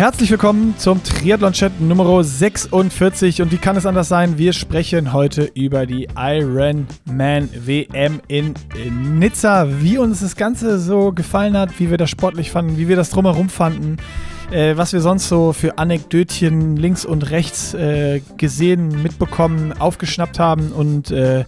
[0.00, 3.42] Herzlich willkommen zum Triathlon-Chat Nummer 46.
[3.42, 4.38] Und wie kann es anders sein?
[4.38, 6.88] Wir sprechen heute über die Ironman
[7.54, 8.54] WM in
[9.18, 9.66] Nizza.
[9.82, 13.10] Wie uns das Ganze so gefallen hat, wie wir das sportlich fanden, wie wir das
[13.10, 13.98] drumherum fanden,
[14.50, 20.72] äh, was wir sonst so für Anekdötchen links und rechts äh, gesehen, mitbekommen, aufgeschnappt haben.
[20.72, 21.44] Und äh,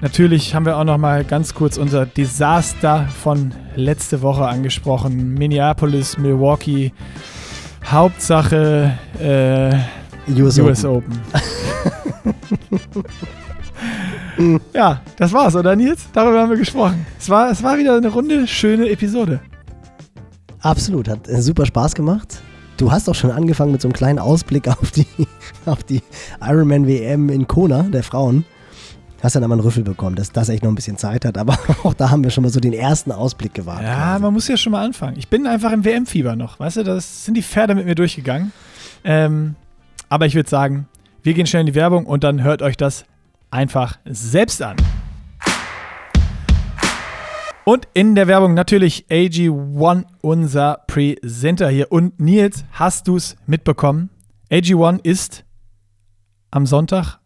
[0.00, 5.34] natürlich haben wir auch noch mal ganz kurz unser Desaster von letzte Woche angesprochen.
[5.34, 6.94] Minneapolis, Milwaukee.
[7.84, 11.20] Hauptsache äh, US, US, Open.
[12.94, 14.60] Open.
[14.74, 16.08] ja, das war's, oder Nils?
[16.12, 17.06] Darüber haben wir gesprochen.
[17.18, 19.40] Es war, es war wieder eine runde, schöne Episode.
[20.60, 22.42] Absolut, hat äh, super Spaß gemacht.
[22.76, 25.06] Du hast auch schon angefangen mit so einem kleinen Ausblick auf die,
[25.66, 26.02] auf die
[26.40, 28.44] Ironman WM in Kona der Frauen.
[29.22, 31.36] Hast dann aber einen Rüffel bekommen, dass das echt noch ein bisschen Zeit hat.
[31.36, 33.82] Aber auch da haben wir schon mal so den ersten Ausblick gewagt.
[33.82, 34.22] Ja, quasi.
[34.22, 35.16] man muss ja schon mal anfangen.
[35.18, 36.58] Ich bin einfach im WM-Fieber noch.
[36.58, 38.52] Weißt du, das sind die Pferde mit mir durchgegangen.
[39.04, 39.56] Ähm,
[40.08, 40.88] aber ich würde sagen,
[41.22, 43.04] wir gehen schnell in die Werbung und dann hört euch das
[43.50, 44.76] einfach selbst an.
[47.64, 51.92] Und in der Werbung natürlich AG1, unser Presenter hier.
[51.92, 54.10] Und Nils, hast du es mitbekommen?
[54.50, 55.44] AG1 ist
[56.50, 57.19] am Sonntag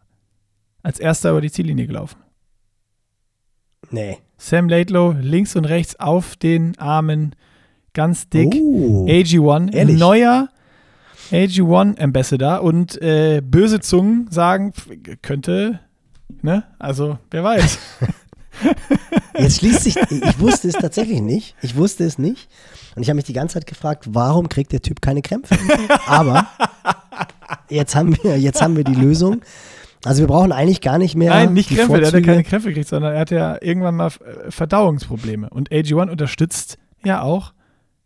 [0.84, 2.18] als erster über die Ziellinie gelaufen.
[3.90, 4.18] Nee.
[4.36, 7.34] Sam Laidlow links und rechts auf den Armen,
[7.92, 8.54] ganz dick.
[8.54, 9.98] Oh, AG1, ehrlich?
[9.98, 10.48] neuer
[11.30, 14.72] AG1 Ambassador und äh, böse Zungen sagen,
[15.22, 15.80] könnte,
[16.42, 16.64] ne?
[16.78, 17.78] Also, wer weiß.
[19.38, 21.56] Jetzt schließt sich, ich wusste es tatsächlich nicht.
[21.60, 22.48] Ich wusste es nicht.
[22.94, 25.56] Und ich habe mich die ganze Zeit gefragt, warum kriegt der Typ keine Krämpfe?
[26.06, 26.46] Aber
[27.68, 29.40] jetzt haben wir, jetzt haben wir die Lösung.
[30.04, 31.30] Also wir brauchen eigentlich gar nicht mehr.
[31.30, 34.08] Nein, nicht Krämpfe, der hat ja keine Krämpfe gekriegt, sondern er hat ja irgendwann mal
[34.08, 35.48] äh, Verdauungsprobleme.
[35.50, 37.52] Und AG1 unterstützt ja auch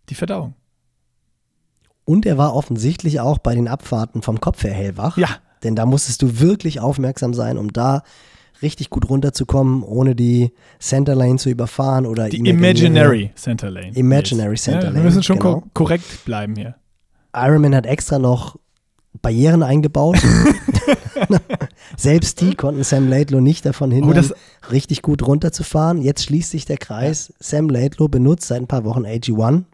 [0.08, 0.54] die Verdauung.
[2.04, 5.18] Und er war offensichtlich auch bei den Abfahrten vom Kopf her hellwach.
[5.18, 5.28] Ja.
[5.62, 8.02] Denn da musstest du wirklich aufmerksam sein, um da
[8.62, 13.92] richtig gut runterzukommen, ohne die Center Lane zu überfahren oder die Imaginary Center Lane.
[13.94, 14.96] Imaginary Center ja, Lane.
[14.96, 15.64] Wir müssen schon genau.
[15.74, 16.76] korrekt bleiben hier.
[17.34, 18.56] Ironman hat extra noch
[19.20, 20.18] Barrieren eingebaut.
[21.96, 26.02] Selbst die konnten Sam Laidlow nicht davon hindern, oh, richtig gut runterzufahren.
[26.02, 27.32] Jetzt schließt sich der Kreis.
[27.40, 29.64] Sam Laidlow benutzt seit ein paar Wochen AG1.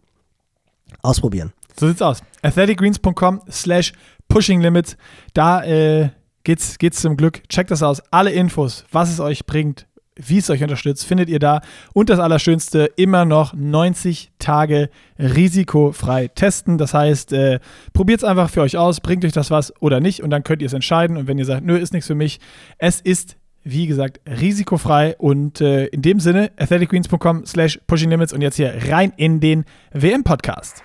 [1.03, 1.53] Ausprobieren.
[1.78, 2.23] So sieht's aus.
[2.43, 3.93] athleticgreens.com slash
[4.28, 4.97] pushing limits.
[5.33, 6.11] Da äh,
[6.44, 7.49] geht's, geht's zum Glück.
[7.49, 8.03] Checkt das aus.
[8.11, 9.87] Alle Infos, was es euch bringt,
[10.17, 11.61] wie es euch unterstützt, findet ihr da.
[11.93, 16.79] Und das Allerschönste, immer noch 90 Tage risikofrei testen.
[16.79, 17.59] Das heißt, äh,
[17.93, 20.63] probiert es einfach für euch aus, bringt euch das was oder nicht und dann könnt
[20.63, 21.17] ihr es entscheiden.
[21.17, 22.39] Und wenn ihr sagt, nö, ist nichts für mich,
[22.79, 25.17] es ist, wie gesagt, risikofrei.
[25.19, 29.65] Und äh, in dem Sinne, athleticgreens.com slash pushing limits und jetzt hier rein in den
[29.93, 30.81] WM-Podcast.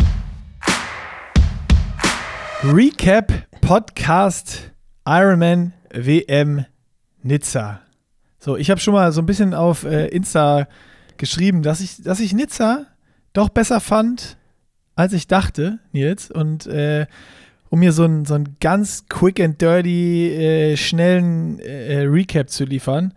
[2.63, 3.31] Recap
[3.61, 4.71] Podcast
[5.05, 6.65] Ironman WM
[7.23, 7.88] Nizza.
[8.39, 10.67] So, ich habe schon mal so ein bisschen auf äh, Insta
[11.17, 12.85] geschrieben, dass ich, dass ich Nizza
[13.33, 14.37] doch besser fand,
[14.95, 16.31] als ich dachte, Nils.
[16.31, 17.05] Und äh,
[17.69, 23.13] um mir so einen so ganz quick and dirty, äh, schnellen äh, Recap zu liefern.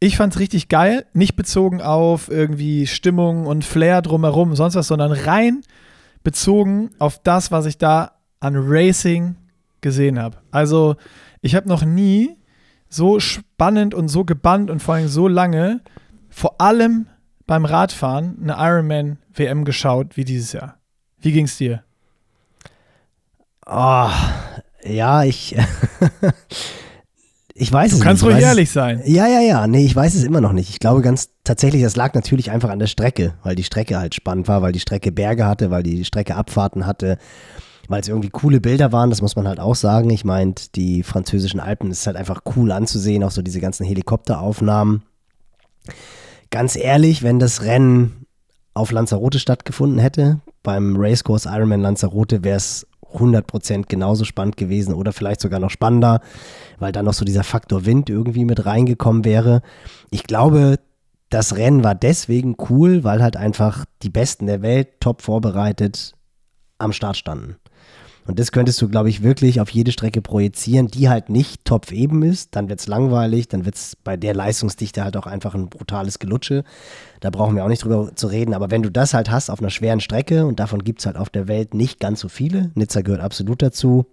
[0.00, 4.88] Ich fand es richtig geil, nicht bezogen auf irgendwie Stimmung und Flair drumherum, sonst was,
[4.88, 5.60] sondern rein
[6.22, 9.36] bezogen auf das, was ich da an Racing
[9.82, 10.38] gesehen habe.
[10.50, 10.96] Also,
[11.42, 12.36] ich habe noch nie
[12.94, 15.80] so spannend und so gebannt und vor allem so lange,
[16.30, 17.06] vor allem
[17.46, 20.76] beim Radfahren, eine Ironman WM geschaut wie dieses Jahr.
[21.20, 21.82] Wie ging es dir?
[23.66, 24.10] Oh,
[24.84, 25.56] ja, ich.
[27.54, 28.02] ich weiß du es nicht.
[28.02, 29.02] Du kannst ruhig ehrlich sein.
[29.06, 29.66] Ja, ja, ja.
[29.66, 30.70] Nee, ich weiß es immer noch nicht.
[30.70, 34.14] Ich glaube ganz tatsächlich, das lag natürlich einfach an der Strecke, weil die Strecke halt
[34.14, 37.18] spannend war, weil die Strecke Berge hatte, weil die Strecke Abfahrten hatte
[37.88, 40.10] weil es irgendwie coole Bilder waren, das muss man halt auch sagen.
[40.10, 45.02] Ich meinte, die französischen Alpen ist halt einfach cool anzusehen, auch so diese ganzen Helikopteraufnahmen.
[46.50, 48.26] Ganz ehrlich, wenn das Rennen
[48.74, 55.12] auf Lanzarote stattgefunden hätte, beim Racecourse Ironman Lanzarote, wäre es 100% genauso spannend gewesen oder
[55.12, 56.20] vielleicht sogar noch spannender,
[56.78, 59.62] weil da noch so dieser Faktor Wind irgendwie mit reingekommen wäre.
[60.10, 60.78] Ich glaube,
[61.30, 66.13] das Rennen war deswegen cool, weil halt einfach die Besten der Welt top vorbereitet
[66.84, 67.56] am Start standen.
[68.26, 71.92] Und das könntest du, glaube ich, wirklich auf jede Strecke projizieren, die halt nicht top
[71.92, 72.56] eben ist.
[72.56, 76.18] Dann wird es langweilig, dann wird es bei der Leistungsdichte halt auch einfach ein brutales
[76.18, 76.64] Gelutsche.
[77.20, 78.54] Da brauchen wir auch nicht drüber zu reden.
[78.54, 81.16] Aber wenn du das halt hast auf einer schweren Strecke, und davon gibt es halt
[81.16, 84.06] auf der Welt nicht ganz so viele, Nizza gehört absolut dazu.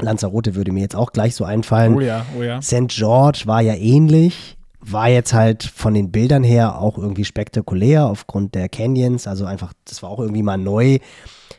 [0.00, 1.94] Lanzarote würde mir jetzt auch gleich so einfallen.
[1.94, 2.60] Oh ja, oh ja.
[2.60, 2.88] St.
[2.88, 8.54] George war ja ähnlich war jetzt halt von den Bildern her auch irgendwie spektakulär aufgrund
[8.54, 9.26] der Canyons.
[9.26, 10.98] Also einfach, das war auch irgendwie mal neu.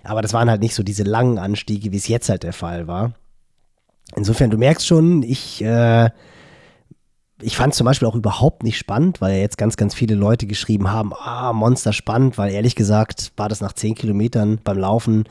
[0.09, 2.87] Aber das waren halt nicht so diese langen Anstiege, wie es jetzt halt der Fall
[2.87, 3.13] war.
[4.15, 6.09] Insofern, du merkst schon, ich, äh,
[7.41, 10.15] ich fand es zum Beispiel auch überhaupt nicht spannend, weil ja jetzt ganz, ganz viele
[10.15, 14.79] Leute geschrieben haben, ah, Monster spannend, weil ehrlich gesagt war das nach zehn Kilometern beim
[14.79, 15.25] Laufen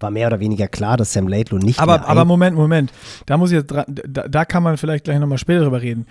[0.00, 2.92] war mehr oder weniger klar, dass Sam Laidlow nicht aber, Aber Moment, Moment.
[3.26, 6.06] Da muss ich jetzt dran, da, da kann man vielleicht gleich nochmal später drüber reden.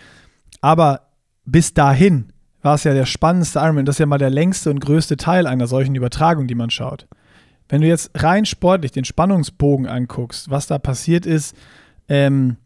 [0.60, 1.02] Aber
[1.46, 3.86] bis dahin war es ja der spannendste Ironman.
[3.86, 7.08] Das ist ja mal der längste und größte Teil einer solchen Übertragung, die man schaut.
[7.70, 11.56] Wenn du jetzt rein sportlich den Spannungsbogen anguckst, was da passiert ist,
[12.08, 12.58] ähm,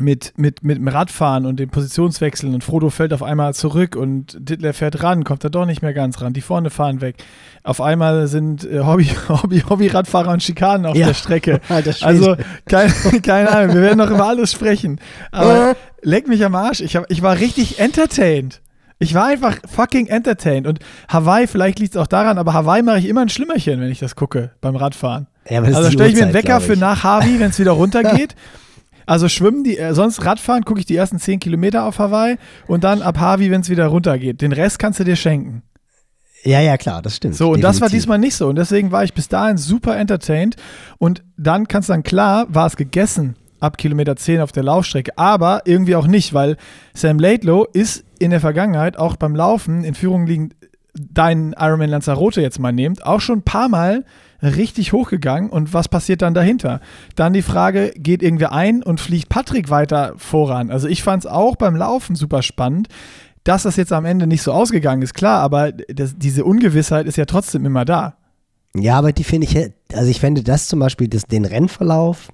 [0.00, 4.36] mit, mit, mit dem Radfahren und den Positionswechseln und Frodo fällt auf einmal zurück und
[4.38, 6.32] Dittler fährt ran, kommt da doch nicht mehr ganz ran.
[6.32, 7.16] Die vorne fahren weg.
[7.64, 11.08] Auf einmal sind äh, Hobby, Hobby, Hobby-Radfahrer und Schikanen auf ja.
[11.08, 11.60] der Strecke.
[12.02, 12.36] also,
[12.66, 12.92] keine,
[13.22, 15.00] keine Ahnung, wir werden noch über alles sprechen.
[15.32, 18.60] Aber leck mich am Arsch, ich, hab, ich war richtig entertained.
[19.00, 20.66] Ich war einfach fucking entertained.
[20.66, 23.90] Und Hawaii, vielleicht liegt es auch daran, aber Hawaii mache ich immer ein Schlimmerchen, wenn
[23.90, 25.28] ich das gucke beim Radfahren.
[25.48, 28.34] Ja, also stelle ich mir einen Wecker für nach Harvey, wenn es wieder runtergeht.
[29.06, 32.36] Also schwimmen die, äh, sonst Radfahren gucke ich die ersten 10 Kilometer auf Hawaii
[32.66, 34.42] und dann ab Harvey, wenn es wieder runtergeht.
[34.42, 35.62] Den Rest kannst du dir schenken.
[36.44, 37.34] Ja, ja, klar, das stimmt.
[37.34, 37.70] So, und definitiv.
[37.70, 38.48] das war diesmal nicht so.
[38.48, 40.56] Und deswegen war ich bis dahin super entertained.
[40.98, 45.16] Und dann kannst du dann klar, war es gegessen ab Kilometer 10 auf der Laufstrecke,
[45.16, 46.56] aber irgendwie auch nicht, weil
[46.94, 50.54] Sam Laidlow ist in der Vergangenheit auch beim Laufen in Führung liegend
[50.94, 54.04] deinen Ironman Lanzarote jetzt mal nehmt, auch schon ein paar Mal
[54.42, 56.80] richtig hochgegangen und was passiert dann dahinter?
[57.16, 60.70] Dann die Frage, geht irgendwer ein und fliegt Patrick weiter voran?
[60.70, 62.88] Also ich fand es auch beim Laufen super spannend.
[63.44, 67.16] Dass das jetzt am Ende nicht so ausgegangen ist, klar, aber das, diese Ungewissheit ist
[67.16, 68.16] ja trotzdem immer da.
[68.74, 69.56] Ja, aber die finde ich,
[69.96, 72.28] also ich fände das zum Beispiel, das, den Rennverlauf,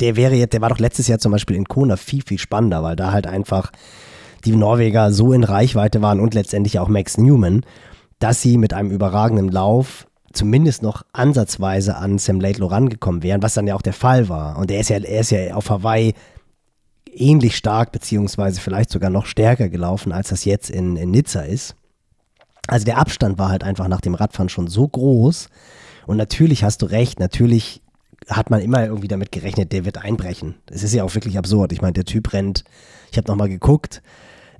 [0.00, 2.82] der wäre jetzt, der war doch letztes Jahr zum Beispiel in Kona viel, viel spannender,
[2.82, 3.72] weil da halt einfach
[4.44, 7.64] die Norweger so in Reichweite waren und letztendlich auch Max Newman,
[8.18, 13.54] dass sie mit einem überragenden Lauf zumindest noch ansatzweise an Sam Laidlow rangekommen wären, was
[13.54, 14.58] dann ja auch der Fall war.
[14.58, 16.14] Und er ist ja, er ist ja auf Hawaii
[17.14, 21.76] ähnlich stark, beziehungsweise vielleicht sogar noch stärker gelaufen, als das jetzt in, in Nizza ist.
[22.66, 25.48] Also der Abstand war halt einfach nach dem Radfahren schon so groß.
[26.06, 27.82] Und natürlich hast du recht, natürlich
[28.28, 30.54] hat man immer irgendwie damit gerechnet, der wird einbrechen.
[30.70, 31.72] Es ist ja auch wirklich absurd.
[31.72, 32.64] Ich meine, der Typ rennt,
[33.10, 34.02] ich habe nochmal geguckt,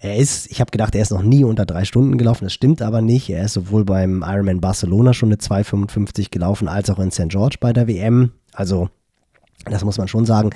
[0.04, 2.44] er ist, ich habe gedacht, er ist noch nie unter drei Stunden gelaufen.
[2.44, 3.30] Das stimmt aber nicht.
[3.30, 7.30] Er ist sowohl beim Ironman Barcelona schon eine 2,55 gelaufen, als auch in St.
[7.30, 8.32] George bei der WM.
[8.52, 8.90] Also,
[9.64, 10.50] das muss man schon sagen.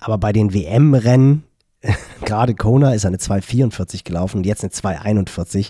[0.00, 1.44] Aber bei den WM-Rennen,
[2.24, 5.68] gerade Kona ist eine 2,44 gelaufen und jetzt eine 2,41.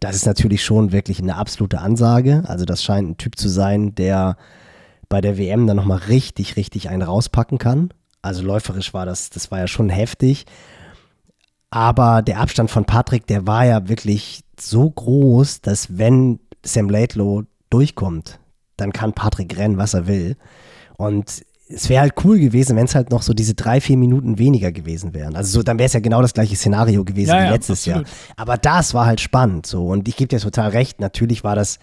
[0.00, 2.42] Das ist natürlich schon wirklich eine absolute Ansage.
[2.48, 4.36] Also, das scheint ein Typ zu sein, der
[5.08, 7.90] bei der WM dann nochmal richtig, richtig einen rauspacken kann.
[8.22, 10.46] Also läuferisch war das, das war ja schon heftig.
[11.74, 17.44] Aber der Abstand von Patrick, der war ja wirklich so groß, dass wenn Sam Laidlow
[17.70, 18.38] durchkommt,
[18.76, 20.36] dann kann Patrick rennen, was er will.
[20.98, 24.36] Und es wäre halt cool gewesen, wenn es halt noch so diese drei, vier Minuten
[24.36, 25.34] weniger gewesen wären.
[25.34, 27.88] Also so, dann wäre es ja genau das gleiche Szenario gewesen ja, wie ja, letztes
[27.88, 28.06] absolut.
[28.06, 28.16] Jahr.
[28.36, 29.86] Aber das war halt spannend so.
[29.86, 31.78] Und ich gebe dir total recht, natürlich war das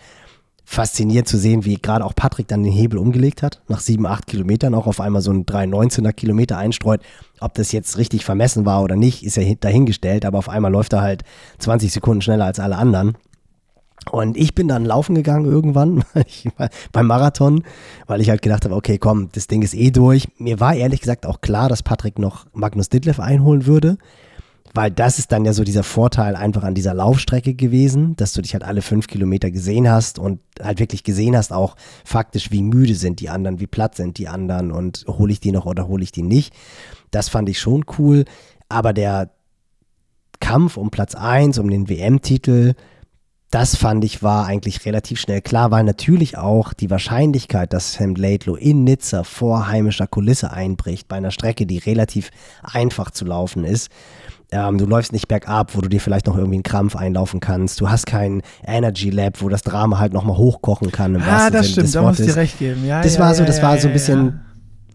[0.69, 4.27] faszinierend zu sehen, wie gerade auch Patrick dann den Hebel umgelegt hat, nach sieben, acht
[4.27, 7.01] Kilometern auch auf einmal so ein 3,19er Kilometer einstreut.
[7.39, 10.93] Ob das jetzt richtig vermessen war oder nicht, ist ja dahingestellt, aber auf einmal läuft
[10.93, 11.23] er halt
[11.57, 13.17] 20 Sekunden schneller als alle anderen.
[14.11, 16.03] Und ich bin dann laufen gegangen irgendwann
[16.91, 17.63] beim Marathon,
[18.05, 20.27] weil ich halt gedacht habe, okay, komm, das Ding ist eh durch.
[20.37, 23.97] Mir war ehrlich gesagt auch klar, dass Patrick noch Magnus Ditlev einholen würde
[24.73, 28.41] weil das ist dann ja so dieser Vorteil einfach an dieser Laufstrecke gewesen, dass du
[28.41, 32.61] dich halt alle fünf Kilometer gesehen hast und halt wirklich gesehen hast, auch faktisch, wie
[32.61, 35.87] müde sind die anderen, wie platt sind die anderen und hole ich die noch oder
[35.87, 36.53] hole ich die nicht.
[37.11, 38.25] Das fand ich schon cool,
[38.67, 39.31] aber der
[40.39, 42.75] Kampf um Platz 1, um den WM-Titel,
[43.51, 48.13] das fand ich war eigentlich relativ schnell klar, weil natürlich auch die Wahrscheinlichkeit, dass Sam
[48.13, 52.29] Laidlow in Nizza vor heimischer Kulisse einbricht, bei einer Strecke, die relativ
[52.61, 53.89] einfach zu laufen ist,
[54.51, 57.79] ähm, du läufst nicht bergab, wo du dir vielleicht noch irgendwie einen Krampf einlaufen kannst.
[57.81, 61.15] Du hast kein Energy Lab, wo das Drama halt nochmal hochkochen kann.
[61.15, 62.85] Im ah, das Sinne stimmt, da muss ich dir recht geben.
[62.85, 64.41] Ja, das ja, war so, das ja, war so ein bisschen,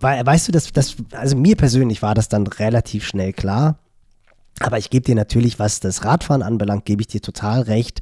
[0.00, 3.78] weißt du, das, das, also mir persönlich war das dann relativ schnell klar.
[4.60, 8.00] Aber ich gebe dir natürlich, was das Radfahren anbelangt, gebe ich dir total recht.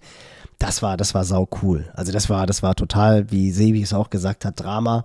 [0.59, 1.87] Das war, das war sau cool.
[1.95, 5.05] Also das war, das war total, wie Sebi es auch gesagt hat, Drama.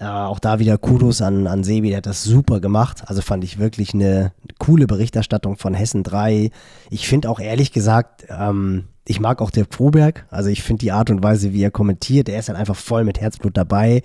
[0.00, 3.02] Äh, auch da wieder Kudos an, an Sebi, der hat das super gemacht.
[3.06, 6.50] Also fand ich wirklich eine coole Berichterstattung von Hessen 3.
[6.88, 10.26] Ich finde auch ehrlich gesagt, ähm, ich mag auch Dirk Froberg.
[10.30, 13.04] Also ich finde die Art und Weise, wie er kommentiert, er ist dann einfach voll
[13.04, 14.02] mit Herzblut dabei.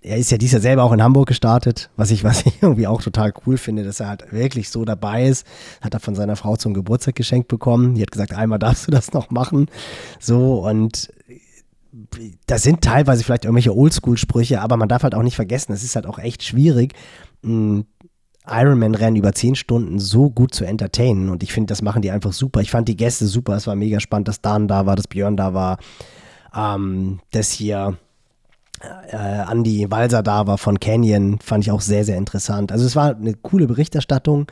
[0.00, 2.88] Er ist ja dies Jahr selber auch in Hamburg gestartet, was ich, was ich irgendwie
[2.88, 5.46] auch total cool finde, dass er halt wirklich so dabei ist.
[5.80, 7.94] Hat er von seiner Frau zum Geburtstag geschenkt bekommen.
[7.94, 9.66] Die hat gesagt, einmal darfst du das noch machen.
[10.18, 11.12] So und
[12.46, 15.94] da sind teilweise vielleicht irgendwelche Oldschool-Sprüche, aber man darf halt auch nicht vergessen, es ist
[15.94, 16.94] halt auch echt schwierig,
[18.46, 21.28] Ironman-Rennen über zehn Stunden so gut zu entertainen.
[21.28, 22.60] Und ich finde, das machen die einfach super.
[22.60, 23.54] Ich fand die Gäste super.
[23.54, 25.78] Es war mega spannend, dass Dan da war, dass Björn da war,
[26.54, 27.98] ähm, dass hier
[29.10, 32.72] äh, Andy Walser da war von Canyon, fand ich auch sehr, sehr interessant.
[32.72, 34.46] Also es war eine coole Berichterstattung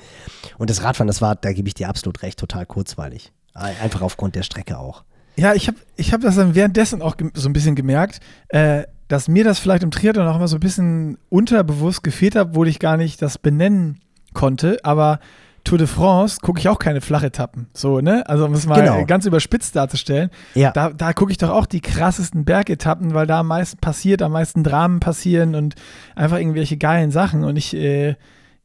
[0.59, 3.33] und das Radfahren, das war, da gebe ich dir absolut recht, total kurzweilig.
[3.55, 5.05] Einfach aufgrund der Strecke auch.
[5.41, 9.27] Ja, ich habe ich hab das dann währenddessen auch so ein bisschen gemerkt, äh, dass
[9.27, 12.79] mir das vielleicht im Triathlon auch immer so ein bisschen unterbewusst gefehlt hat, wo ich
[12.79, 14.01] gar nicht das benennen
[14.35, 15.19] konnte, aber
[15.65, 17.69] Tour de France gucke ich auch keine Flachetappen.
[17.73, 18.29] So, ne?
[18.29, 19.07] Also um es mal genau.
[19.07, 20.29] ganz überspitzt darzustellen.
[20.55, 20.73] Ja.
[20.73, 24.33] Da, da gucke ich doch auch die krassesten Bergetappen, weil da am meisten passiert, am
[24.33, 25.75] meisten Dramen passieren und
[26.15, 27.45] einfach irgendwelche geilen Sachen.
[27.45, 28.17] Und ich, äh,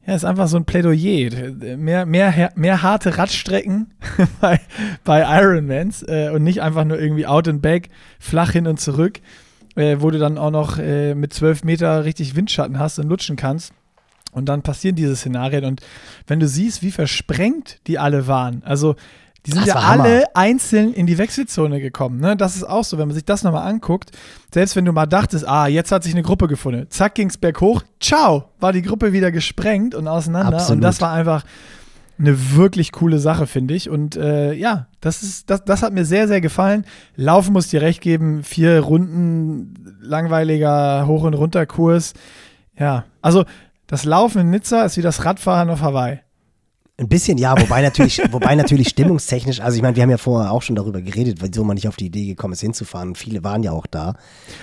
[0.06, 1.30] ja, ist einfach so ein Plädoyer.
[1.76, 3.92] Mehr, mehr, mehr harte Radstrecken
[4.40, 4.60] bei,
[5.04, 7.88] bei Ironmans äh, und nicht einfach nur irgendwie out and back,
[8.20, 9.20] flach hin und zurück,
[9.74, 13.36] äh, wo du dann auch noch äh, mit zwölf Meter richtig Windschatten hast und lutschen
[13.36, 13.72] kannst.
[14.30, 15.64] Und dann passieren diese Szenarien.
[15.64, 15.80] Und
[16.26, 18.94] wenn du siehst, wie versprengt die alle waren, also
[19.46, 20.24] die sind ja alle Hammer.
[20.34, 22.20] einzeln in die Wechselzone gekommen.
[22.20, 22.36] Ne?
[22.36, 24.10] Das ist auch so, wenn man sich das nochmal anguckt.
[24.52, 26.86] Selbst wenn du mal dachtest, ah, jetzt hat sich eine Gruppe gefunden.
[26.90, 27.82] Zack, ging es berghoch.
[28.00, 30.56] Ciao, war die Gruppe wieder gesprengt und auseinander.
[30.56, 30.78] Absolut.
[30.78, 31.44] Und das war einfach
[32.18, 33.88] eine wirklich coole Sache, finde ich.
[33.88, 36.84] Und äh, ja, das, ist, das, das hat mir sehr, sehr gefallen.
[37.14, 38.42] Laufen muss dir recht geben.
[38.42, 42.14] Vier Runden, langweiliger Hoch- und Runterkurs.
[42.78, 43.44] Ja, also
[43.86, 46.20] das Laufen in Nizza ist wie das Radfahren auf Hawaii.
[46.98, 50.50] Ein bisschen, ja, wobei natürlich, wobei natürlich stimmungstechnisch, also ich meine, wir haben ja vorher
[50.50, 53.14] auch schon darüber geredet, wieso man nicht auf die Idee gekommen ist, hinzufahren.
[53.14, 54.14] Viele waren ja auch da.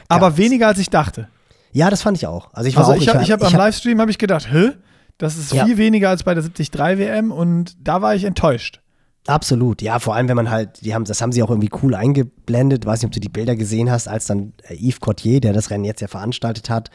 [0.08, 1.28] Aber ja, weniger als ich dachte.
[1.72, 2.52] Ja, das fand ich auch.
[2.54, 4.72] Also ich, war also auch, ich habe hab, am Livestream habe ich gedacht, hä?
[5.20, 5.66] Das ist ja.
[5.66, 8.82] viel weniger als bei der 73 WM und da war ich enttäuscht.
[9.26, 11.96] Absolut, ja, vor allem wenn man halt, die haben, das haben sie auch irgendwie cool
[11.96, 15.70] eingeblendet, weiß nicht, ob du die Bilder gesehen hast, als dann Yves Cotier, der das
[15.70, 16.90] Rennen jetzt ja veranstaltet hat,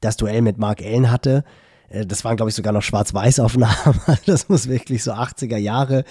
[0.00, 4.00] das Duell mit Mark Allen hatte äh, das waren, glaube ich, sogar noch Schwarz-Weiß-Aufnahmen.
[4.26, 6.04] Das muss wirklich so 80er Jahre,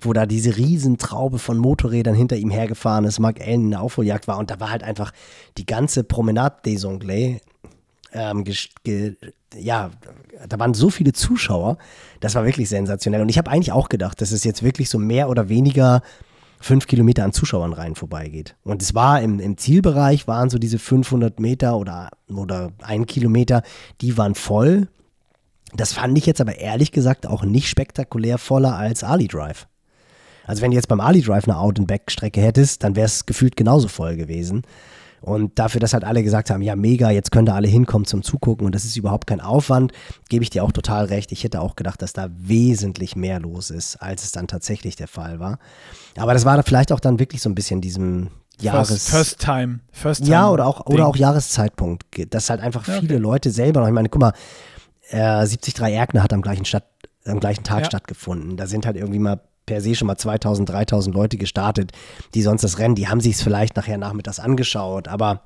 [0.00, 4.28] wo da diese Riesentraube von Motorrädern hinter ihm hergefahren ist, Mark Allen in der Aufholjagd
[4.28, 4.38] war.
[4.38, 5.12] Und da war halt einfach
[5.58, 7.40] die ganze Promenade des Anglais.
[8.12, 8.44] Ähm,
[9.54, 9.90] ja,
[10.48, 11.78] da waren so viele Zuschauer.
[12.20, 13.20] Das war wirklich sensationell.
[13.20, 16.02] Und ich habe eigentlich auch gedacht, dass es jetzt wirklich so mehr oder weniger
[16.60, 18.56] fünf Kilometer an Zuschauern rein vorbeigeht.
[18.64, 23.62] Und es war im, im Zielbereich, waren so diese 500 Meter oder, oder ein Kilometer,
[24.00, 24.88] die waren voll.
[25.74, 29.66] Das fand ich jetzt aber ehrlich gesagt auch nicht spektakulär voller als Ali Drive.
[30.46, 33.88] Also wenn du jetzt beim Ali Drive eine Out-and-Back-Strecke hättest, dann wäre es gefühlt genauso
[33.88, 34.62] voll gewesen.
[35.20, 38.22] Und dafür, dass halt alle gesagt haben, ja mega, jetzt können da alle hinkommen zum
[38.22, 39.92] Zugucken und das ist überhaupt kein Aufwand,
[40.28, 41.32] gebe ich dir auch total recht.
[41.32, 45.08] Ich hätte auch gedacht, dass da wesentlich mehr los ist, als es dann tatsächlich der
[45.08, 45.58] Fall war.
[46.16, 48.28] Aber das war vielleicht auch dann wirklich so ein bisschen diesem
[48.60, 48.88] Jahres...
[48.88, 49.80] First, first time.
[49.90, 50.30] First time.
[50.30, 52.04] Ja, oder auch, oder auch Jahreszeitpunkt.
[52.32, 53.16] Dass halt einfach viele okay.
[53.16, 54.32] Leute selber noch, ich meine, guck mal,
[55.10, 56.86] äh, 73 Erkner hat am gleichen, Stadt,
[57.24, 57.86] am gleichen Tag ja.
[57.86, 58.56] stattgefunden.
[58.56, 61.92] Da sind halt irgendwie mal per se schon mal 2000, 3000 Leute gestartet,
[62.34, 65.42] die sonst das Rennen, die haben sich es vielleicht nachher nachmittags angeschaut, aber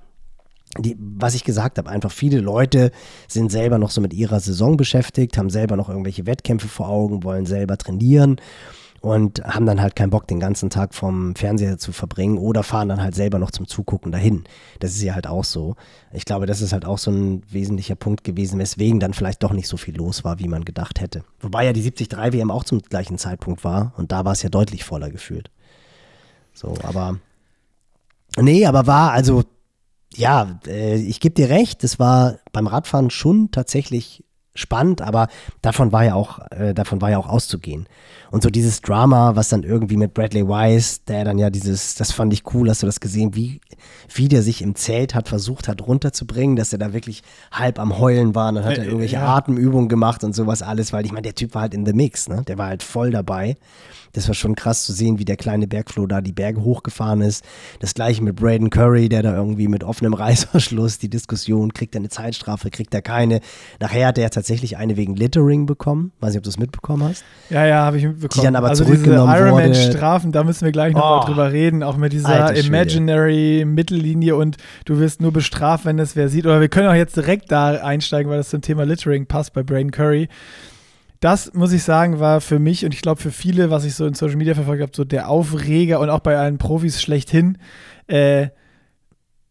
[0.78, 2.92] die, was ich gesagt habe, einfach viele Leute
[3.26, 7.24] sind selber noch so mit ihrer Saison beschäftigt, haben selber noch irgendwelche Wettkämpfe vor Augen,
[7.24, 8.36] wollen selber trainieren
[9.00, 12.88] und haben dann halt keinen Bock, den ganzen Tag vom Fernseher zu verbringen oder fahren
[12.88, 14.44] dann halt selber noch zum Zugucken dahin.
[14.78, 15.76] Das ist ja halt auch so.
[16.12, 19.52] Ich glaube, das ist halt auch so ein wesentlicher Punkt gewesen, weswegen dann vielleicht doch
[19.52, 21.24] nicht so viel los war, wie man gedacht hätte.
[21.40, 24.50] Wobei ja die 73 WM auch zum gleichen Zeitpunkt war und da war es ja
[24.50, 25.50] deutlich voller gefühlt.
[26.52, 27.18] So, aber
[28.38, 29.44] nee, aber war also
[30.14, 35.28] ja, äh, ich gebe dir recht, es war beim Radfahren schon tatsächlich spannend, aber
[35.62, 37.86] davon war ja auch, äh, davon war ja auch auszugehen.
[38.30, 42.12] Und so dieses Drama, was dann irgendwie mit Bradley Wise, der dann ja dieses, das
[42.12, 43.60] fand ich cool, hast du das gesehen, wie,
[44.12, 47.98] wie der sich im Zelt hat versucht hat runterzubringen, dass er da wirklich halb am
[47.98, 48.48] Heulen war.
[48.48, 49.36] Und dann hat er irgendwelche ja.
[49.36, 52.28] Atemübungen gemacht und sowas alles, weil ich meine, der Typ war halt in the mix,
[52.28, 52.42] ne?
[52.46, 53.56] Der war halt voll dabei.
[54.12, 57.44] Das war schon krass zu sehen, wie der kleine Bergfloh da die Berge hochgefahren ist.
[57.78, 62.00] Das gleiche mit Braden Curry, der da irgendwie mit offenem Reißverschluss die Diskussion, kriegt er
[62.00, 63.40] eine Zeitstrafe, kriegt er keine.
[63.78, 66.12] Nachher hat er tatsächlich eine wegen Littering bekommen.
[66.20, 67.24] Weiß nicht, ob du es mitbekommen hast.
[67.50, 68.40] Ja, ja, habe ich mitbekommen.
[68.40, 71.52] Die dann aber also zurückgenommen diese Ironman Strafen, da müssen wir gleich nochmal oh, drüber
[71.52, 76.46] reden, auch mit dieser Imaginary Mittellinie und du wirst nur bestraft, wenn es wer sieht.
[76.46, 79.62] Oder wir können auch jetzt direkt da einsteigen, weil das zum Thema Littering passt bei
[79.62, 80.28] Braden Curry
[81.20, 84.06] das muss ich sagen, war für mich und ich glaube für viele, was ich so
[84.06, 87.58] in Social Media verfolgt habe, so der Aufreger und auch bei allen Profis schlechthin.
[88.06, 88.48] Äh,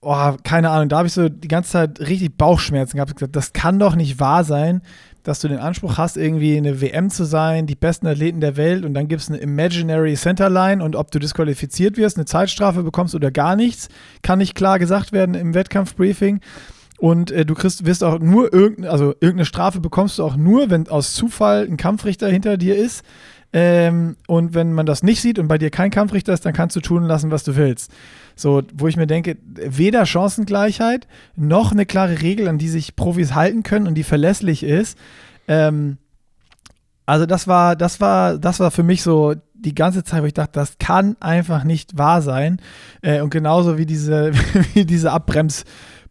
[0.01, 3.13] oh, keine Ahnung, da habe ich so die ganze Zeit richtig Bauchschmerzen gehabt.
[3.15, 4.81] Gesagt, das kann doch nicht wahr sein,
[5.21, 8.83] dass du den Anspruch hast, irgendwie eine WM zu sein, die besten Athleten der Welt
[8.83, 13.13] und dann gibt es eine Imaginary Centerline und ob du disqualifiziert wirst, eine Zeitstrafe bekommst
[13.13, 13.89] oder gar nichts,
[14.23, 16.39] kann nicht klar gesagt werden im Wettkampfbriefing.
[16.99, 20.69] Und äh, du kriegst, wirst auch nur irgendeine, also irgendeine Strafe bekommst du auch nur,
[20.69, 23.03] wenn aus Zufall ein Kampfrichter hinter dir ist.
[23.53, 26.75] Ähm, und wenn man das nicht sieht und bei dir kein Kampfrichter ist, dann kannst
[26.75, 27.91] du tun lassen, was du willst.
[28.35, 33.33] So, wo ich mir denke, weder Chancengleichheit noch eine klare Regel, an die sich Profis
[33.33, 34.97] halten können und die verlässlich ist.
[35.47, 35.97] Ähm,
[37.05, 40.33] also das war, das war, das war für mich so die ganze Zeit, wo ich
[40.33, 42.61] dachte, das kann einfach nicht wahr sein.
[43.01, 44.31] Äh, und genauso wie diese,
[44.73, 45.63] wie diese Abbremс-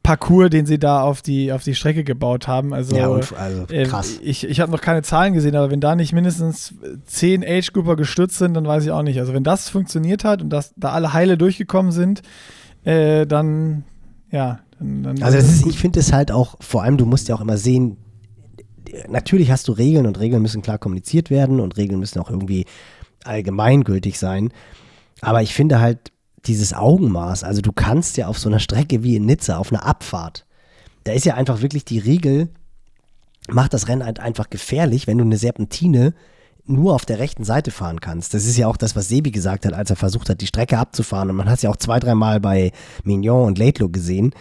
[0.09, 2.73] Parcours, den sie da auf die, auf die Strecke gebaut haben.
[2.73, 4.17] Also, ja, und, also äh, krass.
[4.17, 6.73] Äh, ich ich habe noch keine Zahlen gesehen, aber wenn da nicht mindestens
[7.05, 9.21] zehn Age-Grouper gestürzt sind, dann weiß ich auch nicht.
[9.21, 12.23] Also wenn das funktioniert hat und dass da alle heile durchgekommen sind,
[12.85, 13.85] äh, dann,
[14.31, 14.61] ja.
[14.79, 17.43] Dann, dann also ist, ich finde es halt auch, vor allem, du musst ja auch
[17.43, 17.99] immer sehen,
[19.11, 22.65] natürlich hast du Regeln und Regeln müssen klar kommuniziert werden und Regeln müssen auch irgendwie
[23.25, 24.55] allgemeingültig sein.
[25.21, 26.13] Aber ich finde halt,
[26.47, 27.45] dieses Augenmaß.
[27.45, 30.45] Also du kannst ja auf so einer Strecke wie in Nizza, auf einer Abfahrt,
[31.05, 32.49] da ist ja einfach wirklich die Regel,
[33.49, 36.13] macht das Rennen halt einfach gefährlich, wenn du eine Serpentine
[36.67, 38.35] nur auf der rechten Seite fahren kannst.
[38.35, 40.77] Das ist ja auch das, was Sebi gesagt hat, als er versucht hat, die Strecke
[40.77, 41.31] abzufahren.
[41.31, 42.73] Und man hat es ja auch zwei, dreimal bei
[43.05, 44.35] Mignon und Laidlow gesehen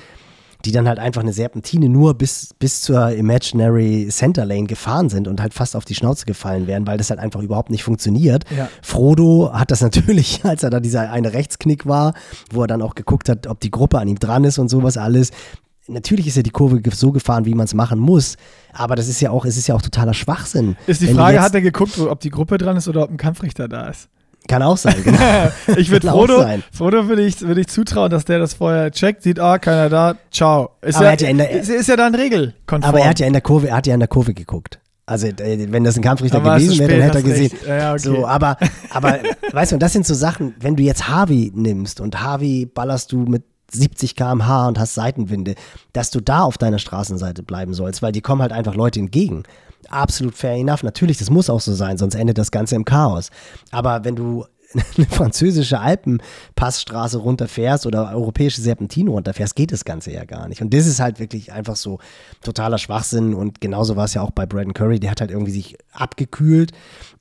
[0.67, 5.29] die dann halt einfach eine Serpentine nur bis, bis zur Imaginary Center Lane gefahren sind
[5.29, 8.43] und halt fast auf die Schnauze gefallen wären, weil das halt einfach überhaupt nicht funktioniert.
[8.55, 8.69] Ja.
[8.81, 12.13] Frodo hat das natürlich, als er da dieser eine Rechtsknick war,
[12.51, 14.97] wo er dann auch geguckt hat, ob die Gruppe an ihm dran ist und sowas
[14.97, 15.31] alles.
[15.87, 18.35] Natürlich ist ja die Kurve so gefahren, wie man es machen muss,
[18.73, 20.75] aber das ist ja auch, es ist ja auch totaler Schwachsinn.
[20.85, 23.69] Ist die Frage, hat er geguckt, ob die Gruppe dran ist oder ob ein Kampfrichter
[23.69, 24.09] da ist?
[24.47, 25.19] Kann auch sein, genau.
[25.77, 29.39] ich würde Frodo, Frodo würde ich, würd ich zutrauen, dass der das vorher checkt, sieht,
[29.39, 30.71] ah, keiner da, ciao.
[30.81, 32.83] Ist, aber ja, ja der, ist, ist, ja dann regelkonform.
[32.83, 34.79] Aber er hat ja in der Kurve, er hat ja in der Kurve geguckt.
[35.05, 37.51] Also äh, wenn das ein Kampfrichter aber gewesen wäre, dann hätte er gesehen.
[37.65, 37.99] Ja, okay.
[37.99, 38.57] So, aber,
[38.89, 39.19] aber
[39.51, 43.11] weißt du, und das sind so Sachen, wenn du jetzt Harvey nimmst und Harvey ballerst
[43.11, 45.55] du mit 70 km/h und hast Seitenwinde,
[45.93, 49.43] dass du da auf deiner Straßenseite bleiben sollst, weil die kommen halt einfach Leute entgegen
[49.89, 50.83] absolut fair enough.
[50.83, 53.29] Natürlich, das muss auch so sein, sonst endet das Ganze im Chaos.
[53.71, 54.45] Aber wenn du
[54.97, 60.61] eine französische Alpenpassstraße runterfährst oder europäische Serpentine runterfährst, geht das Ganze ja gar nicht.
[60.61, 61.99] Und das ist halt wirklich einfach so
[62.41, 63.33] totaler Schwachsinn.
[63.33, 64.99] Und genauso war es ja auch bei Braden Curry.
[64.99, 66.71] Der hat halt irgendwie sich abgekühlt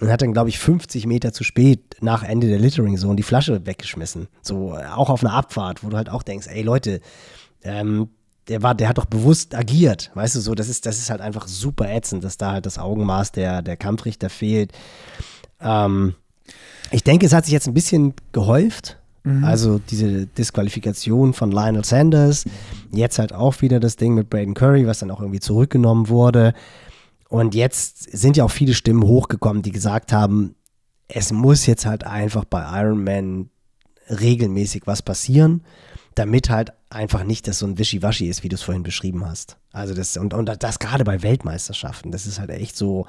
[0.00, 3.22] und hat dann, glaube ich, 50 Meter zu spät nach Ende der Littering Zone die
[3.22, 4.28] Flasche weggeschmissen.
[4.42, 7.00] So auch auf einer Abfahrt, wo du halt auch denkst, ey Leute,
[7.62, 8.08] ähm,
[8.48, 11.20] der war, der hat doch bewusst agiert, weißt du so, das ist, das ist halt
[11.20, 14.72] einfach super ätzend, dass da halt das Augenmaß der, der Kampfrichter fehlt.
[15.60, 16.14] Ähm,
[16.90, 18.98] ich denke, es hat sich jetzt ein bisschen gehäuft.
[19.24, 19.42] Mhm.
[19.42, 22.44] Also diese Disqualifikation von Lionel Sanders,
[22.92, 26.54] jetzt halt auch wieder das Ding mit Braden Curry, was dann auch irgendwie zurückgenommen wurde.
[27.28, 30.54] Und jetzt sind ja auch viele Stimmen hochgekommen, die gesagt haben,
[31.08, 33.50] es muss jetzt halt einfach bei Iron Man
[34.08, 35.62] regelmäßig was passieren
[36.16, 39.56] damit halt einfach nicht das so ein Wischiwaschi ist, wie du es vorhin beschrieben hast.
[39.72, 43.06] Also das, und, und das gerade bei Weltmeisterschaften, das ist halt echt so,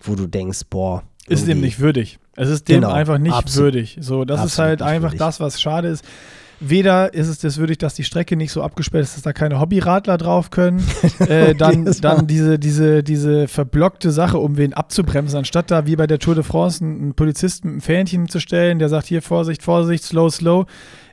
[0.00, 1.02] wo du denkst, boah.
[1.26, 2.18] Ist dem nicht würdig.
[2.36, 3.98] Es ist dem genau, einfach nicht absolut, würdig.
[4.00, 5.18] So, das ist halt einfach würdig.
[5.18, 6.04] das, was schade ist.
[6.60, 9.60] Weder ist es das würdig, dass die Strecke nicht so abgesperrt ist, dass da keine
[9.60, 10.84] Hobbyradler drauf können.
[11.20, 16.06] äh, dann dann diese, diese, diese verblockte Sache, um wen abzubremsen, anstatt da wie bei
[16.06, 19.62] der Tour de France einen, Polizisten mit einem Fähnchen zu stellen, der sagt: Hier, Vorsicht,
[19.62, 20.66] Vorsicht, slow, slow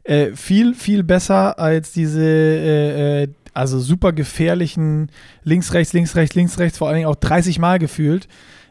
[0.05, 5.09] äh, viel, viel besser als diese, äh, äh, also super gefährlichen
[5.43, 8.27] links, rechts, links, rechts, links, rechts, vor allen Dingen auch 30 Mal gefühlt.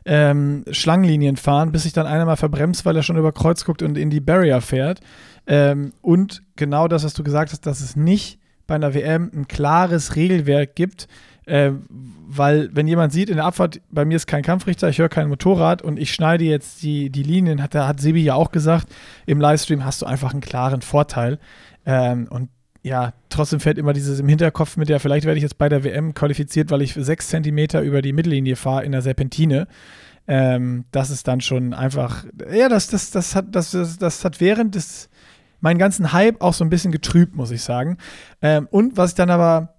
[0.07, 3.83] Ähm, Schlangenlinien fahren, bis sich dann einer mal verbremst, weil er schon über Kreuz guckt
[3.83, 5.01] und in die Barrier fährt.
[5.47, 9.49] Ähm, und genau das, was du gesagt hast, dass es nicht bei einer WM ein
[9.49, 11.07] klares Regelwerk gibt,
[11.47, 11.73] äh,
[12.27, 15.29] weil, wenn jemand sieht, in der Abfahrt, bei mir ist kein Kampfrichter, ich höre kein
[15.29, 18.89] Motorrad und ich schneide jetzt die, die Linien, hat, hat Sebi ja auch gesagt,
[19.27, 21.39] im Livestream hast du einfach einen klaren Vorteil.
[21.85, 22.49] Ähm, und
[22.83, 25.85] ja, trotzdem fällt immer dieses im Hinterkopf mit, ja, vielleicht werde ich jetzt bei der
[25.85, 29.67] WM qualifiziert, weil ich sechs Zentimeter über die Mittellinie fahre in der Serpentine.
[30.27, 34.41] Ähm, das ist dann schon einfach, ja, das, das, das, hat, das, das, das hat
[34.41, 35.11] während des,
[35.65, 37.97] meinen ganzen Hype auch so ein bisschen getrübt, muss ich sagen.
[38.43, 39.71] Ähm, und was ich dann aber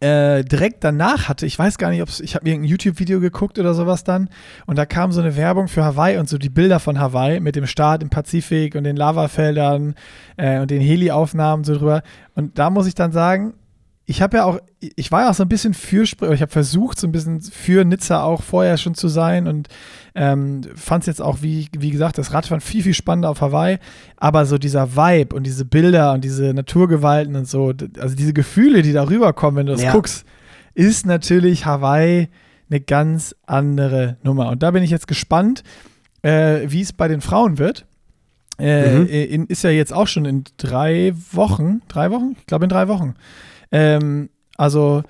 [0.00, 3.74] äh, direkt danach hatte, ich weiß gar nicht, ob ich habe irgendein YouTube-Video geguckt oder
[3.74, 4.28] sowas dann
[4.66, 7.54] und da kam so eine Werbung für Hawaii und so die Bilder von Hawaii mit
[7.54, 9.94] dem Start im Pazifik und den Lavafeldern
[10.36, 12.02] äh, und den Heli-Aufnahmen so drüber
[12.34, 13.54] und da muss ich dann sagen,
[14.06, 16.98] ich habe ja auch, ich war ja auch so ein bisschen für, ich habe versucht,
[16.98, 19.68] so ein bisschen für Nizza auch vorher schon zu sein und
[20.14, 23.78] ähm, fand es jetzt auch, wie, wie gesagt, das Radfahren viel, viel spannender auf Hawaii.
[24.16, 28.82] Aber so dieser Vibe und diese Bilder und diese Naturgewalten und so, also diese Gefühle,
[28.82, 29.92] die da rüberkommen, wenn du das ja.
[29.92, 30.24] guckst,
[30.74, 32.28] ist natürlich Hawaii
[32.70, 34.48] eine ganz andere Nummer.
[34.48, 35.62] Und da bin ich jetzt gespannt,
[36.22, 37.86] äh, wie es bei den Frauen wird.
[38.58, 39.06] Äh, mhm.
[39.06, 42.36] in, ist ja jetzt auch schon in drei Wochen, drei Wochen?
[42.38, 43.14] Ich glaube in drei Wochen.
[43.72, 45.02] Ähm, also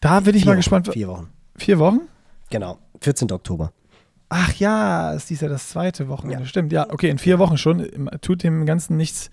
[0.00, 0.90] da bin ich Vier mal gespannt.
[0.92, 1.30] Vier Wochen.
[1.56, 2.00] Vier Wochen?
[2.50, 3.32] Genau, 14.
[3.32, 3.72] Oktober.
[4.36, 6.42] Ach ja, es ist ja das zweite Wochenende.
[6.42, 6.48] Ja.
[6.48, 8.10] Stimmt, ja, okay, in vier Wochen schon.
[8.20, 9.30] Tut dem Ganzen nichts,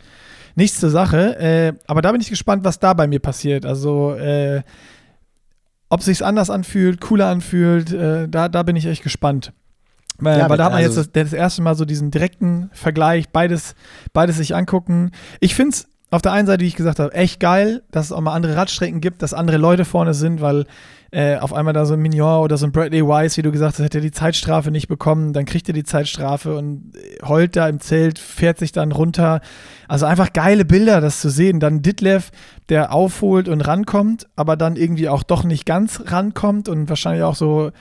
[0.53, 1.39] nichts zur Sache.
[1.39, 3.65] Äh, aber da bin ich gespannt, was da bei mir passiert.
[3.65, 4.61] Also, äh,
[5.89, 9.53] ob sich anders anfühlt, cooler anfühlt, äh, da, da bin ich echt gespannt.
[10.19, 12.69] Weil, ja, weil da hat man also jetzt das, das, erste Mal so diesen direkten
[12.71, 13.73] Vergleich, beides,
[14.13, 15.09] beides sich angucken.
[15.39, 18.11] Ich finde es auf der einen Seite, wie ich gesagt habe, echt geil, dass es
[18.11, 20.67] auch mal andere Radstrecken gibt, dass andere Leute vorne sind, weil
[21.11, 23.73] äh, auf einmal da so ein Mignon oder so ein Bradley Wise, wie du gesagt
[23.73, 26.93] hast, hätte er die Zeitstrafe nicht bekommen, dann kriegt er die Zeitstrafe und
[27.27, 29.41] heult da im Zelt, fährt sich dann runter.
[29.89, 31.59] Also einfach geile Bilder, das zu sehen.
[31.59, 32.31] Dann Ditlev,
[32.69, 37.35] der aufholt und rankommt, aber dann irgendwie auch doch nicht ganz rankommt und wahrscheinlich auch
[37.35, 37.71] so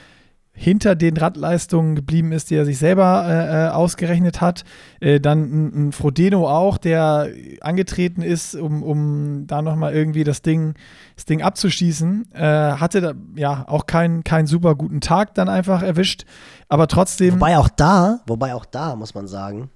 [0.53, 4.65] hinter den Radleistungen geblieben ist, die er sich selber äh, äh, ausgerechnet hat.
[5.01, 10.43] Äh, dann ein, ein, Frodeno auch, der angetreten ist, um, um da nochmal irgendwie das
[10.43, 10.75] Ding,
[11.17, 12.33] das Ding abzuschießen.
[12.35, 16.27] Äh, hatte da, ja auch keinen kein super guten Tag dann einfach erwischt.
[16.69, 17.35] Aber trotzdem.
[17.35, 19.71] Wobei auch da, wobei auch da muss man sagen,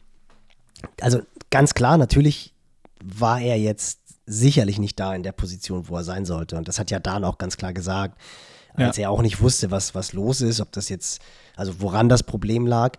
[1.01, 2.53] also ganz klar, natürlich
[3.03, 6.57] war er jetzt sicherlich nicht da in der Position, wo er sein sollte.
[6.57, 8.19] Und das hat ja Dan auch ganz klar gesagt
[8.75, 9.05] als ja.
[9.05, 11.21] er auch nicht wusste, was, was los ist, ob das jetzt,
[11.57, 12.97] also woran das Problem lag.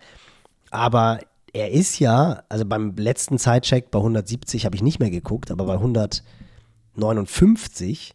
[0.72, 1.20] Aber
[1.54, 5.66] er ist ja, also beim letzten Zeitcheck bei 170 habe ich nicht mehr geguckt, aber
[5.66, 8.14] bei 159,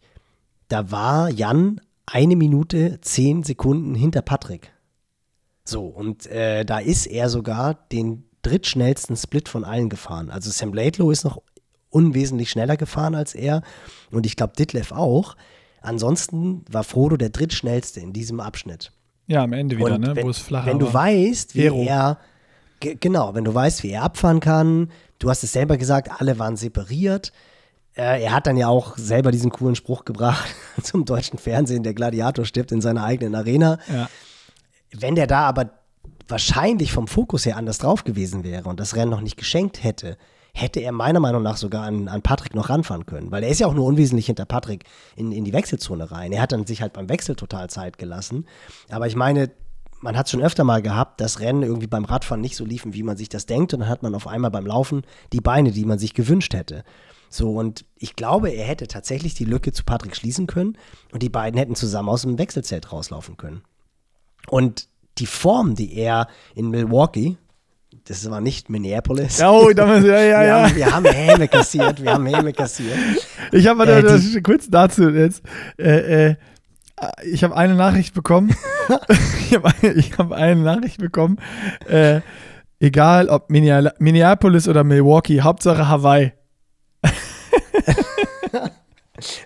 [0.69, 4.73] da war Jan eine Minute zehn Sekunden hinter Patrick.
[5.65, 10.31] So, und äh, da ist er sogar den drittschnellsten Split von allen gefahren.
[10.31, 11.41] Also Sam Laidlow ist noch
[11.91, 13.63] unwesentlich schneller gefahren als er
[14.11, 15.37] und ich glaube Ditlev auch.
[15.81, 18.93] Ansonsten war Frodo der drittschnellste in diesem Abschnitt.
[19.27, 20.17] Ja, am Ende wieder, ne?
[20.17, 21.85] Wenn, wo es flacher Wenn du weißt, wie Vero.
[21.85, 22.19] er,
[22.81, 26.57] genau, wenn du weißt, wie er abfahren kann, du hast es selber gesagt, alle waren
[26.57, 27.33] separiert.
[27.97, 30.49] Äh, er hat dann ja auch selber diesen coolen Spruch gebracht
[30.83, 33.79] zum deutschen Fernsehen, der Gladiator stirbt in seiner eigenen Arena.
[33.89, 34.09] Ja.
[34.93, 35.71] Wenn der da aber
[36.27, 40.17] wahrscheinlich vom Fokus her anders drauf gewesen wäre und das Rennen noch nicht geschenkt hätte,
[40.53, 43.31] hätte er meiner Meinung nach sogar an, an Patrick noch ranfahren können.
[43.31, 44.85] Weil er ist ja auch nur unwesentlich hinter Patrick
[45.17, 46.33] in, in die Wechselzone rein.
[46.33, 48.47] Er hat dann sich halt beim Wechsel total Zeit gelassen.
[48.91, 49.51] Aber ich meine,
[50.01, 53.03] man hat schon öfter mal gehabt, dass Rennen irgendwie beim Radfahren nicht so liefen, wie
[53.03, 53.75] man sich das denkt.
[53.75, 56.85] Und dann hat man auf einmal beim Laufen die Beine, die man sich gewünscht hätte.
[57.29, 60.77] So, und ich glaube, er hätte tatsächlich die Lücke zu Patrick schließen können
[61.13, 63.63] und die beiden hätten zusammen aus dem Wechselzelt rauslaufen können.
[64.49, 67.37] Und die Form, die er in Milwaukee,
[68.11, 69.41] das war nicht Minneapolis.
[69.41, 70.63] Oh, damals, ja, ja, wir ja.
[70.65, 72.99] Haben, wir haben Häme kassiert, wir haben Häme kassiert.
[73.53, 75.45] Ich habe äh, das, kurz dazu jetzt.
[75.79, 76.35] Äh, äh,
[77.25, 78.53] ich habe eine Nachricht bekommen.
[79.49, 81.39] ich habe eine, hab eine Nachricht bekommen.
[81.89, 82.21] Äh,
[82.81, 86.33] egal ob Minneapolis oder Milwaukee, Hauptsache Hawaii.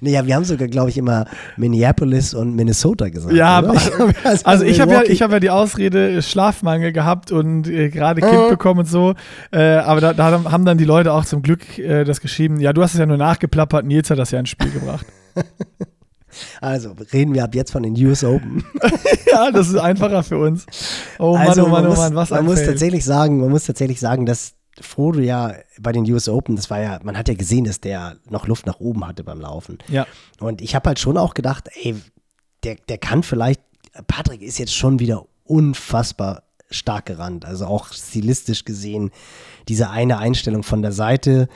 [0.01, 3.35] Naja, wir haben sogar, glaube ich, immer Minneapolis und Minnesota gesagt.
[3.35, 3.59] Ja,
[4.25, 8.35] also, also ich habe ja, hab ja die Ausrede Schlafmangel gehabt und äh, gerade Kind
[8.35, 8.51] oh.
[8.51, 9.15] bekommen und so.
[9.53, 12.61] Äh, aber da, da, haben dann die Leute auch zum Glück äh, das geschrieben.
[12.61, 15.07] Ja, du hast es ja nur nachgeplappert, Nils hat das ja ins Spiel gebracht.
[16.61, 18.65] Also, reden wir ab jetzt von den US Open.
[19.31, 20.67] ja, das ist einfacher für uns.
[21.19, 24.01] Oh Mann, also, oh Mann, oh Mann, was man muss tatsächlich sagen, Man muss tatsächlich
[24.01, 27.65] sagen, dass Frodo ja bei den US Open, das war ja, man hat ja gesehen,
[27.65, 29.79] dass der noch Luft nach oben hatte beim Laufen.
[29.89, 30.07] Ja.
[30.41, 31.95] Und ich habe halt schon auch gedacht, ey,
[32.65, 33.61] der, der kann vielleicht,
[34.07, 37.45] Patrick ist jetzt schon wieder unfassbar stark gerannt.
[37.45, 39.11] Also auch stilistisch gesehen,
[39.69, 41.49] diese eine Einstellung von der Seite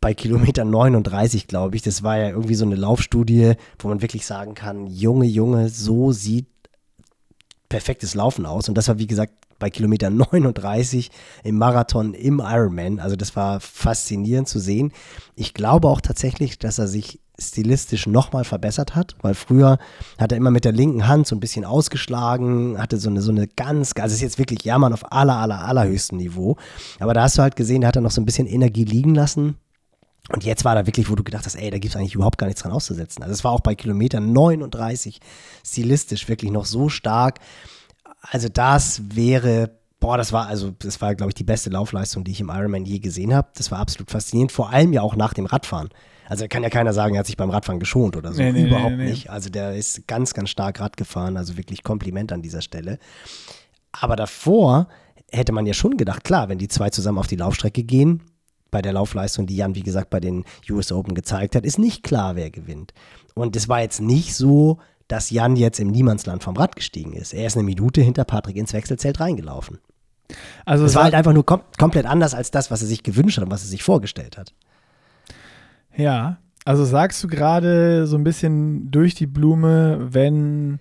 [0.00, 4.26] bei Kilometer 39, glaube ich, das war ja irgendwie so eine Laufstudie, wo man wirklich
[4.26, 6.46] sagen kann, Junge, Junge, so sieht
[7.68, 8.68] perfektes Laufen aus.
[8.68, 11.10] Und das war, wie gesagt, bei Kilometer 39
[11.44, 13.00] im Marathon im Ironman.
[13.00, 14.92] Also das war faszinierend zu sehen.
[15.34, 19.78] Ich glaube auch tatsächlich, dass er sich stilistisch nochmal verbessert hat, weil früher
[20.18, 23.30] hat er immer mit der linken Hand so ein bisschen ausgeschlagen, hatte so eine, so
[23.30, 26.56] eine ganz, also ist jetzt wirklich Jammern auf aller, aller, allerhöchstem Niveau.
[26.98, 29.14] Aber da hast du halt gesehen, da hat er noch so ein bisschen Energie liegen
[29.14, 29.56] lassen.
[30.28, 32.38] Und jetzt war da wirklich, wo du gedacht hast, ey, da gibt es eigentlich überhaupt
[32.38, 33.22] gar nichts dran auszusetzen.
[33.22, 35.20] Also es war auch bei Kilometer 39
[35.64, 37.38] stilistisch wirklich noch so stark.
[38.30, 42.32] Also das wäre, boah, das war also, das war, glaube ich, die beste Laufleistung, die
[42.32, 43.48] ich im Ironman je gesehen habe.
[43.56, 45.88] Das war absolut faszinierend, vor allem ja auch nach dem Radfahren.
[46.28, 48.42] Also kann ja keiner sagen, er hat sich beim Radfahren geschont oder so.
[48.42, 49.30] Nee, nee, Überhaupt nee, nicht.
[49.30, 51.36] Also der ist ganz, ganz stark Rad gefahren.
[51.36, 52.98] Also wirklich Kompliment an dieser Stelle.
[53.92, 54.88] Aber davor
[55.30, 58.22] hätte man ja schon gedacht, klar, wenn die zwei zusammen auf die Laufstrecke gehen,
[58.70, 62.02] bei der Laufleistung, die Jan, wie gesagt, bei den US Open gezeigt hat, ist nicht
[62.02, 62.92] klar, wer gewinnt.
[63.34, 67.32] Und es war jetzt nicht so, dass Jan jetzt im Niemandsland vom Rad gestiegen ist.
[67.32, 69.78] Er ist eine Minute hinter Patrick ins Wechselzelt reingelaufen.
[70.64, 73.38] Also es war halt einfach nur kom komplett anders als das, was er sich gewünscht
[73.38, 74.52] hat und was er sich vorgestellt hat.
[75.96, 80.80] Ja, also sagst du gerade so ein bisschen durch die Blume, wenn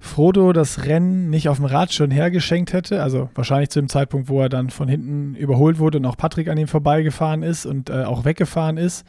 [0.00, 4.28] Frodo das Rennen nicht auf dem Rad schon hergeschenkt hätte, also wahrscheinlich zu dem Zeitpunkt,
[4.28, 7.90] wo er dann von hinten überholt wurde und auch Patrick an ihm vorbeigefahren ist und
[7.90, 9.04] äh, auch weggefahren ist,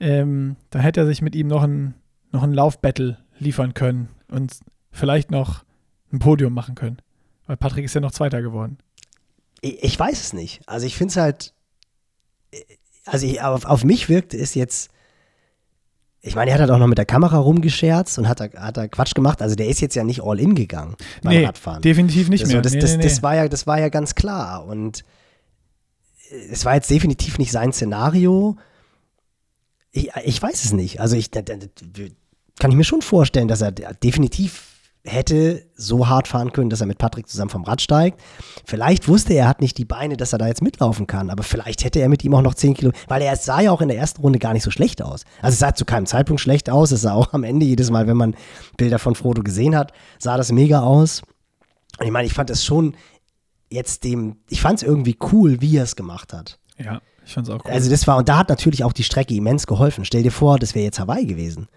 [0.00, 1.94] ähm, dann hätte er sich mit ihm noch ein,
[2.32, 4.52] noch ein Laufbattle liefern können und
[4.90, 5.64] vielleicht noch
[6.12, 6.98] ein Podium machen können.
[7.46, 8.78] Weil Patrick ist ja noch Zweiter geworden.
[9.60, 10.60] Ich, ich weiß es nicht.
[10.66, 11.54] Also ich finde es halt,
[13.04, 14.90] also ich, auf, auf mich wirkte es jetzt,
[16.20, 18.76] ich meine, er hat halt auch noch mit der Kamera rumgescherzt und hat da, hat
[18.76, 19.42] da Quatsch gemacht.
[19.42, 21.82] Also der ist jetzt ja nicht all in gegangen beim nee, Radfahren.
[21.82, 22.62] definitiv nicht das, mehr.
[22.62, 24.64] Das, nee, das, nee, das, war ja, das war ja ganz klar.
[24.66, 25.04] Und
[26.50, 28.56] es war jetzt definitiv nicht sein Szenario.
[29.90, 31.00] Ich, ich weiß es nicht.
[31.00, 31.30] Also ich
[32.58, 34.72] kann ich mir schon vorstellen, dass er definitiv
[35.04, 38.20] hätte so hart fahren können, dass er mit Patrick zusammen vom Rad steigt.
[38.64, 41.42] Vielleicht wusste er, er hat nicht die Beine, dass er da jetzt mitlaufen kann, aber
[41.42, 43.88] vielleicht hätte er mit ihm auch noch 10 Kilo, weil er sah ja auch in
[43.88, 45.24] der ersten Runde gar nicht so schlecht aus.
[45.40, 48.06] Also es sah zu keinem Zeitpunkt schlecht aus, es sah auch am Ende jedes Mal,
[48.06, 48.36] wenn man
[48.76, 51.22] Bilder von Frodo gesehen hat, sah das mega aus.
[51.98, 52.94] Und ich meine, ich fand es schon
[53.70, 56.60] jetzt dem, ich fand es irgendwie cool, wie er es gemacht hat.
[56.78, 57.72] ja, ich fand's auch cool.
[57.72, 60.04] Also das war, und da hat natürlich auch die Strecke immens geholfen.
[60.04, 61.68] Stell dir vor, das wäre jetzt Hawaii gewesen.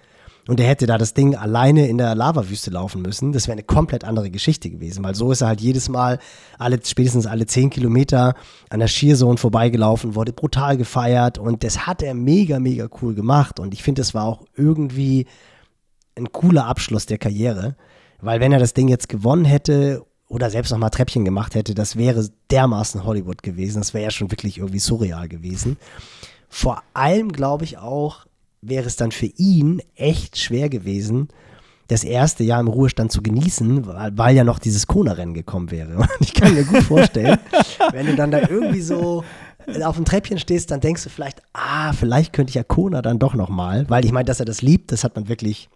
[0.48, 3.32] Und er hätte da das Ding alleine in der Lavawüste laufen müssen.
[3.32, 6.20] Das wäre eine komplett andere Geschichte gewesen, weil so ist er halt jedes Mal
[6.60, 8.36] alle, spätestens alle zehn Kilometer
[8.70, 13.60] an der Shearzone vorbeigelaufen, wurde brutal gefeiert und das hat er mega, mega cool gemacht.
[13.60, 15.26] Und ich finde, das war auch irgendwie
[16.16, 17.76] ein cooler Abschluss der Karriere,
[18.22, 21.74] weil wenn er das Ding jetzt gewonnen hätte oder selbst noch mal Treppchen gemacht hätte,
[21.74, 23.80] das wäre dermaßen Hollywood gewesen.
[23.80, 25.78] Das wäre ja schon wirklich irgendwie surreal gewesen.
[26.50, 28.26] Vor allem glaube ich auch,
[28.70, 31.30] wäre es dann für ihn echt schwer gewesen,
[31.88, 35.98] das erste Jahr im Ruhestand zu genießen, weil, weil ja noch dieses Kona-Rennen gekommen wäre.
[35.98, 37.38] Und ich kann mir gut vorstellen,
[37.92, 39.24] wenn du dann da irgendwie so
[39.84, 43.20] auf dem Treppchen stehst, dann denkst du vielleicht, ah, vielleicht könnte ich ja Kona dann
[43.20, 45.70] doch noch mal, weil ich meine, dass er das liebt, das hat man wirklich,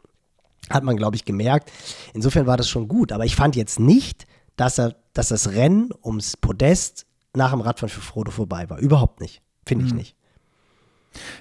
[0.69, 1.71] hat man glaube ich gemerkt.
[2.13, 4.25] Insofern war das schon gut, aber ich fand jetzt nicht,
[4.55, 8.79] dass er, dass das Rennen ums Podest nach dem Radfahren für Frodo vorbei war.
[8.79, 9.41] Überhaupt nicht.
[9.65, 10.15] Finde ich nicht.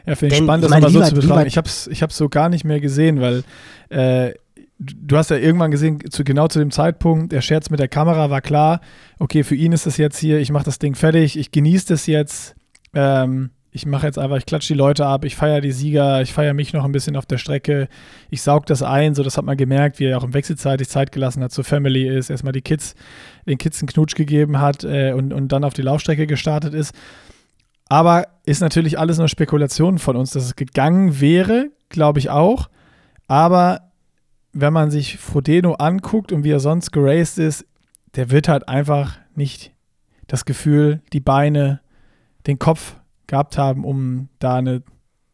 [0.07, 1.47] Ja, finde ich spannend, das mal so zu betrachten.
[1.47, 3.45] Ich habe es ich hab's so gar nicht mehr gesehen, weil
[3.89, 4.35] äh,
[4.79, 8.31] du hast ja irgendwann gesehen, zu, genau zu dem Zeitpunkt, der Scherz mit der Kamera
[8.31, 8.81] war klar,
[9.19, 12.07] okay, für ihn ist das jetzt hier, ich mache das Ding fertig, ich genieße das
[12.07, 12.55] jetzt,
[12.95, 16.33] ähm, ich mache jetzt einfach, ich klatsche die Leute ab, ich feiere die Sieger, ich
[16.33, 17.89] feiere mich noch ein bisschen auf der Strecke,
[18.31, 21.13] ich saug das ein, so das hat man gemerkt, wie er auch im Wechselzeitig Zeit
[21.13, 22.95] gelassen hat zur Family ist, erstmal die Kids,
[23.47, 26.95] den Kids einen Knutsch gegeben hat äh, und, und dann auf die Laufstrecke gestartet ist.
[27.89, 32.69] Aber ist natürlich alles nur Spekulation von uns, dass es gegangen wäre, glaube ich auch.
[33.27, 33.93] Aber
[34.53, 37.67] wenn man sich Frodeno anguckt und wie er sonst geraced ist,
[38.15, 39.73] der wird halt einfach nicht
[40.27, 41.81] das Gefühl, die Beine,
[42.47, 42.97] den Kopf
[43.27, 44.83] gehabt haben, um da eine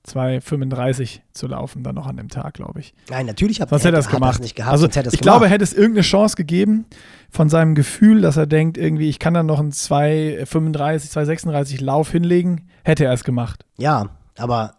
[0.07, 2.95] 2,35 zu laufen, dann noch an dem Tag, glaube ich.
[3.11, 4.41] Nein, natürlich hat, Sonst hätte er gemacht.
[4.41, 4.73] nicht gehabt.
[4.73, 5.23] also er ich gemacht.
[5.23, 6.87] glaube, hätte es irgendeine Chance gegeben
[7.31, 12.11] von seinem Gefühl, dass er denkt, irgendwie, ich kann dann noch einen 2,35, 2,36 Lauf
[12.11, 13.65] hinlegen, hätte er es gemacht.
[13.79, 14.75] Ja, aber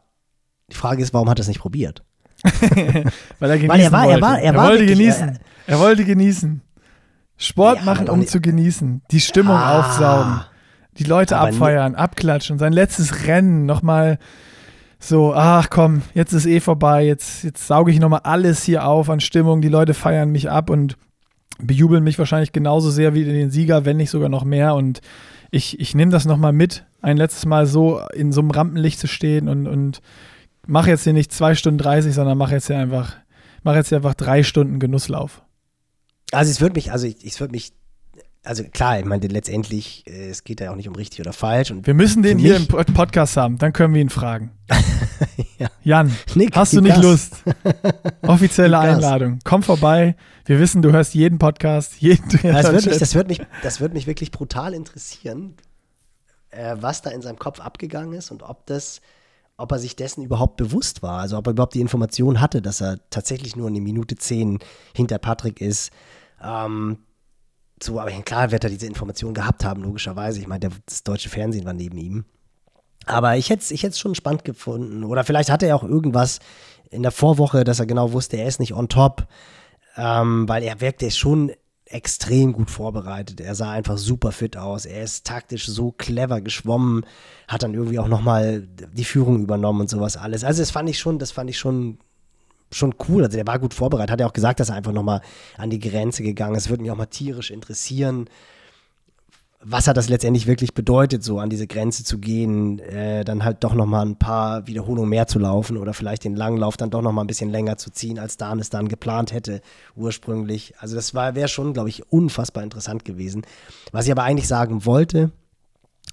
[0.72, 2.04] die Frage ist, warum hat er es nicht probiert?
[3.40, 4.22] Weil er genießen Weil er war- er wollte.
[4.22, 5.40] war- er war wollte wirklich- genießen.
[5.68, 6.62] Er, wollte genießen.
[7.38, 9.02] Sport Ja, machen, um nicht- zu genießen.
[9.12, 9.80] Die Stimmung Ah.
[9.80, 10.42] aufsaugen.
[11.00, 12.58] Die Leute abfeiern, abklatschen.
[12.60, 14.20] Sein letztes Rennen nochmal
[15.00, 17.06] so, ach komm, jetzt ist eh vorbei.
[17.06, 19.62] Jetzt, jetzt sauge ich nochmal alles hier auf an Stimmung.
[19.62, 20.98] Die Leute feiern mich ab und
[21.60, 24.76] bejubeln mich wahrscheinlich genauso sehr wie den Sieger, wenn nicht sogar noch mehr.
[24.76, 25.02] Und
[25.52, 29.08] ich, ich nehme das nochmal mit, ein letztes Mal so in so einem Rampenlicht zu
[29.08, 30.02] stehen und, und
[30.68, 33.16] mache jetzt hier nicht zwei Stunden 30, sondern mache jetzt hier einfach,
[33.64, 35.44] mache jetzt hier einfach drei Stunden Genusslauf.
[36.32, 37.74] Also es wird mich, also ich, es wird mich,
[38.46, 41.72] also klar, ich meine, letztendlich, äh, es geht ja auch nicht um richtig oder falsch.
[41.72, 44.52] Und Wir müssen den hier im Podcast haben, dann können wir ihn fragen.
[45.58, 45.70] Ja.
[45.84, 47.04] Jan, Nick, hast du nicht Gas.
[47.04, 47.44] Lust?
[48.24, 48.78] Offizielle.
[48.78, 49.40] Einladung.
[49.46, 50.18] Komm vorbei.
[50.44, 53.94] Wir wissen, du hörst jeden Podcast, jeden Das wird, mich, das, wird mich, das wird
[53.94, 55.56] mich wirklich brutal interessieren,
[56.50, 59.00] äh, was da in seinem Kopf abgegangen ist und ob das,
[59.56, 61.22] ob er sich dessen überhaupt bewusst war.
[61.22, 64.60] Also ob er überhaupt die Information hatte, dass er tatsächlich nur eine Minute zehn
[64.94, 65.92] hinter Patrick ist.
[66.44, 66.98] Ähm,
[67.82, 70.40] so, aber klar wird er diese Information gehabt haben, logischerweise.
[70.40, 72.26] Ich meine, das deutsche Fernsehen war neben ihm.
[73.06, 75.04] Aber ich hätte es ich schon spannend gefunden.
[75.04, 76.40] Oder vielleicht hatte er auch irgendwas
[76.90, 79.28] in der Vorwoche, dass er genau wusste, er ist nicht on top.
[79.98, 81.52] Ähm, weil er wirkte schon
[81.86, 83.40] extrem gut vorbereitet.
[83.40, 84.86] Er sah einfach super fit aus.
[84.86, 87.06] Er ist taktisch so clever geschwommen,
[87.48, 90.44] hat dann irgendwie auch nochmal die Führung übernommen und sowas alles.
[90.44, 92.00] Also das fand ich schon, das fand ich schon
[92.72, 93.24] schon cool.
[93.24, 94.12] Also der war gut vorbereitet.
[94.12, 95.22] Hat ja auch gesagt, dass er einfach nochmal
[95.58, 96.70] an die Grenze gegangen ist.
[96.70, 98.28] Würde mich auch mal tierisch interessieren,
[99.68, 103.64] was hat das letztendlich wirklich bedeutet, so an diese Grenze zu gehen, äh, dann halt
[103.64, 107.24] doch nochmal ein paar Wiederholungen mehr zu laufen oder vielleicht den Langlauf dann doch nochmal
[107.24, 109.62] ein bisschen länger zu ziehen, als Dan es dann geplant hätte
[109.96, 110.76] ursprünglich.
[110.78, 113.42] Also das wäre schon, glaube ich, unfassbar interessant gewesen.
[113.92, 115.32] Was ich aber eigentlich sagen wollte,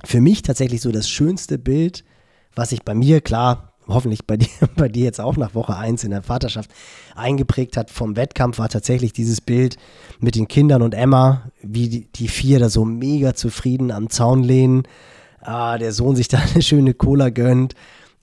[0.02, 2.04] für mich tatsächlich so das schönste Bild,
[2.54, 6.04] was ich bei mir, klar, hoffentlich bei dir, bei dir jetzt auch nach Woche 1
[6.04, 6.70] in der Vaterschaft
[7.14, 9.76] eingeprägt hat vom Wettkampf, war tatsächlich dieses Bild
[10.20, 14.42] mit den Kindern und Emma, wie die, die vier da so mega zufrieden am Zaun
[14.42, 14.82] lehnen.
[15.40, 17.74] Ah, der Sohn sich da eine schöne Cola gönnt,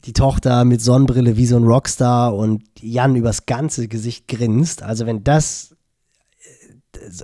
[0.05, 4.81] die Tochter mit Sonnenbrille wie so ein Rockstar und Jan übers ganze Gesicht grinst.
[4.83, 5.75] Also wenn das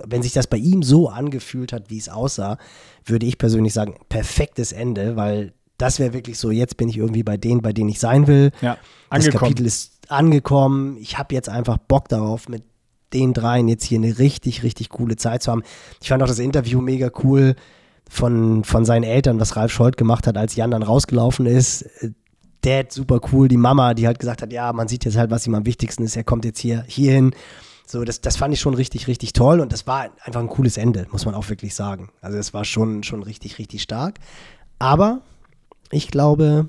[0.04, 2.58] wenn sich das bei ihm so angefühlt hat, wie es aussah,
[3.04, 7.22] würde ich persönlich sagen, perfektes Ende, weil das wäre wirklich so, jetzt bin ich irgendwie
[7.22, 8.50] bei denen, bei denen ich sein will.
[8.60, 8.78] Ja,
[9.10, 9.32] angekommen.
[9.32, 10.96] Das Kapitel ist angekommen.
[10.98, 12.62] Ich habe jetzt einfach Bock darauf, mit
[13.12, 15.62] den dreien jetzt hier eine richtig, richtig coole Zeit zu haben.
[16.00, 17.54] Ich fand auch das Interview mega cool
[18.08, 21.88] von, von seinen Eltern, was Ralf Scholz gemacht hat, als Jan dann rausgelaufen ist.
[22.62, 23.48] Dad, super cool.
[23.48, 26.02] Die Mama, die halt gesagt hat, ja, man sieht jetzt halt, was ihm am wichtigsten
[26.02, 26.16] ist.
[26.16, 27.32] Er kommt jetzt hier, hierhin.
[27.86, 30.76] So, das, das fand ich schon richtig, richtig toll und das war einfach ein cooles
[30.76, 32.10] Ende, muss man auch wirklich sagen.
[32.20, 34.18] Also es war schon, schon richtig, richtig stark.
[34.80, 35.22] Aber
[35.90, 36.68] ich glaube,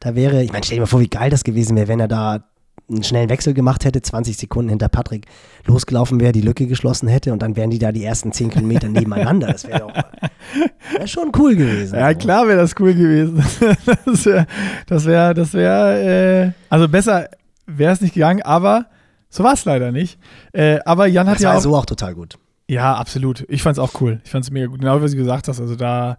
[0.00, 2.08] da wäre, ich meine, stell dir mal vor, wie geil das gewesen wäre, wenn er
[2.08, 2.44] da
[2.90, 5.26] einen schnellen Wechsel gemacht hätte, 20 Sekunden hinter Patrick
[5.66, 8.88] losgelaufen wäre, die Lücke geschlossen hätte und dann wären die da die ersten 10 Kilometer
[8.88, 9.48] nebeneinander.
[9.48, 9.94] Das wäre doch
[10.98, 11.96] wär schon cool gewesen.
[11.98, 12.18] Ja, so.
[12.18, 13.36] klar wäre das cool gewesen.
[14.04, 14.46] das wäre,
[14.86, 17.28] das wäre, das wäre, äh, also besser
[17.66, 18.86] wäre es nicht gegangen, aber
[19.30, 20.18] so war es leider nicht.
[20.52, 21.62] Äh, aber Jan hat das ja war auch.
[21.62, 22.38] so auch total gut.
[22.68, 23.44] Ja, absolut.
[23.48, 24.20] Ich fand es auch cool.
[24.24, 24.80] Ich fand es mega gut.
[24.80, 25.60] Genau wie du gesagt hast.
[25.60, 26.18] Also da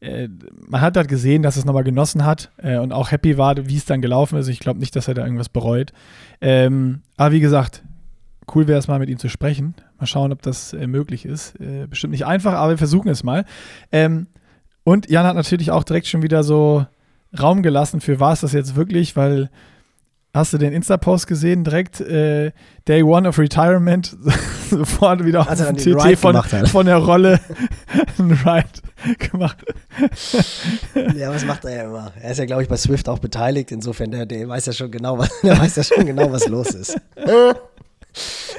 [0.00, 0.28] äh,
[0.66, 3.76] man hat halt gesehen, dass es nochmal genossen hat äh, und auch happy war, wie
[3.76, 4.48] es dann gelaufen ist.
[4.48, 5.92] Ich glaube nicht, dass er da irgendwas bereut.
[6.40, 7.82] Ähm, aber wie gesagt,
[8.54, 9.74] cool wäre es mal mit ihm zu sprechen.
[9.98, 11.60] Mal schauen, ob das äh, möglich ist.
[11.60, 13.44] Äh, bestimmt nicht einfach, aber wir versuchen es mal.
[13.92, 14.26] Ähm,
[14.84, 16.86] und Jan hat natürlich auch direkt schon wieder so
[17.38, 19.50] Raum gelassen für war es das jetzt wirklich, weil
[20.32, 21.64] Hast du den Insta-Post gesehen?
[21.64, 22.52] Direkt äh,
[22.86, 24.16] Day One of Retirement,
[24.70, 27.40] sofort wieder auf den TT von, von der Rolle
[28.18, 29.58] ein Ride gemacht.
[31.16, 32.12] ja, was macht er ja immer?
[32.20, 33.72] Er ist ja, glaube ich, bei Swift auch beteiligt.
[33.72, 36.68] Insofern, der, der weiß ja schon genau, was, der weiß ja schon genau, was los
[36.74, 36.96] ist.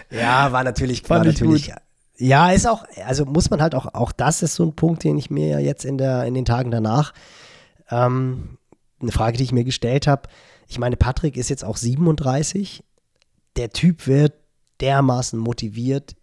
[0.10, 1.68] ja, war natürlich, war natürlich.
[1.68, 1.76] Gut.
[2.18, 5.18] Ja, ist auch, also muss man halt auch, auch das ist so ein Punkt, den
[5.18, 7.14] ich mir ja jetzt in, der, in den Tagen danach,
[7.90, 8.58] ähm,
[9.02, 10.24] eine Frage, die ich mir gestellt habe
[10.72, 12.82] ich meine, Patrick ist jetzt auch 37.
[13.58, 14.32] Der Typ wird
[14.80, 16.16] dermaßen motiviert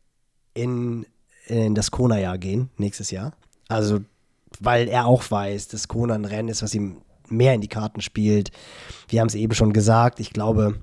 [0.54, 1.04] in,
[1.48, 3.34] in das Kona-Jahr gehen, nächstes Jahr.
[3.68, 4.00] Also,
[4.58, 8.00] weil er auch weiß, dass Kona ein Rennen ist, was ihm mehr in die Karten
[8.00, 8.50] spielt.
[9.06, 10.76] Wir haben es eben schon gesagt, ich glaube,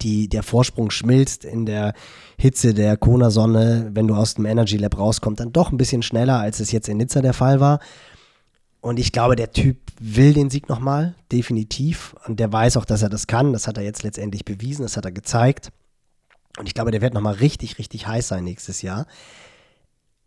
[0.00, 1.92] die, der Vorsprung schmilzt in der
[2.38, 6.38] Hitze der Kona-Sonne, wenn du aus dem Energy Lab rauskommst, dann doch ein bisschen schneller,
[6.38, 7.80] als es jetzt in Nizza der Fall war.
[8.82, 12.16] Und ich glaube, der Typ will den Sieg nochmal, definitiv.
[12.26, 13.52] Und der weiß auch, dass er das kann.
[13.52, 15.70] Das hat er jetzt letztendlich bewiesen, das hat er gezeigt.
[16.58, 19.06] Und ich glaube, der wird nochmal richtig, richtig heiß sein nächstes Jahr.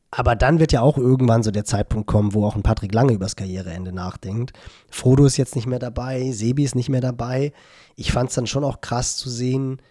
[0.09, 3.11] Aber dann wird ja auch irgendwann so der Zeitpunkt kommen, wo auch ein Patrick Lange
[3.11, 4.53] übers Karriereende nachdenkt.
[4.89, 7.51] Frodo ist jetzt nicht mehr dabei, Sebi ist nicht mehr dabei.
[7.97, 9.81] Ich fand es dann schon auch krass zu sehen.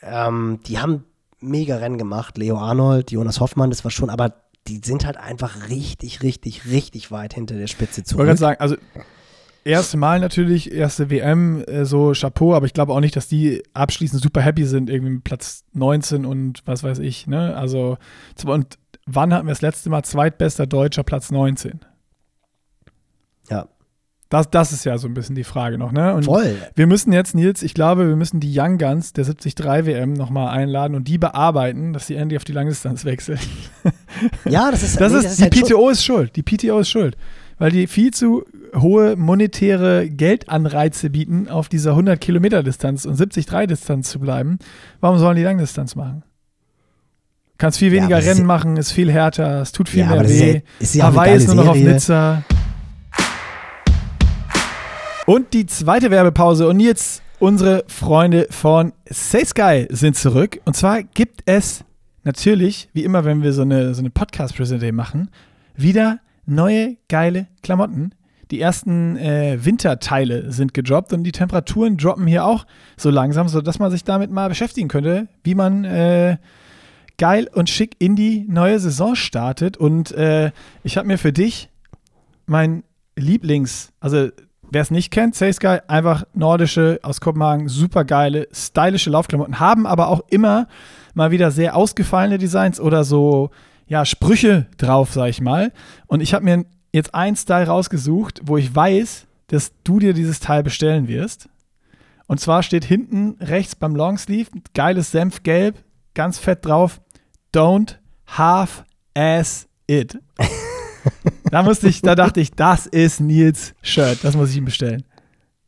[0.00, 1.04] Ähm, die haben
[1.40, 2.38] mega Rennen gemacht.
[2.38, 7.10] Leo Arnold, Jonas Hoffmann, das war schon, aber die sind halt einfach richtig, richtig, richtig
[7.10, 8.24] weit hinter der Spitze zurück.
[8.24, 8.76] Ich wollte sagen, also
[9.64, 13.62] erste Mal natürlich, erste WM, äh, so Chapeau, aber ich glaube auch nicht, dass die
[13.72, 17.56] abschließend super happy sind, irgendwie mit Platz 19 und was weiß ich, ne?
[17.56, 17.98] Also,
[18.44, 21.80] und wann hatten wir das letzte Mal zweitbester Deutscher Platz 19?
[23.50, 23.68] Ja.
[24.34, 26.12] Das, das ist ja so ein bisschen die Frage noch, ne?
[26.12, 26.56] Und Voll.
[26.74, 30.48] Wir müssen jetzt, Nils, ich glaube, wir müssen die Young Guns der 73 WM nochmal
[30.48, 33.38] einladen und die bearbeiten, dass sie endlich auf die Langdistanz wechseln.
[34.44, 36.36] Ja, das ist, das nee, ist, das ist Die halt PTO ist schuld.
[36.36, 37.16] Die PTO ist schuld.
[37.58, 38.44] Weil die viel zu
[38.74, 44.58] hohe monetäre Geldanreize bieten, auf dieser 100 Kilometer Distanz und 73 Distanz zu bleiben.
[45.00, 46.24] Warum sollen die Langdistanz machen?
[47.58, 50.62] Kannst viel weniger ja, Rennen machen, ist viel härter, es tut viel ja, mehr weh.
[50.80, 52.42] Ist ja, ist Hawaii ist nur noch auf Nizza.
[55.26, 56.68] Und die zweite Werbepause.
[56.68, 60.60] Und jetzt unsere Freunde von Say Sky sind zurück.
[60.66, 61.82] Und zwar gibt es
[62.24, 65.30] natürlich, wie immer, wenn wir so eine, so eine Podcast-Präsentation machen,
[65.74, 68.10] wieder neue geile Klamotten,
[68.50, 72.66] die ersten äh, Winterteile sind gedroppt und die Temperaturen droppen hier auch
[72.98, 76.36] so langsam, sodass man sich damit mal beschäftigen könnte, wie man äh,
[77.16, 79.78] geil und schick in die neue Saison startet.
[79.78, 80.52] Und äh,
[80.82, 81.70] ich habe mir für dich
[82.44, 82.84] mein
[83.16, 84.28] Lieblings, also
[84.74, 89.86] wer es nicht kennt, Say Sky, einfach nordische aus Kopenhagen, super geile, stylische Laufklamotten, haben
[89.86, 90.68] aber auch immer
[91.14, 93.50] mal wieder sehr ausgefallene Designs oder so,
[93.86, 95.72] ja, Sprüche drauf, sag ich mal.
[96.06, 100.40] Und ich habe mir jetzt ein Style rausgesucht, wo ich weiß, dass du dir dieses
[100.40, 101.48] Teil bestellen wirst.
[102.26, 105.76] Und zwar steht hinten rechts beim Longsleeve geiles Senfgelb,
[106.14, 107.00] ganz fett drauf.
[107.54, 107.96] Don't
[108.26, 110.18] half ass it.
[111.50, 115.04] da musste ich, da dachte ich, das ist Nils Shirt, das muss ich ihm bestellen.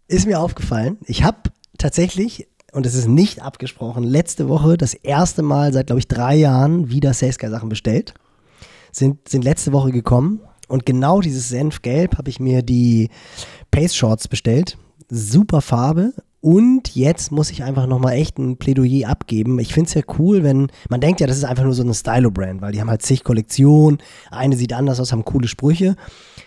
[0.08, 0.98] Ist mir aufgefallen.
[1.06, 1.38] Ich habe
[1.78, 6.36] tatsächlich, und es ist nicht abgesprochen, letzte Woche das erste Mal seit, glaube ich, drei
[6.36, 8.14] Jahren wieder Saskia-Sachen bestellt.
[8.92, 10.40] Sind, sind letzte Woche gekommen.
[10.68, 13.10] Und genau dieses Senfgelb habe ich mir die
[13.70, 14.78] Pace Shorts bestellt.
[15.08, 16.12] Super Farbe,
[16.46, 19.58] und jetzt muss ich einfach nochmal echt ein Plädoyer abgeben.
[19.58, 21.92] Ich finde es ja cool, wenn, man denkt ja, das ist einfach nur so eine
[21.92, 23.98] Stylo-Brand, weil die haben halt zig Kollektionen,
[24.30, 25.96] eine sieht anders aus, haben coole Sprüche.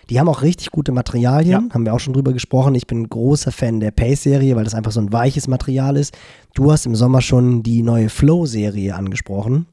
[0.09, 1.73] Die haben auch richtig gute Materialien, ja.
[1.73, 2.75] haben wir auch schon drüber gesprochen.
[2.75, 6.17] Ich bin ein großer Fan der Pace-Serie, weil das einfach so ein weiches Material ist.
[6.53, 9.65] Du hast im Sommer schon die neue Flow-Serie angesprochen.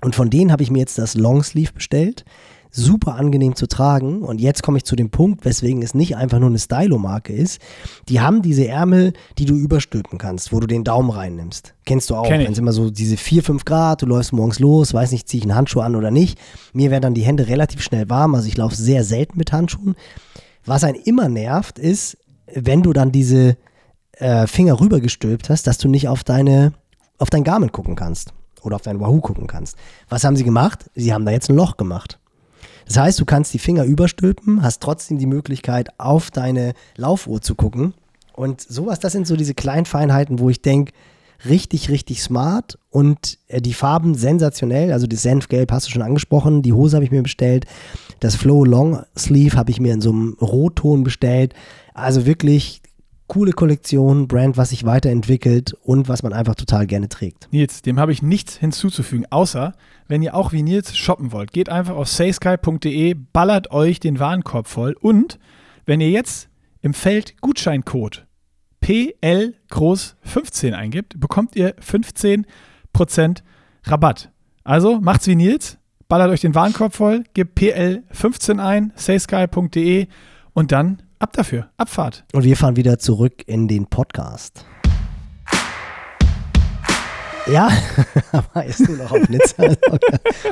[0.00, 2.24] Und von denen habe ich mir jetzt das Longsleeve bestellt
[2.70, 4.22] super angenehm zu tragen.
[4.22, 7.60] Und jetzt komme ich zu dem Punkt, weswegen es nicht einfach nur eine Stylo-Marke ist.
[8.08, 11.74] Die haben diese Ärmel, die du überstülpen kannst, wo du den Daumen reinnimmst.
[11.84, 14.94] Kennst du auch, wenn es immer so diese 4, 5 Grad, du läufst morgens los,
[14.94, 16.38] weiß nicht, ziehe ich einen Handschuh an oder nicht.
[16.72, 19.96] Mir werden dann die Hände relativ schnell warm, also ich laufe sehr selten mit Handschuhen.
[20.64, 22.18] Was einen immer nervt, ist,
[22.54, 23.56] wenn du dann diese
[24.12, 26.72] äh, Finger rübergestülpt hast, dass du nicht auf deine,
[27.18, 29.76] auf dein Garmin gucken kannst oder auf dein Wahoo gucken kannst.
[30.08, 30.90] Was haben sie gemacht?
[30.94, 32.18] Sie haben da jetzt ein Loch gemacht.
[32.90, 37.54] Das heißt, du kannst die Finger überstülpen, hast trotzdem die Möglichkeit, auf deine Laufuhr zu
[37.54, 37.94] gucken.
[38.32, 40.92] Und sowas, das sind so diese kleinen Feinheiten, wo ich denke,
[41.44, 44.92] richtig, richtig smart und äh, die Farben sensationell.
[44.92, 47.64] Also das Senfgelb hast du schon angesprochen, die Hose habe ich mir bestellt,
[48.18, 51.54] das Flow Long Sleeve habe ich mir in so einem Rotton bestellt.
[51.94, 52.79] Also wirklich
[53.30, 57.46] coole Kollektion, Brand, was sich weiterentwickelt und was man einfach total gerne trägt.
[57.52, 59.74] Nils, dem habe ich nichts hinzuzufügen, außer
[60.08, 64.66] wenn ihr auch wie Nils shoppen wollt, geht einfach auf saysky.de, ballert euch den Warenkorb
[64.66, 65.38] voll und
[65.86, 66.48] wenn ihr jetzt
[66.80, 68.26] im Feld Gutscheincode
[68.80, 72.44] PL groß 15 eingibt, bekommt ihr 15%
[73.84, 74.32] Rabatt.
[74.64, 75.78] Also macht's wie Nils,
[76.08, 80.08] ballert euch den Warenkorb voll, gebt PL 15 ein, saysky.de
[80.52, 82.24] und dann ab dafür, Abfahrt.
[82.32, 84.64] Und wir fahren wieder zurück in den Podcast.
[87.46, 87.70] Ja,
[88.54, 89.74] weißt du noch auf Nizza?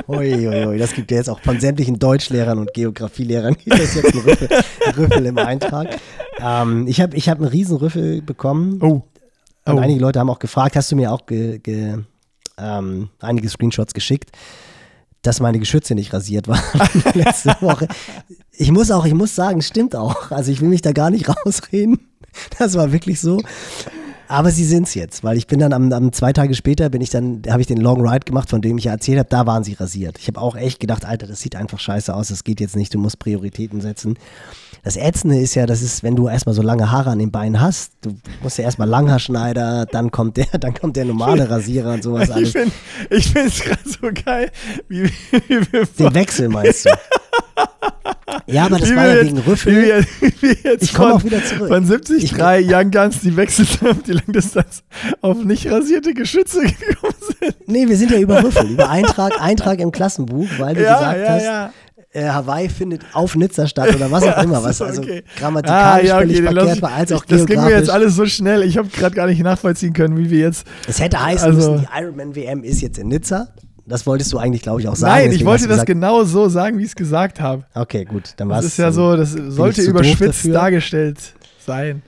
[0.07, 4.23] Uiuiui, das gibt ja jetzt auch von sämtlichen Deutschlehrern und Geografielehrern gibt es jetzt einen
[4.23, 4.49] Rüffel,
[4.97, 5.97] Rüffel im Eintrag.
[6.39, 8.79] Ähm, ich habe ich hab einen riesen Rüffel bekommen.
[8.81, 9.03] Oh.
[9.65, 9.79] Und oh.
[9.79, 11.99] einige Leute haben auch gefragt, hast du mir auch ge, ge,
[12.57, 14.31] ähm, einige Screenshots geschickt,
[15.21, 16.61] dass meine Geschütze nicht rasiert waren
[17.13, 17.87] letzte Woche.
[18.51, 20.31] Ich muss auch, ich muss sagen, stimmt auch.
[20.31, 21.99] Also ich will mich da gar nicht rausreden.
[22.57, 23.41] Das war wirklich so.
[24.27, 27.01] Aber sie sind es jetzt, weil ich bin dann am, am, zwei Tage später bin
[27.01, 29.47] ich dann, habe ich den Long Ride gemacht, von dem ich ja erzählt habe, da
[29.47, 30.19] waren sie rasiert.
[30.19, 32.93] Ich habe auch echt gedacht, Alter, das sieht einfach scheiße aus, das geht jetzt nicht,
[32.93, 34.19] du musst Prioritäten setzen.
[34.83, 37.59] Das Ätzende ist ja, das ist, wenn du erstmal so lange Haare an den Beinen
[37.59, 42.03] hast, du musst ja erstmal Langhaarschneider, dann kommt der, dann kommt der normale Rasierer und
[42.03, 42.53] sowas alles.
[43.09, 44.51] Ich finde es gerade so geil,
[44.87, 46.89] wie, wie wir Den Wechsel meinst du?
[48.45, 49.75] Ja, aber das wie war ja wegen Rüffel.
[49.75, 50.05] Wie wir,
[50.41, 51.67] wie jetzt ich komme auch wieder zurück.
[51.67, 54.83] Von 73 Young Guns, die wechselt haben, die Langdistanz
[55.21, 57.55] auf nicht rasierte Geschütze gekommen sind.
[57.67, 61.19] Nee, wir sind ja über Rüffel, über Eintrag, Eintrag im Klassenbuch, weil du ja, gesagt
[61.19, 61.73] ja, hast, ja.
[62.11, 65.23] Äh, Hawaii findet auf Nizza statt oder was auch immer, was also okay.
[65.37, 68.63] grammatikalisch ah, ja, okay, verkehrt war, als auch Das ging mir jetzt alles so schnell,
[68.63, 70.65] ich habe gerade gar nicht nachvollziehen können, wie wir jetzt.
[70.87, 73.49] Es hätte heißen also, müssen, die Ironman WM ist jetzt in Nizza.
[73.85, 75.25] Das wolltest du eigentlich, glaube ich, auch sagen.
[75.25, 77.65] Nein, ich wollte das genau so sagen, wie ich es gesagt habe.
[77.73, 78.33] Okay, gut.
[78.37, 81.17] Dann das ist ja so, das sollte überspitzt dargestellt
[81.65, 82.03] sein.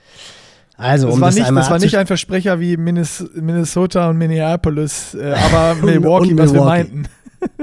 [0.78, 5.14] Also, das, um war, das, nicht, das war nicht ein Versprecher wie Minnesota und Minneapolis,
[5.14, 7.06] äh, aber Milwaukee, und was wir meinten.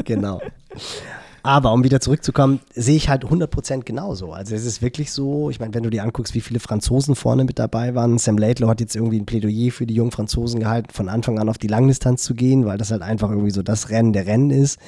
[0.05, 0.41] Genau.
[1.43, 4.33] Aber um wieder zurückzukommen, sehe ich halt 100% genauso.
[4.33, 7.45] Also es ist wirklich so, ich meine, wenn du dir anguckst, wie viele Franzosen vorne
[7.45, 10.91] mit dabei waren, Sam Laidlow hat jetzt irgendwie ein Plädoyer für die jungen Franzosen gehalten,
[10.93, 13.91] von Anfang an auf die Langdistanz zu gehen, weil das halt einfach irgendwie so das
[13.91, 14.79] Rennen der Rennen ist.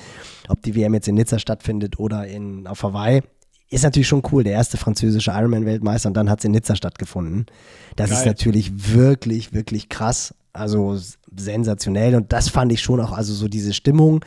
[0.49, 3.23] Ob die WM jetzt in Nizza stattfindet oder in, auf Hawaii,
[3.71, 4.43] ist natürlich schon cool.
[4.43, 7.47] Der erste französische Ironman-Weltmeister und dann hat es in Nizza stattgefunden.
[7.95, 8.19] Das Geil.
[8.19, 10.35] ist natürlich wirklich, wirklich krass.
[10.53, 10.99] Also
[11.37, 14.25] sensationell und das fand ich schon auch, also so diese Stimmung.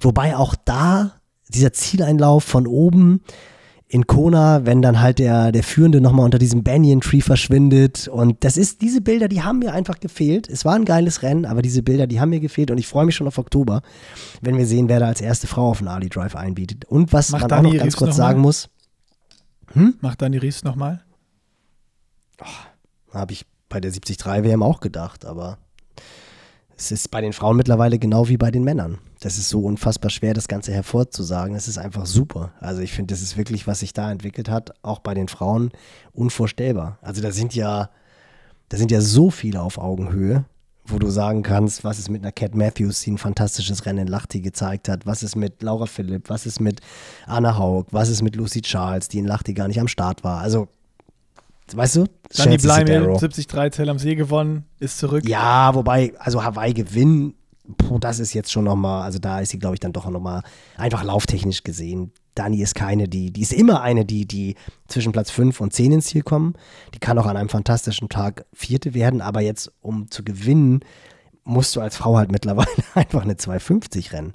[0.00, 1.17] Wobei auch da
[1.48, 3.20] dieser Zieleinlauf von oben,
[3.90, 8.06] in Kona, wenn dann halt der, der Führende nochmal unter diesem Banyan Tree verschwindet.
[8.06, 10.46] Und das ist, diese Bilder, die haben mir einfach gefehlt.
[10.48, 13.06] Es war ein geiles Rennen, aber diese Bilder, die haben mir gefehlt und ich freue
[13.06, 13.80] mich schon auf Oktober,
[14.42, 16.84] wenn wir sehen, wer da als erste Frau auf den Ali Drive einbietet.
[16.84, 18.46] Und was Macht man Dani auch noch ganz Riefs kurz noch sagen mal?
[18.46, 18.68] muss,
[20.00, 21.02] Macht Dani Ries nochmal?
[23.12, 25.58] habe ich bei der 73 WM auch gedacht, aber
[26.78, 28.98] es ist bei den Frauen mittlerweile genau wie bei den Männern.
[29.20, 31.56] Das ist so unfassbar schwer, das Ganze hervorzusagen.
[31.56, 32.52] Es ist einfach super.
[32.60, 35.72] Also ich finde, das ist wirklich, was sich da entwickelt hat, auch bei den Frauen,
[36.12, 36.98] unvorstellbar.
[37.02, 37.90] Also da sind ja,
[38.68, 40.44] da sind ja so viele auf Augenhöhe,
[40.86, 44.08] wo du sagen kannst, was ist mit einer Cat Matthews, die ein fantastisches Rennen in
[44.08, 46.80] Lachti gezeigt hat, was ist mit Laura Philipp, was ist mit
[47.26, 50.40] Anna Haug, was ist mit Lucy Charles, die in Lachti gar nicht am Start war.
[50.40, 50.68] Also,
[51.76, 52.00] weißt du?
[52.00, 53.18] Dani Chelsea Bleimel, Sodaro.
[53.18, 55.28] 73 Zell am See gewonnen, ist zurück.
[55.28, 57.34] Ja, wobei, also Hawaii gewinnen,
[57.76, 60.42] puh, das ist jetzt schon nochmal, also da ist sie, glaube ich, dann doch nochmal
[60.76, 62.12] einfach lauftechnisch gesehen.
[62.34, 64.54] Dani ist keine, die, die ist immer eine, die, die
[64.86, 66.54] zwischen Platz 5 und 10 ins Ziel kommen.
[66.94, 70.80] Die kann auch an einem fantastischen Tag Vierte werden, aber jetzt, um zu gewinnen,
[71.44, 74.34] musst du als Frau halt mittlerweile einfach eine 250 rennen.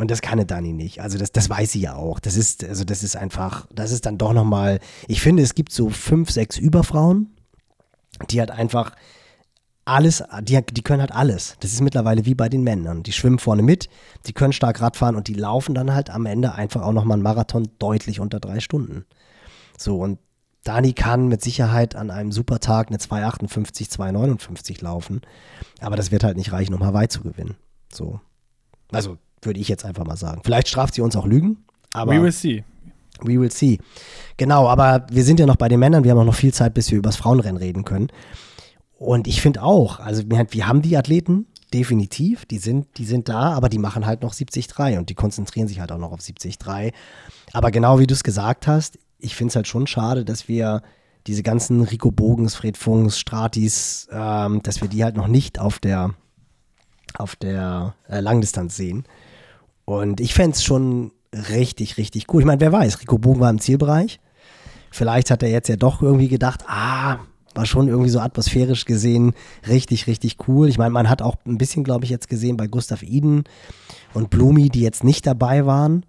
[0.00, 1.02] Und das kann eine Dani nicht.
[1.02, 2.20] Also das, das weiß sie ja auch.
[2.20, 5.72] Das ist, also das ist einfach, das ist dann doch nochmal, ich finde, es gibt
[5.72, 7.36] so fünf, sechs Überfrauen,
[8.30, 8.96] die halt einfach
[9.84, 11.56] alles, die, die können halt alles.
[11.60, 13.02] Das ist mittlerweile wie bei den Männern.
[13.02, 13.90] Die schwimmen vorne mit,
[14.26, 17.22] die können stark Radfahren und die laufen dann halt am Ende einfach auch nochmal einen
[17.22, 19.04] Marathon deutlich unter drei Stunden.
[19.76, 20.18] So, und
[20.64, 25.20] Dani kann mit Sicherheit an einem super Tag eine 258, 259 laufen,
[25.78, 27.56] aber das wird halt nicht reichen, um Hawaii zu gewinnen.
[27.92, 28.20] So.
[28.92, 30.42] Also, würde ich jetzt einfach mal sagen.
[30.44, 31.58] Vielleicht straft sie uns auch Lügen,
[31.92, 32.12] aber.
[32.12, 32.64] We will see.
[33.22, 33.78] We will see.
[34.36, 36.04] Genau, aber wir sind ja noch bei den Männern.
[36.04, 38.08] Wir haben auch noch viel Zeit, bis wir über das Frauenrennen reden können.
[38.96, 43.52] Und ich finde auch, also wir, haben die Athleten, definitiv, die sind, die sind da,
[43.52, 46.58] aber die machen halt noch 73 und die konzentrieren sich halt auch noch auf 73.
[47.52, 50.82] Aber genau wie du es gesagt hast, ich finde es halt schon schade, dass wir
[51.26, 55.78] diese ganzen Rico Bogens, Fred Funks, Stratis, ähm, dass wir die halt noch nicht auf
[55.78, 56.14] der,
[57.14, 59.04] auf der äh, Langdistanz sehen.
[59.84, 62.42] Und ich fände es schon richtig, richtig cool.
[62.42, 64.20] Ich meine, wer weiß, Rico Bogen war im Zielbereich.
[64.90, 67.18] Vielleicht hat er jetzt ja doch irgendwie gedacht, ah,
[67.54, 69.34] war schon irgendwie so atmosphärisch gesehen
[69.68, 70.68] richtig, richtig cool.
[70.68, 73.44] Ich meine, man hat auch ein bisschen, glaube ich, jetzt gesehen bei Gustav Iden
[74.14, 76.04] und Blumi, die jetzt nicht dabei waren.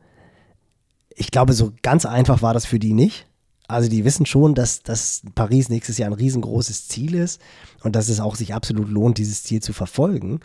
[1.16, 3.28] Ich glaube, so ganz einfach war das für die nicht.
[3.68, 7.42] Also die wissen schon, dass, dass Paris nächstes Jahr ein riesengroßes Ziel ist
[7.84, 10.42] und dass es auch sich absolut lohnt, dieses Ziel zu verfolgen.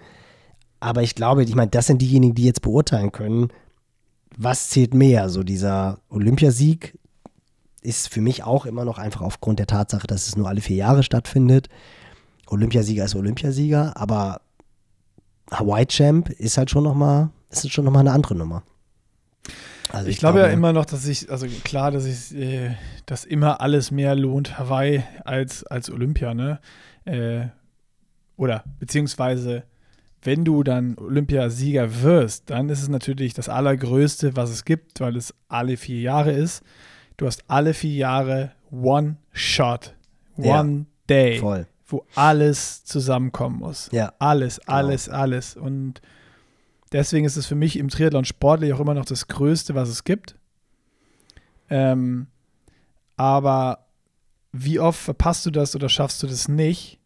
[0.81, 3.49] Aber ich glaube, ich meine, das sind diejenigen, die jetzt beurteilen können,
[4.37, 5.29] was zählt mehr.
[5.29, 6.99] So dieser Olympiasieg
[7.83, 10.77] ist für mich auch immer noch einfach aufgrund der Tatsache, dass es nur alle vier
[10.77, 11.69] Jahre stattfindet.
[12.47, 14.41] Olympiasieger ist Olympiasieger, aber
[15.51, 18.63] Hawaii Champ ist halt schon noch mal, ist schon noch mal eine andere Nummer.
[19.91, 22.75] Also Ich, glaube ja immer noch, dass ich, also klar, dass ich, äh,
[23.07, 26.61] dass immer alles mehr lohnt, Hawaii als, als Olympia, ne?
[27.05, 27.47] Äh,
[28.37, 29.63] oder beziehungsweise,
[30.27, 35.17] wenn du dann Olympiasieger wirst, dann ist es natürlich das Allergrößte, was es gibt, weil
[35.17, 36.63] es alle vier Jahre ist.
[37.17, 39.95] Du hast alle vier Jahre One Shot,
[40.37, 41.67] Ja, One Day, voll.
[41.87, 43.89] wo alles zusammenkommen muss.
[43.93, 45.57] Ja, Alles, alles, alles.
[45.57, 46.03] Und
[46.93, 50.03] deswegen ist es für mich im Triathlon sportlich auch immer noch das Größte, was es
[50.03, 50.35] gibt.
[51.71, 52.27] Ähm,
[53.17, 53.87] aber
[54.53, 56.99] wie oft verpasst du das oder schaffst du das nicht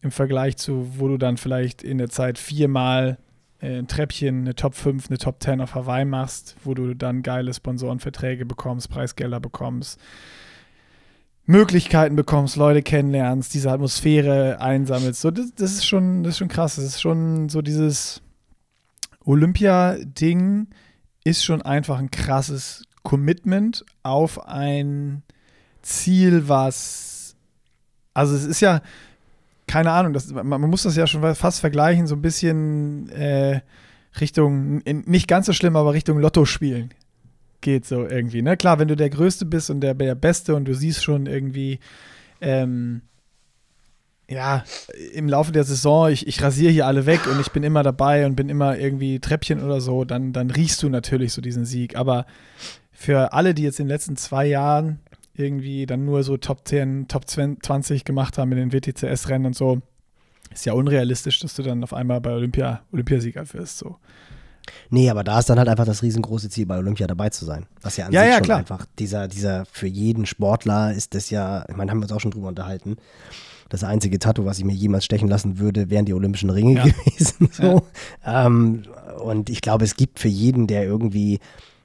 [0.00, 3.18] im Vergleich zu, wo du dann vielleicht in der Zeit viermal
[3.60, 7.22] äh, ein Treppchen, eine Top 5, eine Top 10 auf Hawaii machst, wo du dann
[7.22, 10.00] geile Sponsorenverträge bekommst, Preisgelder bekommst,
[11.46, 15.20] Möglichkeiten bekommst, Leute kennenlernst, diese Atmosphäre einsammelst.
[15.20, 16.76] So, das, das ist schon, das ist schon krass.
[16.76, 18.22] Das ist schon so dieses
[19.24, 20.68] Olympia-Ding
[21.24, 25.22] ist schon einfach ein krasses Commitment auf ein
[25.82, 27.36] Ziel, was
[28.18, 28.80] also es ist ja
[29.68, 33.60] keine Ahnung, das, man, man muss das ja schon fast vergleichen, so ein bisschen äh,
[34.20, 36.92] Richtung, in, nicht ganz so schlimm, aber Richtung Lotto spielen
[37.60, 38.42] geht so irgendwie.
[38.42, 38.56] Ne?
[38.56, 41.80] Klar, wenn du der Größte bist und der, der Beste und du siehst schon irgendwie,
[42.40, 43.02] ähm,
[44.30, 44.64] ja,
[45.12, 48.26] im Laufe der Saison, ich, ich rasiere hier alle weg und ich bin immer dabei
[48.26, 51.96] und bin immer irgendwie Treppchen oder so, dann, dann riechst du natürlich so diesen Sieg.
[51.96, 52.26] Aber
[52.92, 55.00] für alle, die jetzt in den letzten zwei Jahren
[55.38, 59.80] irgendwie dann nur so Top 10, Top 20 gemacht haben in den WTCS-Rennen und so,
[60.52, 63.78] ist ja unrealistisch, dass du dann auf einmal bei Olympia Olympiasieger wirst.
[63.78, 63.96] So.
[64.90, 67.66] Nee, aber da ist dann halt einfach das riesengroße Ziel, bei Olympia dabei zu sein.
[67.82, 68.58] Was ja an Ja, sich ja, schon klar.
[68.58, 72.20] einfach, dieser, dieser, für jeden Sportler ist das ja, ich meine, haben wir uns auch
[72.20, 72.96] schon drüber unterhalten.
[73.70, 76.84] Das einzige Tattoo, was ich mir jemals stechen lassen würde, wären die Olympischen Ringe Ja.
[77.04, 77.48] gewesen.
[77.52, 77.82] So.
[78.24, 78.84] Ähm,
[79.22, 81.38] und ich glaube, es gibt für jeden, der irgendwie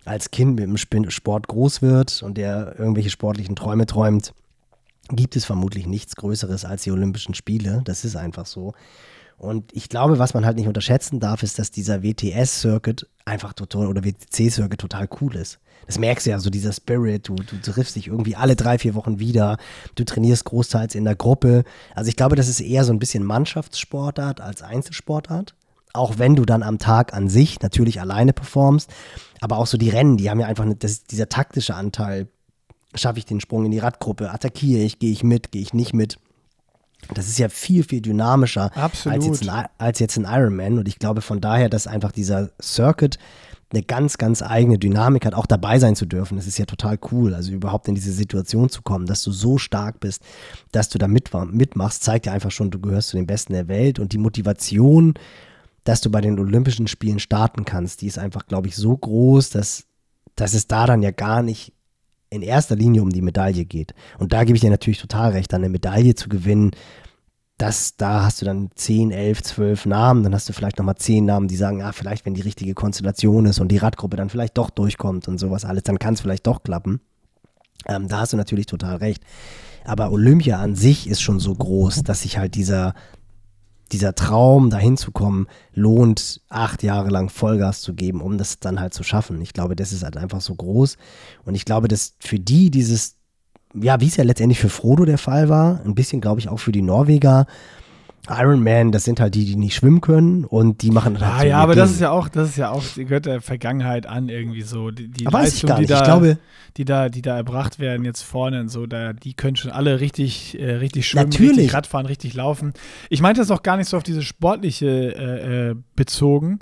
[0.05, 4.33] als Kind mit dem Sport groß wird und der irgendwelche sportlichen Träume träumt,
[5.09, 7.81] gibt es vermutlich nichts Größeres als die Olympischen Spiele.
[7.85, 8.73] Das ist einfach so.
[9.37, 13.87] Und ich glaube, was man halt nicht unterschätzen darf, ist, dass dieser WTS-Circuit einfach total
[13.87, 15.59] oder WTC-Circuit total cool ist.
[15.85, 18.95] Das merkst du ja, so dieser Spirit, du, du triffst dich irgendwie alle drei, vier
[18.95, 19.57] Wochen wieder,
[19.95, 21.65] du trainierst großteils in der Gruppe.
[21.93, 25.55] Also ich glaube, das ist eher so ein bisschen Mannschaftssportart als Einzelsportart.
[25.91, 28.89] Auch wenn du dann am Tag an sich natürlich alleine performst,
[29.43, 32.29] aber auch so die Rennen, die haben ja einfach, das, dieser taktische Anteil,
[32.95, 35.93] schaffe ich den Sprung in die Radgruppe, attackiere ich, gehe ich mit, gehe ich nicht
[35.93, 36.17] mit.
[37.13, 38.71] Das ist ja viel, viel dynamischer
[39.05, 40.79] als jetzt, ein, als jetzt ein Ironman.
[40.79, 43.17] Und ich glaube von daher, dass einfach dieser Circuit
[43.73, 46.37] eine ganz, ganz eigene Dynamik hat, auch dabei sein zu dürfen.
[46.37, 47.33] Das ist ja total cool.
[47.33, 50.21] Also überhaupt in diese Situation zu kommen, dass du so stark bist,
[50.71, 53.67] dass du da mit, mitmachst, zeigt ja einfach schon, du gehörst zu den Besten der
[53.67, 53.99] Welt.
[53.99, 55.15] Und die Motivation,
[55.83, 59.49] dass du bei den Olympischen Spielen starten kannst, die ist einfach, glaube ich, so groß,
[59.49, 59.85] dass,
[60.35, 61.73] dass es da dann ja gar nicht
[62.29, 63.93] in erster Linie um die Medaille geht.
[64.17, 66.71] Und da gebe ich dir natürlich total recht, dann eine Medaille zu gewinnen,
[67.57, 71.25] das, da hast du dann 10, 11, 12 Namen, dann hast du vielleicht nochmal 10
[71.25, 74.57] Namen, die sagen, ah, vielleicht wenn die richtige Konstellation ist und die Radgruppe dann vielleicht
[74.57, 76.99] doch durchkommt und sowas alles, dann kann es vielleicht doch klappen.
[77.87, 79.23] Ähm, da hast du natürlich total recht.
[79.85, 82.95] Aber Olympia an sich ist schon so groß, dass sich halt dieser,
[83.93, 88.79] dieser Traum, dahin zu kommen, lohnt, acht Jahre lang Vollgas zu geben, um das dann
[88.79, 89.41] halt zu schaffen.
[89.41, 90.97] Ich glaube, das ist halt einfach so groß.
[91.45, 93.15] Und ich glaube, dass für die dieses
[93.75, 96.59] ja, wie es ja letztendlich für Frodo der Fall war, ein bisschen, glaube ich, auch
[96.59, 97.47] für die Norweger.
[98.29, 101.39] Iron Man, das sind halt die, die nicht schwimmen können und die machen halt ah,
[101.41, 101.81] so Ja, aber Ding.
[101.81, 104.91] das ist ja auch, das ist ja auch, die gehört der Vergangenheit an irgendwie so.
[104.91, 106.37] Die, die aber Leistung, die da, glaube,
[106.77, 109.99] die da, die da erbracht werden jetzt vorne und so, da, die können schon alle
[109.99, 111.57] richtig, äh, richtig schwimmen, Natürlich.
[111.57, 112.73] richtig Radfahren, richtig laufen.
[113.09, 116.59] Ich meinte das auch gar nicht so auf diese sportliche äh, äh, bezogen,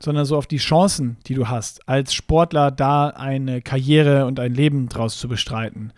[0.00, 4.54] sondern so auf die Chancen, die du hast, als Sportler da eine Karriere und ein
[4.54, 5.92] Leben draus zu bestreiten.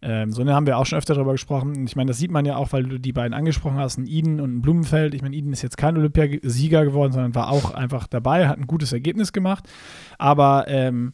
[0.00, 1.86] Ähm, so, da haben wir auch schon öfter darüber gesprochen.
[1.86, 4.40] Ich meine, das sieht man ja auch, weil du die beiden angesprochen hast, ein Eden
[4.40, 5.14] und ein Blumenfeld.
[5.14, 8.66] Ich meine, Eden ist jetzt kein Olympiasieger geworden, sondern war auch einfach dabei, hat ein
[8.66, 9.68] gutes Ergebnis gemacht.
[10.18, 11.12] Aber ähm,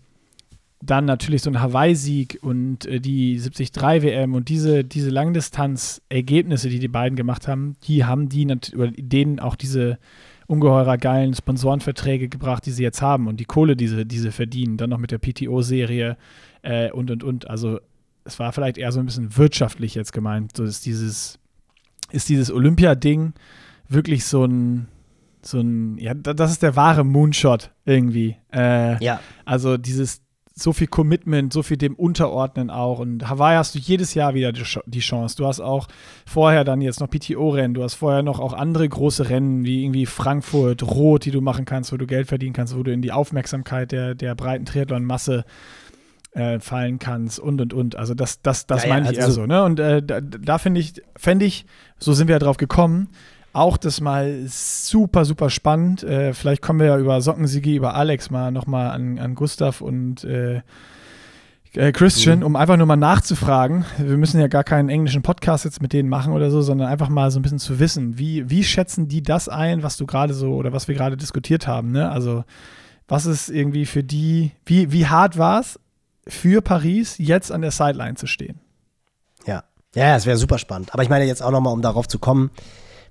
[0.83, 6.89] dann natürlich so ein Hawaii-Sieg und äh, die 73-WM und diese, diese Langdistanz-Ergebnisse, die die
[6.89, 9.99] beiden gemacht haben, die haben die oder denen auch diese
[10.47, 14.31] ungeheurer geilen Sponsorenverträge gebracht, die sie jetzt haben und die Kohle, die sie, die sie
[14.31, 16.19] verdienen, dann noch mit der PTO-Serie
[16.63, 17.49] äh, und und und.
[17.49, 17.81] Also
[18.25, 20.57] es war vielleicht eher so ein bisschen wirtschaftlich jetzt gemeint.
[20.57, 21.39] So ist dieses,
[22.11, 23.35] ist dieses Olympia-Ding
[23.89, 24.89] wirklich so ein,
[25.43, 28.37] so ein, ja, das ist der wahre Moonshot irgendwie.
[28.53, 29.21] Äh, ja.
[29.45, 30.25] Also dieses,
[30.57, 33.01] so viel Commitment, so viel dem Unterordnen auch.
[33.01, 35.37] Und Hawaii hast du jedes Jahr wieder die Chance.
[35.37, 35.89] Du hast auch
[36.27, 40.07] vorher dann jetzt noch PTO-Rennen, du hast vorher noch auch andere große Rennen, wie irgendwie
[40.07, 43.11] Frankfurt, Rot, die du machen kannst, wo du Geld verdienen kannst, wo du in die
[43.11, 45.45] Aufmerksamkeit der, der breiten Triathlon-Masse
[46.35, 47.97] äh, fallen kannst und und und.
[47.97, 49.65] Also das, das, das ja, meine ja, ich also eher so, ne?
[49.65, 51.65] Und äh, da, da finde ich, fände ich,
[51.99, 53.09] so sind wir ja drauf gekommen,
[53.53, 56.03] auch das mal super, super spannend.
[56.03, 60.25] Äh, vielleicht kommen wir ja über Sockensigi, über Alex mal nochmal an, an Gustav und
[60.25, 60.63] äh,
[61.75, 62.47] äh, Christian, mhm.
[62.47, 63.85] um einfach nur mal nachzufragen.
[63.99, 67.09] Wir müssen ja gar keinen englischen Podcast jetzt mit denen machen oder so, sondern einfach
[67.09, 70.35] mal so ein bisschen zu wissen, wie, wie schätzen die das ein, was du gerade
[70.35, 72.11] so oder was wir gerade diskutiert haben, ne?
[72.11, 72.45] Also
[73.07, 75.79] was ist irgendwie für die, wie, wie hart war es
[76.27, 78.61] für Paris jetzt an der Sideline zu stehen.
[79.47, 79.65] Ja,
[79.95, 80.93] ja, es wäre super spannend.
[80.93, 82.51] Aber ich meine jetzt auch nochmal, um darauf zu kommen,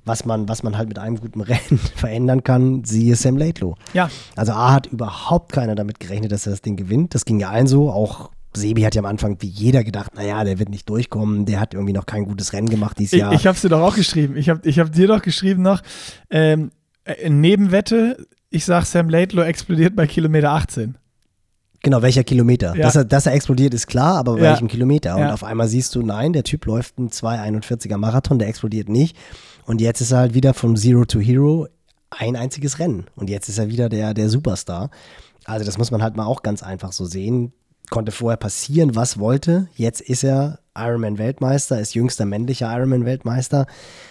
[0.05, 3.76] was man, was man halt mit einem guten Rennen verändern kann, siehe Sam Laidlow.
[3.93, 4.09] Ja.
[4.36, 7.16] Also A hat überhaupt keiner damit gerechnet, dass er das Ding gewinnt.
[7.16, 7.89] Das ging ja allen so.
[7.89, 11.59] Auch Sebi hat ja am Anfang wie jeder gedacht, naja, der wird nicht durchkommen, der
[11.59, 13.32] hat irgendwie noch kein gutes Rennen gemacht dieses Jahr.
[13.34, 14.38] Ich, ich habe es dir doch auch geschrieben.
[14.38, 15.82] Ich habe ich hab dir doch geschrieben noch,
[16.30, 16.72] ähm,
[17.05, 20.97] äh, Nebenwette, ich sag, Sam Laidlow explodiert bei Kilometer 18.
[21.84, 22.75] Genau, welcher Kilometer.
[22.75, 22.84] Ja.
[22.84, 24.43] Dass, er, dass er explodiert, ist klar, aber ja.
[24.43, 25.15] welchem Kilometer?
[25.15, 25.34] Und ja.
[25.34, 29.17] auf einmal siehst du, nein, der Typ läuft einen 2,41er Marathon, der explodiert nicht.
[29.65, 31.67] Und jetzt ist er halt wieder vom Zero to Hero
[32.09, 33.07] ein einziges Rennen.
[33.15, 34.91] Und jetzt ist er wieder der, der Superstar.
[35.43, 37.51] Also das muss man halt mal auch ganz einfach so sehen.
[37.89, 39.67] Konnte vorher passieren, was wollte.
[39.75, 43.67] Jetzt ist er Ironman-Weltmeister, ist jüngster männlicher Ironman-Weltmeister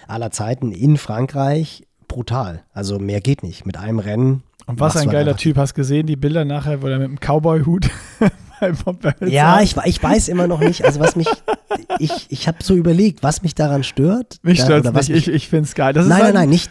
[0.06, 1.86] aller Zeiten in Frankreich.
[2.06, 2.64] Brutal.
[2.74, 3.64] Also mehr geht nicht.
[3.64, 4.42] Mit einem Rennen
[4.72, 5.56] und was ein geiler Typ.
[5.56, 7.90] Hast gesehen, die Bilder nachher, wo er mit dem Cowboy-Hut
[9.20, 10.84] Ja, ich, ich weiß immer noch nicht.
[10.84, 11.28] Also was mich,
[11.98, 14.38] ich, ich habe so überlegt, was mich daran stört.
[14.42, 15.92] Mich stört es nicht, mich, ich, ich finde es geil.
[15.92, 16.70] Das nein, nein, nein, nicht.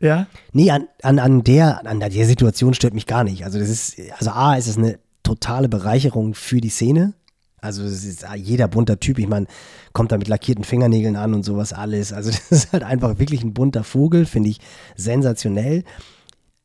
[0.00, 0.26] Ja?
[0.52, 3.44] Nee, an, an, an, der, an der Situation stört mich gar nicht.
[3.44, 7.14] Also das ist, also A, ist es eine totale Bereicherung für die Szene.
[7.60, 9.46] Also es ist jeder bunter Typ, ich meine,
[9.92, 12.12] kommt da mit lackierten Fingernägeln an und sowas alles.
[12.12, 14.60] Also das ist halt einfach wirklich ein bunter Vogel, finde ich
[14.96, 15.84] sensationell.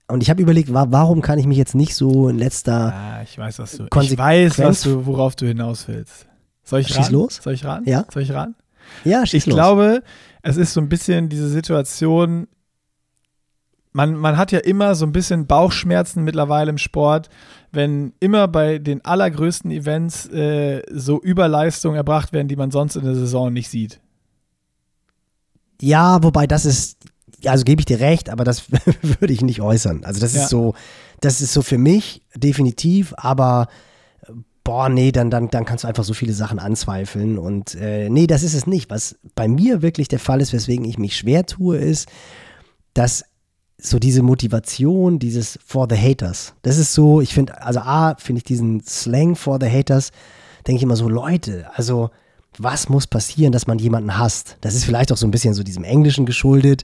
[0.08, 2.94] Und ich habe überlegt, wa warum kann ich mich jetzt nicht so in letzter.
[2.94, 3.86] Ah, ich weiß, was du.
[4.02, 6.28] Ich weiß, was du, worauf du hinaus willst.
[6.64, 7.14] Soll ich Schieß raten?
[7.14, 7.40] los?
[7.42, 7.90] Soll ich raten?
[7.90, 8.06] Ja.
[8.12, 8.56] Soll ich raten?
[9.04, 9.56] Ja, schieß Ich los.
[9.56, 10.04] glaube,
[10.42, 12.48] es ist so ein bisschen diese Situation.
[13.94, 17.30] Man, man hat ja immer so ein bisschen Bauchschmerzen mittlerweile im Sport,
[17.72, 23.06] wenn immer bei den allergrößten Events äh, so Überleistungen erbracht werden, die man sonst in
[23.06, 24.02] der Saison nicht sieht.
[25.82, 26.98] Ja, wobei das ist,
[27.50, 28.64] also gebe ich dir recht, aber das
[29.02, 30.04] würde ich nicht äußern.
[30.06, 30.44] Also das Ja.
[30.44, 30.74] ist so,
[31.22, 33.68] das ist so für mich definitiv, aber
[34.28, 34.32] äh,
[34.64, 38.28] boah, nee, dann, dann, dann kannst du einfach so viele Sachen anzweifeln und äh, nee,
[38.28, 38.90] das ist es nicht.
[38.90, 42.10] Was bei mir wirklich der Fall ist, weswegen ich mich schwer tue, ist,
[42.94, 43.26] dass
[43.78, 48.40] so diese Motivation, dieses for the haters, das ist so, ich finde, also A, finde
[48.40, 50.12] ich diesen Slang for the haters,
[50.66, 52.10] denke ich immer so, Leute, also
[52.58, 54.56] was muss passieren, dass man jemanden hasst?
[54.62, 56.84] Das ist vielleicht auch so ein bisschen so diesem Englischen geschuldet.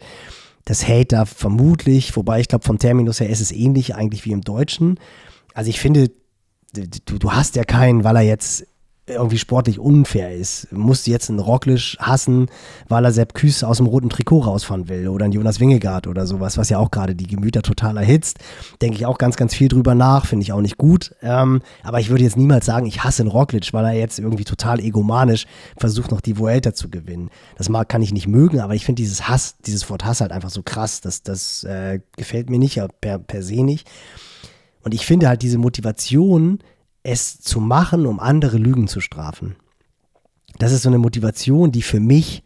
[0.65, 4.41] Das Hater vermutlich, wobei ich glaube, vom Terminus her ist es ähnlich eigentlich wie im
[4.41, 4.99] Deutschen.
[5.53, 6.11] Also ich finde,
[6.73, 8.65] du, du hast ja keinen, weil er jetzt
[9.11, 10.71] irgendwie sportlich unfair ist.
[10.71, 12.47] Musst du jetzt einen Rocklisch hassen,
[12.87, 16.25] weil er Sepp Küß aus dem roten Trikot rausfahren will oder einen Jonas Wingegaard oder
[16.25, 18.39] sowas, was ja auch gerade die Gemüter total erhitzt.
[18.81, 21.15] Denke ich auch ganz, ganz viel drüber nach, finde ich auch nicht gut.
[21.21, 24.45] Ähm, aber ich würde jetzt niemals sagen, ich hasse einen Roglic, weil er jetzt irgendwie
[24.45, 25.45] total egomanisch
[25.77, 27.29] versucht, noch die Vuelta zu gewinnen.
[27.57, 30.31] Das mag, kann ich nicht mögen, aber ich finde dieses Hass, dieses Wort Hass halt
[30.31, 31.01] einfach so krass.
[31.01, 33.87] Das, das äh, gefällt mir nicht, per, per se nicht.
[34.83, 36.59] Und ich finde halt diese Motivation,
[37.03, 39.55] es zu machen, um andere Lügen zu strafen.
[40.57, 42.43] Das ist so eine Motivation, die für mich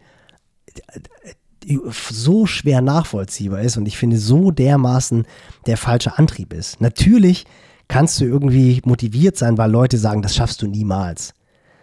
[1.65, 1.77] äh,
[2.09, 5.25] so schwer nachvollziehbar ist und ich finde so dermaßen
[5.65, 6.79] der falsche Antrieb ist.
[6.79, 7.45] Natürlich
[7.87, 11.33] kannst du irgendwie motiviert sein, weil Leute sagen, das schaffst du niemals.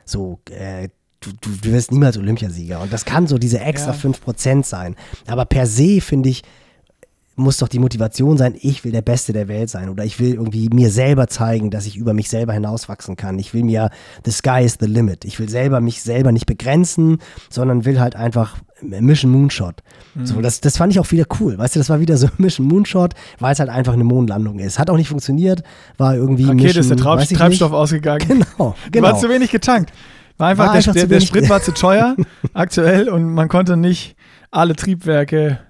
[0.04, 0.88] So, äh,
[1.20, 2.80] du, du, du wirst niemals Olympiasieger.
[2.80, 3.98] Und das kann so diese extra Ja.
[3.98, 4.96] 5% sein.
[5.26, 6.42] Aber per se finde ich,
[7.34, 10.34] muss doch die Motivation sein, ich will der Beste der Welt sein oder ich will
[10.34, 13.38] irgendwie mir selber zeigen, dass ich über mich selber hinauswachsen kann.
[13.38, 13.90] Ich will mir,
[14.24, 15.24] the sky is the limit.
[15.24, 17.18] Ich will selber mich selber nicht begrenzen,
[17.48, 19.82] sondern will halt einfach Mission Moonshot.
[20.24, 21.56] So, das, das fand ich auch wieder cool.
[21.56, 24.78] Weißt du, das war wieder so Mission Moonshot, weil es halt einfach eine Mondlandung ist.
[24.78, 25.62] Hat auch nicht funktioniert,
[25.96, 27.78] war irgendwie Rakete Mission, ist der ich Treibstoff nicht.
[27.78, 28.22] ausgegangen.
[28.32, 29.08] Genau, genau.
[29.08, 29.92] warst zu wenig getankt.
[30.36, 32.16] War einfach, War der, einfach der, der Sprit war zu teuer
[32.52, 34.16] aktuell und man konnte nicht
[34.50, 35.60] alle Triebwerke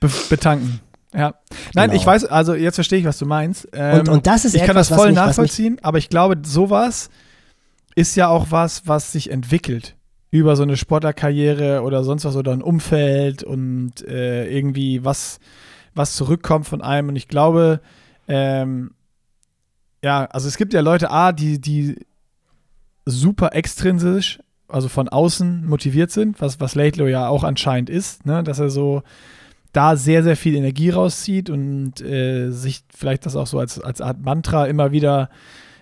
[0.00, 0.80] be betanken.
[1.14, 1.34] Ja.
[1.74, 2.00] Nein, Genau.
[2.00, 3.68] ich weiß, also jetzt verstehe ich, was du meinst.
[3.72, 6.08] Ähm, Und- und das ist ich kann etwas, das was voll mich- nachvollziehen, aber ich
[6.08, 7.10] glaube, sowas
[7.94, 9.96] ist ja auch was, was sich entwickelt
[10.30, 15.38] über so eine Sportlerkarriere oder sonst was oder ein Umfeld und äh, irgendwie was,
[15.94, 17.10] was zurückkommt von einem.
[17.10, 17.80] Und ich glaube,
[18.28, 18.92] ähm,
[20.02, 21.96] ja, also es gibt ja Leute, A, die, die
[23.04, 24.38] super extrinsisch,
[24.68, 28.42] also von außen motiviert sind, was, was Laidlaw ja auch anscheinend ist, ne?
[28.42, 29.02] dass er so
[29.72, 34.00] da sehr, sehr viel Energie rauszieht und äh, sich vielleicht das auch so als, als
[34.00, 35.30] Art Mantra immer wieder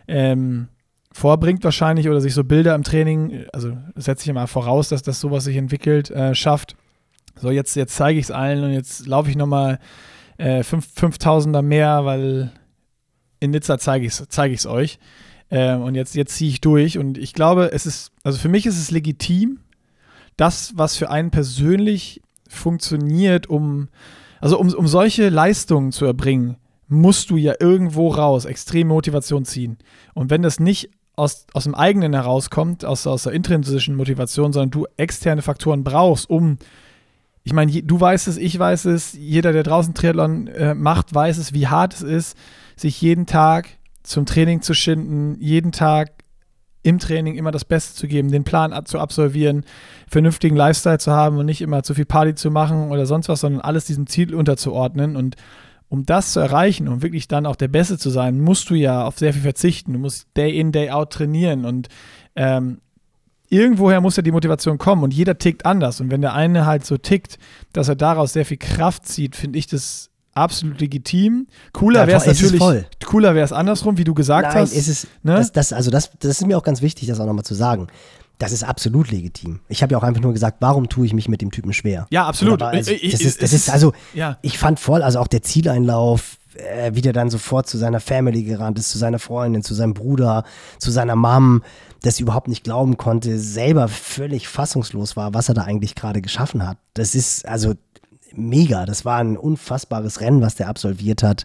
[0.07, 0.68] ähm,
[1.12, 5.20] vorbringt wahrscheinlich oder sich so Bilder im Training, also setze ich mal voraus, dass das
[5.20, 6.76] sowas sich entwickelt, äh, schafft.
[7.36, 9.78] So, jetzt, jetzt zeige ich es allen und jetzt laufe ich nochmal
[10.38, 12.53] äh, fünf- 5000er mehr, weil
[13.41, 14.99] in Nizza zeige ich es zeig euch.
[15.51, 16.99] Ähm, und jetzt, jetzt ziehe ich durch.
[16.99, 19.59] Und ich glaube, es ist, also für mich ist es legitim,
[20.36, 23.88] das, was für einen persönlich funktioniert, um,
[24.40, 26.57] also um, um solche Leistungen zu erbringen,
[26.88, 29.78] musst du ja irgendwo raus, extreme Motivation ziehen.
[30.12, 34.70] Und wenn das nicht aus, aus dem eigenen herauskommt, aus, aus der intrinsischen Motivation, sondern
[34.70, 36.59] du externe Faktoren brauchst, um
[37.42, 41.38] ich meine, du weißt es, ich weiß es, jeder, der draußen Triathlon äh, macht, weiß
[41.38, 42.36] es, wie hart es ist,
[42.76, 43.70] sich jeden Tag
[44.03, 46.12] zum Training zu schinden, jeden Tag
[46.82, 49.64] im Training immer das Beste zu geben, den Plan zu absolvieren,
[50.08, 53.40] vernünftigen Lifestyle zu haben und nicht immer zu viel Party zu machen oder sonst was,
[53.40, 55.16] sondern alles diesem Ziel unterzuordnen.
[55.16, 55.36] Und
[55.88, 59.04] um das zu erreichen und wirklich dann auch der Beste zu sein, musst du ja
[59.04, 59.92] auf sehr viel verzichten.
[59.92, 61.88] Du musst Day in, Day out trainieren und
[62.36, 62.80] ähm,
[63.50, 66.00] irgendwoher muss ja die Motivation kommen und jeder tickt anders.
[66.00, 67.38] Und wenn der eine halt so tickt,
[67.72, 71.46] dass er daraus sehr viel Kraft zieht, finde ich das absolut legitim.
[71.72, 72.62] Cooler Ja, wäre es natürlich,
[73.04, 74.72] cooler wäre es andersrum, wie du gesagt Nein, hast.
[74.72, 75.34] ist es, ne?
[75.34, 77.88] das, das, also das, das ist mir auch ganz wichtig, das auch nochmal zu sagen.
[78.38, 79.60] Das ist absolut legitim.
[79.68, 82.06] Ich habe ja auch einfach nur gesagt, warum tue ich mich mit dem Typen schwer?
[82.10, 82.62] ja, absolut.
[82.62, 84.38] Also, das ist, das ist also, ja.
[84.40, 88.42] ich fand voll, also auch der Zieleinlauf, äh, wie der dann sofort zu seiner Family
[88.42, 90.44] gerannt ist, zu seiner Freundin, zu seinem Bruder,
[90.78, 91.62] zu seiner Mom,
[92.02, 96.66] das überhaupt nicht glauben konnte, selber völlig fassungslos war, was er da eigentlich gerade geschaffen
[96.66, 96.78] hat.
[96.94, 97.74] Das ist also
[98.34, 98.86] mega.
[98.86, 101.44] Das war ein unfassbares Rennen, was der absolviert hat.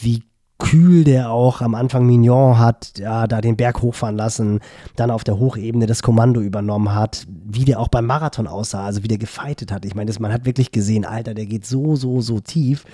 [0.00, 0.22] Wie
[0.58, 4.60] kühl der auch am Anfang Mignon hat, ja, da den Berg hochfahren lassen,
[4.96, 9.02] dann auf der Hochebene das Kommando übernommen hat, wie der auch beim Marathon aussah, also
[9.02, 9.84] wie der gefeitet hat.
[9.84, 12.84] Ich meine, das- man hat wirklich gesehen, Alter, der geht so, so, so tief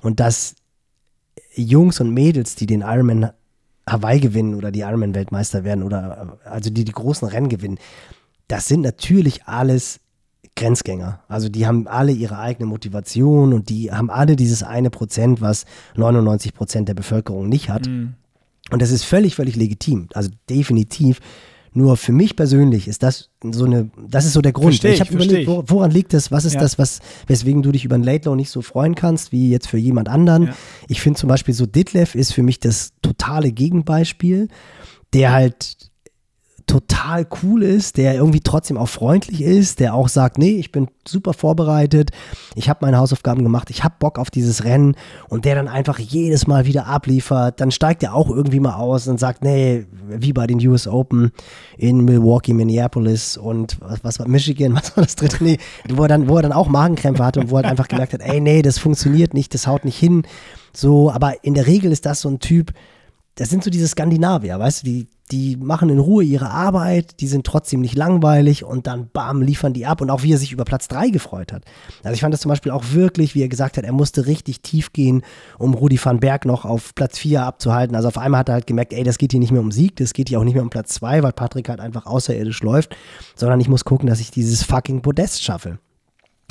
[0.00, 0.56] und das
[1.54, 3.30] Jungs und Mädels, die den Ironman
[3.88, 7.78] Hawaii gewinnen oder die Ironman-Weltmeister werden oder also die die großen Rennen gewinnen,
[8.48, 10.00] das sind natürlich alles
[10.56, 11.20] Grenzgänger.
[11.28, 15.64] Also die haben alle ihre eigene Motivation und die haben alle dieses eine Prozent, was
[15.96, 17.86] 99 Prozent der Bevölkerung nicht hat.
[17.86, 18.14] Mhm.
[18.70, 20.08] Und das ist völlig, völlig legitim.
[20.14, 21.20] Also definitiv.
[21.74, 24.74] Nur für mich persönlich ist das so eine, das ist so der Grund.
[24.74, 26.30] Versteh ich habe überlegt, wo, woran liegt das?
[26.30, 26.60] Was ist ja.
[26.60, 29.68] das, was, weswegen du dich über einen Late Low nicht so freuen kannst, wie jetzt
[29.68, 30.48] für jemand anderen?
[30.48, 30.54] Ja.
[30.88, 34.48] Ich finde zum Beispiel so Ditlev ist für mich das totale Gegenbeispiel,
[35.14, 35.91] der halt
[36.72, 40.88] total cool ist, der irgendwie trotzdem auch freundlich ist, der auch sagt, nee, ich bin
[41.06, 42.12] super vorbereitet,
[42.54, 44.96] ich habe meine Hausaufgaben gemacht, ich habe Bock auf dieses Rennen
[45.28, 49.06] und der dann einfach jedes Mal wieder abliefert, dann steigt er auch irgendwie mal aus
[49.06, 51.32] und sagt, nee, wie bei den US Open
[51.76, 55.44] in Milwaukee, Minneapolis und was, was war Michigan, was war das dritte?
[55.44, 55.58] Nee,
[55.90, 58.14] wo er dann, wo er dann auch Magenkrämpfe hatte und wo er halt einfach gemerkt
[58.14, 60.22] hat, ey, nee, das funktioniert nicht, das haut nicht hin.
[60.72, 62.72] So, aber in der Regel ist das so ein Typ,
[63.34, 67.26] das sind so diese Skandinavier, weißt du, die, die machen in Ruhe ihre Arbeit, die
[67.26, 70.52] sind trotzdem nicht langweilig und dann bam, liefern die ab und auch wie er sich
[70.52, 71.64] über Platz 3 gefreut hat.
[72.04, 74.60] Also ich fand das zum Beispiel auch wirklich, wie er gesagt hat, er musste richtig
[74.60, 75.22] tief gehen,
[75.58, 77.96] um Rudi van Berg noch auf Platz 4 abzuhalten.
[77.96, 79.96] Also auf einmal hat er halt gemerkt, ey, das geht hier nicht mehr um Sieg,
[79.96, 82.94] das geht hier auch nicht mehr um Platz 2, weil Patrick halt einfach außerirdisch läuft,
[83.34, 85.78] sondern ich muss gucken, dass ich dieses fucking Podest schaffe.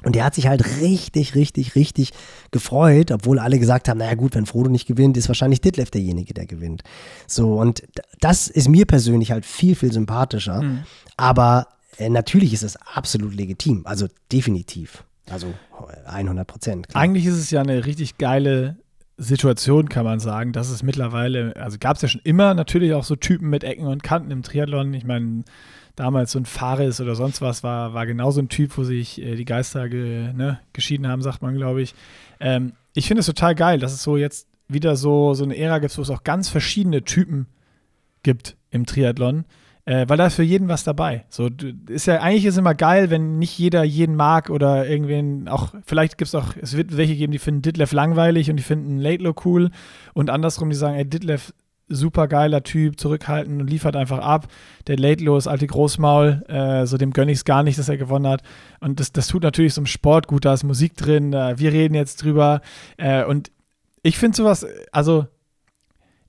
[0.03, 2.11] Und der hat sich halt richtig, richtig, richtig
[2.51, 6.33] gefreut, obwohl alle gesagt haben, naja gut, wenn Frodo nicht gewinnt, ist wahrscheinlich Ditlev derjenige,
[6.33, 6.83] der gewinnt.
[7.27, 7.83] So, und
[8.19, 10.61] das ist mir persönlich halt viel, viel sympathischer.
[10.61, 10.83] Mhm.
[11.17, 15.03] Aber äh, natürlich ist es absolut legitim, also definitiv.
[15.29, 15.53] Also
[16.05, 16.87] 100 Prozent.
[16.93, 18.77] Eigentlich ist es ja eine richtig geile
[19.17, 23.03] Situation, kann man sagen, dass es mittlerweile, also gab es ja schon immer natürlich auch
[23.03, 24.93] so Typen mit Ecken und Kanten im Triathlon.
[24.93, 25.43] Ich meine,
[25.95, 29.21] damals so ein Fares oder sonst was war, war genau so ein Typ, wo sich
[29.21, 31.93] äh, die Geister ge, ne, geschieden haben, sagt man, glaube ich.
[32.39, 35.79] Ähm, ich finde es total geil, dass es so jetzt wieder so, so eine Ära
[35.79, 37.47] gibt, wo es auch ganz verschiedene Typen
[38.23, 39.45] gibt im Triathlon.
[39.83, 41.25] Äh, weil da ist für jeden was dabei.
[41.29, 41.49] So,
[41.89, 46.19] ist ja, eigentlich ist immer geil, wenn nicht jeder jeden mag oder irgendwen auch, vielleicht
[46.19, 49.33] gibt es auch, es wird welche geben, die finden Ditlev langweilig und die finden Laidlow
[49.43, 49.71] cool
[50.13, 51.51] und andersrum, die sagen, ey, Ditlev
[51.91, 54.47] super geiler Typ, zurückhaltend und liefert einfach ab.
[54.87, 57.97] Der Laidlow ist alte Großmaul, äh, so dem gönne ich es gar nicht, dass er
[57.97, 58.41] gewonnen hat.
[58.79, 61.71] Und das, das tut natürlich so im Sport gut, da ist Musik drin, äh, wir
[61.71, 62.61] reden jetzt drüber.
[62.97, 63.51] Äh, und
[64.03, 65.27] ich finde sowas, also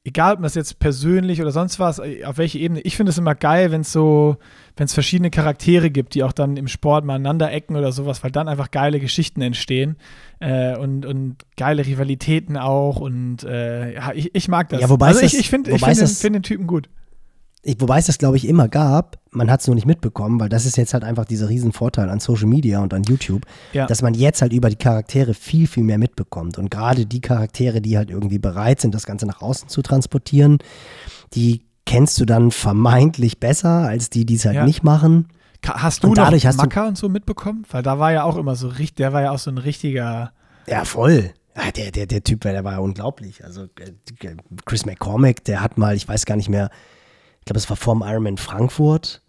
[0.05, 3.19] egal ob das jetzt persönlich oder sonst was, äh, auf welche Ebene, ich finde es
[3.19, 4.37] immer geil, wenn es so,
[4.77, 8.23] wenn es verschiedene Charaktere gibt, die auch dann im Sport mal aneinander ecken oder sowas,
[8.25, 9.97] weil dann einfach geile Geschichten entstehen
[10.41, 14.81] äh, und, und geile Rivalitäten auch und äh, ja, ich, ich mag das.
[14.81, 16.89] Ja, wobei also ich, ich finde find den, find den Typen gut
[17.65, 20.49] ich, wobei es das, glaube ich, immer gab, man hat es nur nicht mitbekommen, weil
[20.49, 23.43] das ist jetzt halt einfach dieser Riesenvorteil an Social Media und an YouTube,
[23.73, 23.87] ja.
[23.87, 26.59] dass man jetzt halt über die Charaktere viel, viel mehr mitbekommt.
[26.59, 30.59] Und gerade die Charaktere, die halt irgendwie bereit sind, das Ganze nach außen zu transportieren,
[31.35, 34.65] die kennst du dann vermeintlich besser als die, die es halt ja.
[34.65, 35.29] nicht machen.
[35.65, 37.65] Hast du und dadurch noch Macker und so mitbekommen?
[37.71, 40.33] Weil da war ja auch immer so richtig, der war ja auch so ein richtiger.
[40.67, 41.33] Ja, voll.
[41.57, 43.45] Ja, der, der, der Typ, der war ja unglaublich.
[43.45, 44.35] Also äh,
[44.65, 46.71] Chris McCormick, der hat mal, ich weiß gar nicht mehr,
[47.43, 49.21] ich glaube, es war vorm Ironman Frankfurt.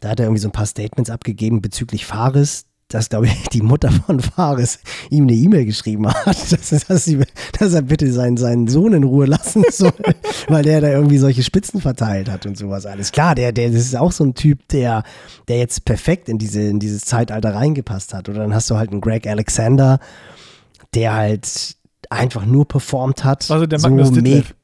[0.00, 3.62] Da hat er irgendwie so ein paar Statements abgegeben bezüglich Fares, dass, glaube ich, die
[3.62, 7.20] Mutter von Fares ihm eine E-Mail geschrieben hat, dass, dass, sie,
[7.56, 9.92] dass, er bitte seinen, seinen Sohn in Ruhe lassen soll,
[10.48, 13.12] weil der da irgendwie solche Spitzen verteilt hat und sowas alles.
[13.12, 15.04] Klar, der, der, das ist auch so ein Typ, der,
[15.46, 18.28] der jetzt perfekt in, diese, in dieses Zeitalter reingepasst hat.
[18.28, 20.00] Oder dann hast du halt einen Greg Alexander,
[20.94, 21.76] der halt
[22.10, 23.48] einfach nur performt hat.
[23.52, 24.54] Also der Magnus so Ditlev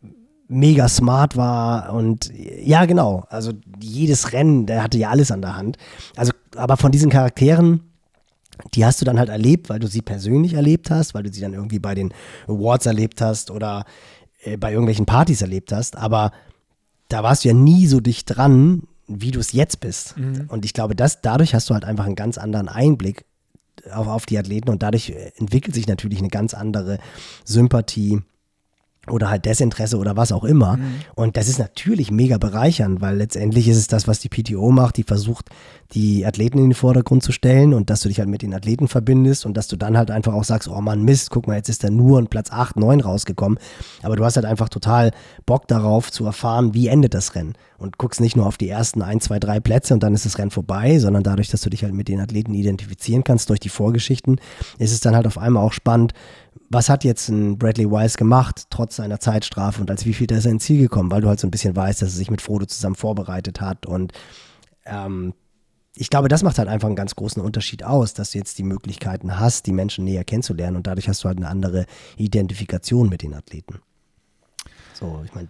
[0.49, 3.25] mega smart war und ja, genau.
[3.29, 5.77] Also jedes Rennen, der hatte ja alles an der Hand.
[6.17, 7.81] Also, aber von diesen Charakteren,
[8.75, 11.43] die hast du dann halt erlebt, weil du sie persönlich erlebt hast, weil du sie
[11.43, 12.13] dann irgendwie bei den
[12.47, 13.85] Awards erlebt hast oder
[14.43, 15.97] äh, bei irgendwelchen Partys erlebt hast.
[15.97, 16.33] Aber
[17.09, 20.17] da warst du ja nie so dicht dran, wie du es jetzt bist.
[20.17, 20.47] Mhm.
[20.49, 23.25] Und ich glaube, dass dadurch hast du halt einfach einen ganz anderen Einblick
[23.93, 26.99] auf, auf die Athleten und dadurch entwickelt sich natürlich eine ganz andere
[27.45, 28.23] Sympathie
[29.11, 30.77] oder halt Desinteresse oder was auch immer.
[30.77, 30.95] Mhm.
[31.15, 34.97] Und das ist natürlich mega bereichernd, weil letztendlich ist es das, was die PTO macht.
[34.97, 35.51] Die versucht,
[35.93, 38.89] die Athleten in den Vordergrund zu stellen und dass du dich halt mit den Athleten
[38.89, 41.69] verbindest und dass du dann halt einfach auch sagst, oh Mann, Mist, guck mal, jetzt
[41.69, 43.59] ist da nur ein Platz 8, 9 rausgekommen.
[44.03, 45.13] Aber du hast halt einfach total
[45.47, 47.55] Bock darauf zu erfahren, wie endet das Rennen.
[47.79, 50.39] Und guckst nicht nur auf die ersten 1, 2, 3 Plätze und dann ist das
[50.39, 53.69] Rennen vorbei, sondern dadurch, dass du dich halt mit den Athleten identifizieren kannst durch die
[53.69, 54.41] Vorgeschichten,
[54.79, 56.13] ist es dann halt auf einmal auch spannend,
[56.69, 60.45] was hat jetzt ein Bradley Wise gemacht, trotz seiner Zeitstrafe und als wie viel ist
[60.45, 62.43] er ins Ziel gekommen, weil du halt so ein bisschen weißt, dass er sich mit
[62.43, 64.13] Frodo zusammen vorbereitet hat und
[64.87, 65.35] ähm,
[66.01, 68.63] ich glaube, das macht halt einfach einen ganz großen Unterschied aus, dass du jetzt die
[68.63, 71.87] Möglichkeiten hast, die Menschen näher kennenzulernen und dadurch hast du halt eine andere
[72.17, 73.81] Identifikation mit den Athleten.
[74.95, 75.49] So, ich meine.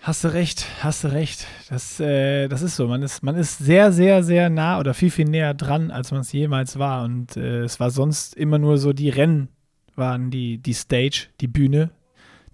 [0.00, 1.46] Hast du recht, hast du recht.
[1.70, 2.86] Das, äh, das ist so.
[2.86, 6.20] Man ist, man ist sehr, sehr, sehr nah oder viel, viel näher dran, als man
[6.20, 7.04] es jemals war.
[7.04, 9.48] Und äh, es war sonst immer nur so, die Rennen
[9.96, 11.90] waren die, die Stage, die Bühne,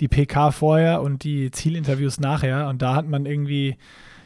[0.01, 2.69] die PK vorher und die Zielinterviews nachher.
[2.69, 3.77] Und da hat man irgendwie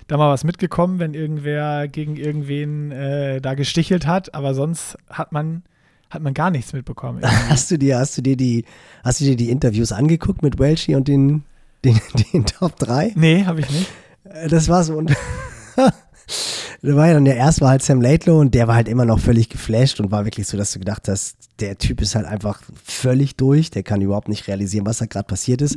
[0.06, 4.34] da mal was mitgekommen, wenn irgendwer gegen irgendwen äh, da gestichelt hat.
[4.34, 5.62] Aber sonst hat man
[6.10, 7.22] hat man gar nichts mitbekommen.
[7.48, 8.64] Hast du dir, hast du dir die,
[9.02, 11.42] hast du dir die Interviews angeguckt mit Welshi und den,
[11.84, 12.00] den,
[12.32, 13.12] den Top 3?
[13.16, 13.90] Nee, habe ich nicht.
[14.22, 14.96] Äh, das war so.
[14.96, 15.12] Und
[16.84, 19.06] da war ja dann der erste war halt Sam Laidlow und der war halt immer
[19.06, 22.26] noch völlig geflasht und war wirklich so, dass du gedacht hast, der Typ ist halt
[22.26, 25.76] einfach völlig durch, der kann überhaupt nicht realisieren, was da gerade passiert ist.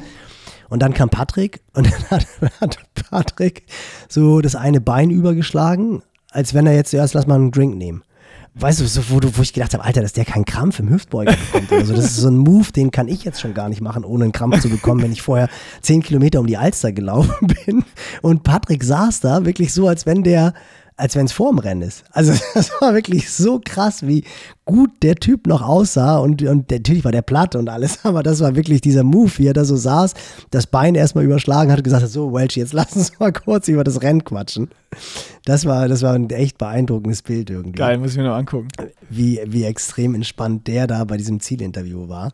[0.70, 2.28] Und dann kam Patrick und dann hat,
[2.60, 2.80] hat,
[3.10, 3.64] Patrick
[4.10, 6.02] so das eine Bein übergeschlagen,
[6.32, 8.04] als wenn er jetzt zuerst lass mal einen Drink nehmen
[8.60, 11.36] weißt du, so, wo, wo ich gedacht habe, Alter, dass der keinen Krampf im Hüftbeuger
[11.36, 11.72] bekommt.
[11.72, 14.26] Also das ist so ein Move, den kann ich jetzt schon gar nicht machen, ohne
[14.26, 15.50] einen Krampf zu bekommen, wenn ich vorher
[15.82, 17.86] zehn Kilometer um die Alster gelaufen bin.
[18.22, 20.54] Und Patrick saß da wirklich so, als wenn der
[20.98, 22.04] als wenn es vorm Rennen ist.
[22.12, 24.24] Also das war wirklich so krass, wie
[24.66, 28.42] gut der Typ noch aussah und, und natürlich war der platt und alles, aber das
[28.42, 30.16] war wirklich dieser Move, wie er da so saß,
[30.50, 33.68] das Bein erstmal überschlagen hat und gesagt hat, so Welch, jetzt lass uns mal kurz
[33.68, 34.70] über das Rennen quatschen.
[35.46, 37.78] Das war, das war ein echt beeindruckendes Bild irgendwie.
[37.78, 38.68] Geil, muss ich mir noch angucken.
[39.10, 42.34] Wie, wie extrem entspannt der da bei diesem Zielinterview war.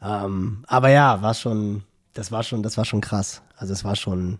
[0.00, 1.82] Ähm, aber ja, war schon,
[2.14, 3.42] das war schon, das war schon krass.
[3.56, 4.38] Also es war schon,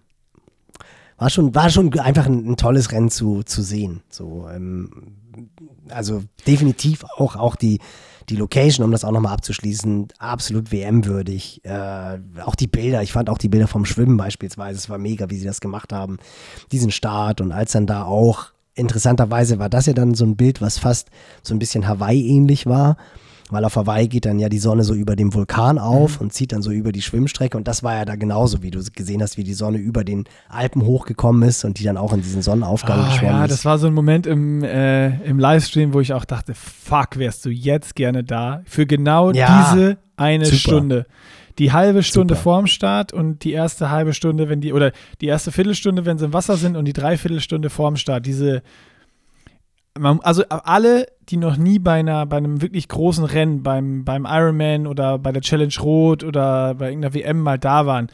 [1.19, 4.03] war schon, war schon einfach ein, ein tolles Rennen zu, zu sehen.
[4.09, 5.17] So, ähm,
[5.91, 7.81] also definitiv auch, auch die,
[8.29, 11.65] die Location, um das auch nochmal abzuschließen, absolut WM-würdig.
[11.65, 15.29] Äh, auch die Bilder, ich fand auch die Bilder vom Schwimmen beispielsweise, es war mega,
[15.29, 16.19] wie sie das gemacht haben.
[16.71, 20.61] Diesen Start und als dann da auch, interessanterweise war das ja dann so ein Bild,
[20.61, 21.11] was fast
[21.43, 22.97] so ein bisschen Hawaii-ähnlich war
[23.51, 26.27] weil auf Hawaii geht dann ja die Sonne so über dem Vulkan auf mhm.
[26.27, 28.83] und zieht dann so über die Schwimmstrecke und das war ja da genauso, wie du
[28.95, 32.23] gesehen hast, wie die Sonne über den Alpen hochgekommen ist und die dann auch in
[32.23, 33.53] diesen Sonnenaufgang oh, geschwommen ja, ist.
[33.53, 37.45] das war so ein Moment im, äh, im Livestream, wo ich auch dachte, fuck, wärst
[37.45, 40.59] du jetzt gerne da für genau ja, diese eine super.
[40.59, 41.07] Stunde.
[41.59, 42.43] Die halbe Stunde Super.
[42.43, 46.27] vorm Start und die erste halbe Stunde, wenn die, oder die erste Viertelstunde, wenn sie
[46.27, 48.27] im Wasser sind und die Dreiviertelstunde vorm Start.
[48.27, 48.63] Diese,
[50.01, 54.87] also alle, die noch nie bei, einer, bei einem wirklich großen Rennen, beim, beim Ironman
[54.87, 58.09] oder bei der Challenge Rot oder bei irgendeiner WM mal da waren,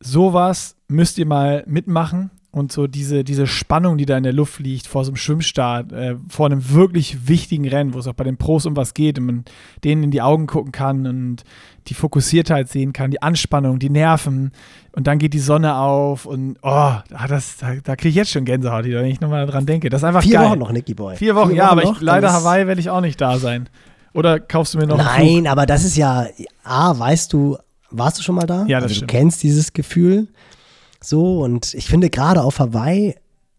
[0.00, 4.60] sowas müsst ihr mal mitmachen und so diese, diese Spannung, die da in der Luft
[4.60, 8.24] liegt vor so einem Schwimmstart, äh, vor einem wirklich wichtigen Rennen, wo es auch bei
[8.24, 9.44] den Pros um was geht und man
[9.84, 11.44] denen in die Augen gucken kann und
[11.88, 14.52] die Fokussiertheit sehen kann, die Anspannung, die Nerven
[14.92, 16.92] und dann geht die Sonne auf und oh,
[17.28, 19.88] das, da, da kriege ich jetzt schon Gänsehaut, wenn ich nochmal dran denke.
[19.90, 20.50] Das ist einfach Vier geil.
[20.50, 21.16] Wochen noch, Nicky Boy.
[21.16, 23.68] Vier Wochen, Vier ja, aber ich, leider Hawaii werde ich auch nicht da sein.
[24.14, 26.26] Oder kaufst du mir noch Nein, aber das ist ja,
[26.64, 27.58] A, weißt du,
[27.90, 28.64] warst du schon mal da?
[28.66, 29.10] Ja, das also, stimmt.
[29.10, 30.28] Du kennst dieses Gefühl.
[31.02, 33.14] So, und ich finde gerade auf Hawaii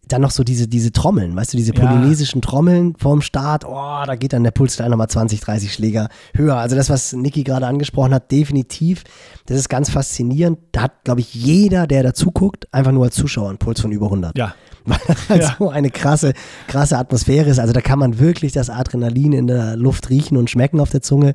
[0.08, 2.49] dann noch so diese, diese Trommeln, weißt du, diese polynesischen ja.
[2.49, 6.58] Trommeln vorm Start, oh, da geht dann der Puls gleich nochmal 20, 30 Schläger höher.
[6.58, 9.03] Also das, was Niki gerade angesprochen hat, definitiv,
[9.45, 10.60] das ist ganz faszinierend.
[10.72, 13.91] Da hat, glaube ich, jeder, der dazu guckt, einfach nur als Zuschauer einen Puls von
[13.91, 14.38] über 100.
[14.38, 14.53] Ja.
[14.86, 15.55] Weil das halt ja.
[15.60, 16.34] so eine krasse,
[16.68, 17.60] krasse Atmosphäre ist.
[17.60, 21.01] Also da kann man wirklich das Adrenalin in der Luft riechen und schmecken auf der
[21.01, 21.34] Zunge.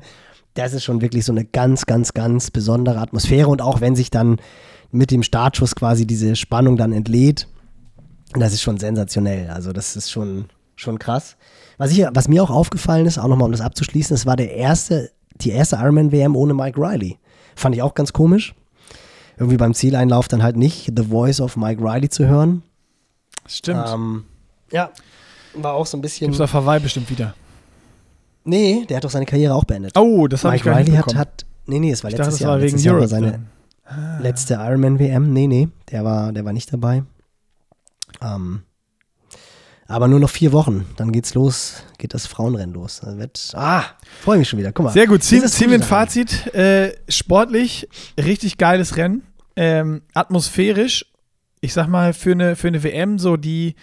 [0.55, 3.47] Das ist schon wirklich so eine ganz, ganz, ganz besondere Atmosphäre.
[3.47, 4.37] Und auch wenn sich dann
[4.93, 7.47] mit dem Startschuss quasi diese Spannung dann entlädt.
[8.41, 9.49] Das ist schon sensationell.
[9.49, 11.35] Also das ist schon, schon krass.
[11.77, 14.51] Was, ich, was mir auch aufgefallen ist, auch nochmal um das abzuschließen, es war der
[14.51, 17.17] erste, die erste Ironman-WM ohne Mike Riley.
[17.55, 18.55] Fand ich auch ganz komisch.
[19.37, 22.63] Irgendwie beim Zieleinlauf dann halt nicht The Voice of Mike Riley zu hören.
[23.47, 23.85] Stimmt.
[23.91, 24.23] Ähm,
[24.71, 24.91] ja,
[25.55, 26.27] war auch so ein bisschen.
[26.27, 27.33] Gibt's auf Hawaii bestimmt wieder.
[28.45, 29.97] Nee, der hat doch seine Karriere auch beendet.
[29.97, 32.57] Oh, das habe ich gar Mike Riley hat, hat, nee, nee, es war letztes Jahr.
[32.57, 33.39] Das war wegen letztes Jahr Europe seine,
[33.85, 34.19] Ah.
[34.19, 37.03] Letzte Ironman WM, nee, nee, der war, der war nicht dabei.
[38.23, 38.63] Ähm,
[39.87, 43.01] aber nur noch vier Wochen, dann geht's los, geht das Frauenrennen los.
[43.03, 43.83] Dann wird, ah,
[44.21, 44.91] freue mich schon wieder, guck mal.
[44.91, 46.47] Sehr gut, ziehen, ziehen wir ein Fazit.
[46.55, 49.23] Äh, sportlich, richtig geiles Rennen.
[49.55, 51.05] Ähm, atmosphärisch,
[51.61, 53.75] ich sag mal, für eine, für eine WM, so die,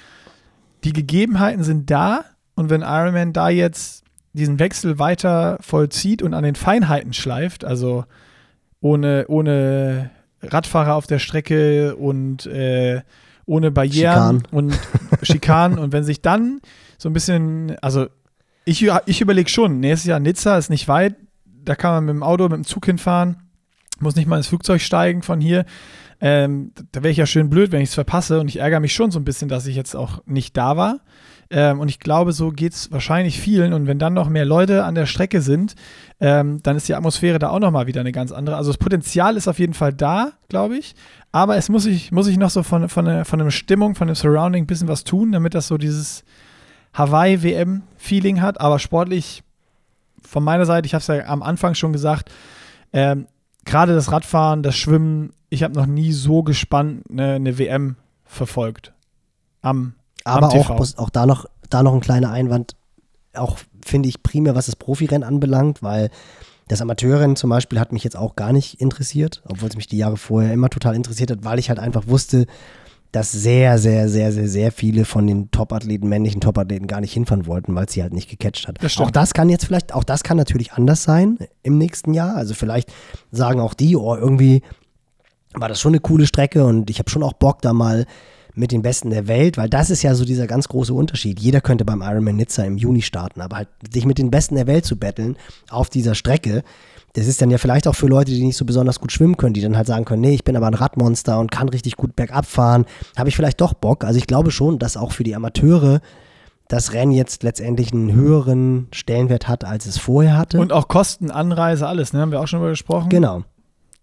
[0.85, 2.25] die Gegebenheiten sind da.
[2.55, 8.05] Und wenn Ironman da jetzt diesen Wechsel weiter vollzieht und an den Feinheiten schleift, also
[8.81, 10.11] ohne, ohne
[10.43, 13.03] Radfahrer auf der Strecke und äh,
[13.47, 14.43] ohne Barrieren Schikan.
[14.51, 14.79] und
[15.23, 15.79] Schikanen.
[15.79, 16.61] und wenn sich dann
[16.99, 18.07] so ein bisschen, also
[18.65, 21.17] ich, ich überlege schon, nächstes Jahr Nizza ist nicht weit,
[21.65, 23.37] da kann man mit dem Auto, mit dem Zug hinfahren,
[24.01, 25.65] muss nicht mal ins Flugzeug steigen von hier.
[26.23, 28.41] Ähm, da wäre ich ja schön blöd, wenn ich es verpasse.
[28.41, 31.01] Und ich ärgere mich schon so ein bisschen, dass ich jetzt auch nicht da war.
[31.51, 33.73] Ähm, und ich glaube, so geht es wahrscheinlich vielen.
[33.73, 35.75] Und wenn dann noch mehr Leute an der Strecke sind,
[36.21, 38.57] ähm, dann ist die Atmosphäre da auch nochmal wieder eine ganz andere.
[38.57, 40.95] Also das Potenzial ist auf jeden Fall da, glaube ich.
[41.33, 44.17] Aber es muss ich, muss ich noch so von, von, von einer Stimmung, von dem
[44.17, 46.25] Surrounding ein bisschen was tun, damit das so dieses
[46.95, 48.61] Hawaii-WM-Feeling hat.
[48.61, 49.43] Aber sportlich
[50.23, 52.31] von meiner Seite, ich habe es ja am Anfang schon gesagt,
[52.93, 53.27] ähm,
[53.65, 58.93] gerade das Radfahren, das Schwimmen, ich habe noch nie so gespannt eine, eine WM verfolgt.
[59.63, 62.75] Am, Aber am auch, auch da, noch, da noch ein kleiner Einwand,
[63.35, 66.11] auch finde ich primär, was das Profirennen anbelangt, weil
[66.71, 69.97] das Amateurrennen zum Beispiel hat mich jetzt auch gar nicht interessiert, obwohl es mich die
[69.97, 72.47] Jahre vorher immer total interessiert hat, weil ich halt einfach wusste,
[73.11, 77.47] dass sehr, sehr, sehr, sehr, sehr viele von den Top-Athleten, männlichen Top-Athleten gar nicht hinfahren
[77.47, 78.77] wollten, weil sie halt nicht gecatcht hat.
[78.81, 82.37] Das auch das kann jetzt vielleicht, auch das kann natürlich anders sein im nächsten Jahr.
[82.37, 82.93] Also vielleicht
[83.33, 84.63] sagen auch die, oh, irgendwie
[85.55, 88.07] war das schon eine coole Strecke und ich habe schon auch Bock, da mal
[88.61, 91.41] mit den Besten der Welt, weil das ist ja so dieser ganz große Unterschied.
[91.41, 94.69] Jeder könnte beim Ironman Nizza im Juni starten, aber halt sich mit den Besten der
[94.69, 95.37] Welt zu betteln
[95.71, 96.63] auf dieser Strecke,
[97.15, 99.55] das ist dann ja vielleicht auch für Leute, die nicht so besonders gut schwimmen können,
[99.55, 102.15] die dann halt sagen können, nee, ich bin aber ein Radmonster und kann richtig gut
[102.15, 102.85] bergab fahren,
[103.17, 104.05] habe ich vielleicht doch Bock.
[104.05, 106.01] Also ich glaube schon, dass auch für die Amateure
[106.69, 110.61] das Rennen jetzt letztendlich einen höheren Stellenwert hat, als es vorher hatte.
[110.61, 112.21] Und auch Kosten, Anreise, alles, ne?
[112.21, 113.09] Haben wir auch schon mal gesprochen.
[113.09, 113.43] Genau.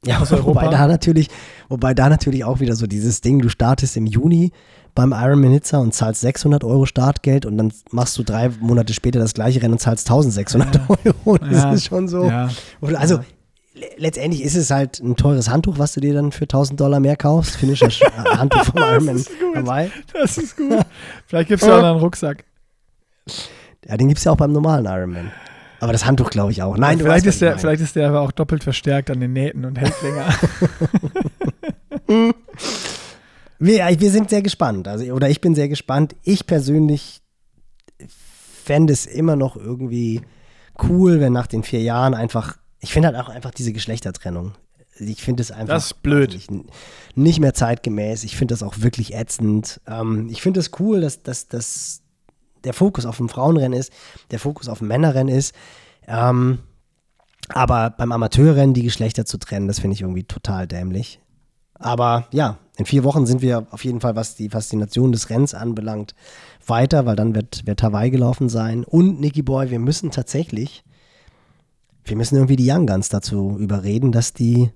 [0.08, 0.48] Ja, Aus Europa.
[0.62, 1.30] wobei da natürlich,
[1.70, 4.52] wobei da natürlich auch wieder so dieses Ding, du startest im Juni
[4.96, 9.20] beim Ironman Nizza und zahlst 600 Euro Startgeld und dann machst du drei Monate später
[9.20, 11.38] das gleiche Rennen und zahlst 1600 Euro.
[11.42, 11.72] Das Ja.
[11.74, 12.24] ist schon so.
[12.26, 12.50] Ja.
[12.82, 13.18] Also
[13.76, 17.00] le- letztendlich ist es halt ein teures Handtuch, was du dir dann für 1000 Dollar
[17.00, 17.58] mehr kaufst.
[17.58, 19.24] Finnischer Sch- äh, Handtuch vom Ironman.
[19.56, 19.92] Hawaii.
[20.14, 20.80] Das ist gut.
[21.28, 22.46] Vielleicht gibt es ja auch noch einen Rucksack.
[23.88, 25.32] Ja, den gibt es ja auch beim normalen Ironman.
[25.80, 26.78] Aber das Handtuch glaube ich auch.
[26.78, 27.62] Nein, vielleicht, ist der, ich meine.
[27.62, 30.34] vielleicht ist der aber auch doppelt verstärkt an den Nähten und hält länger.
[33.60, 34.88] Wir, wir sind sehr gespannt.
[34.88, 36.16] Also, oder ich bin sehr gespannt.
[36.24, 37.22] Ich persönlich
[38.64, 40.22] fände es immer noch irgendwie
[40.84, 44.54] cool, wenn nach den vier Jahren einfach, ich finde halt auch einfach diese Geschlechtertrennung.
[45.00, 46.40] Ich finde es einfach Das ist blöd.
[47.16, 48.24] nicht, mehr zeitgemäß.
[48.24, 49.80] Ich finde das auch wirklich ätzend.
[49.88, 52.02] Ähm, ich finde es cool, dass, dass, dass
[52.64, 53.92] der Fokus auf dem Frauenrennen ist,
[54.32, 55.54] der Fokus auf dem Männerrennen ist.
[56.08, 56.60] Ähm,
[57.50, 61.20] aber beim Amateurrennen die Geschlechter zu trennen, das finde ich irgendwie total dämlich.
[61.80, 65.54] Aber ja, in vier Wochen sind wir auf jeden Fall, was die Faszination des Rennens
[65.54, 66.16] anbelangt,
[66.66, 68.84] weiter, weil dann wird, wird Hawaii gelaufen sein.
[68.84, 70.84] Und Nicky Boy, wir müssen tatsächlich,
[72.04, 74.72] wir müssen irgendwie die Young Guns dazu überreden, dass die,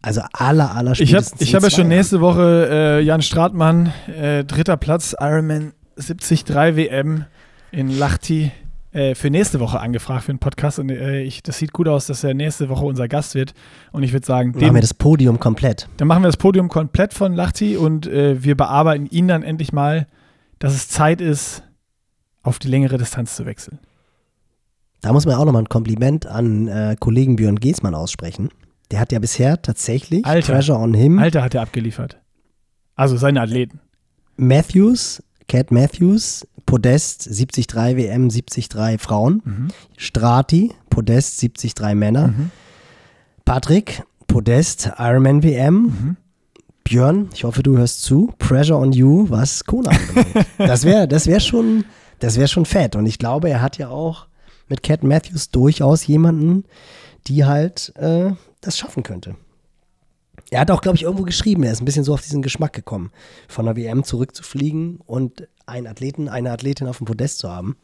[0.00, 4.44] also aller, aller Ich habe ich hab ja schon nächste Woche äh, Jan Stratmann, äh,
[4.44, 7.24] dritter Platz, Ironman 73 WM
[7.72, 8.52] in Lahti
[8.92, 10.78] äh, für nächste Woche angefragt für einen Podcast.
[10.78, 13.52] Und äh, ich, das sieht gut aus, dass er nächste Woche unser Gast wird.
[13.92, 15.88] Und ich würde sagen, Machen dem, wir das Podium komplett.
[15.96, 19.72] dann machen wir das Podium komplett von Lahti und äh, wir bearbeiten ihn dann endlich
[19.72, 20.06] mal,
[20.58, 21.62] dass es Zeit ist,
[22.42, 23.78] auf die längere Distanz zu wechseln.
[25.00, 28.48] Da muss man auch nochmal ein Kompliment an äh, Kollegen Björn Geßmann aussprechen.
[28.90, 30.54] Der hat ja bisher tatsächlich Alter.
[30.54, 32.18] Treasure on Him, Alter hat er abgeliefert.
[32.94, 33.80] Also seine Athleten.
[34.36, 39.68] Matthews, Cat Matthews, Podest 73 WM, 73 Frauen, Mhm.
[39.96, 42.50] Strati, Podest 73 Männer, Mhm.
[43.44, 46.16] Patrick, Podest Ironman WM, Mhm.
[46.84, 50.46] Björn, ich hoffe, du hörst zu, Pressure on You, was Kona anbelangt.
[50.58, 51.84] das wäre das wär schon,
[52.20, 52.96] das wär schon fett.
[52.96, 54.26] Und ich glaube, er hat ja auch
[54.68, 56.64] mit Cat Matthews durchaus jemanden,
[57.26, 59.34] die halt äh, das schaffen könnte.
[60.50, 62.72] Er hat auch, glaube ich, irgendwo geschrieben, er ist ein bisschen so auf diesen Geschmack
[62.72, 63.10] gekommen,
[63.48, 67.76] von der WM zurückzufliegen und einen Athleten, eine Athletin auf dem Podest zu haben.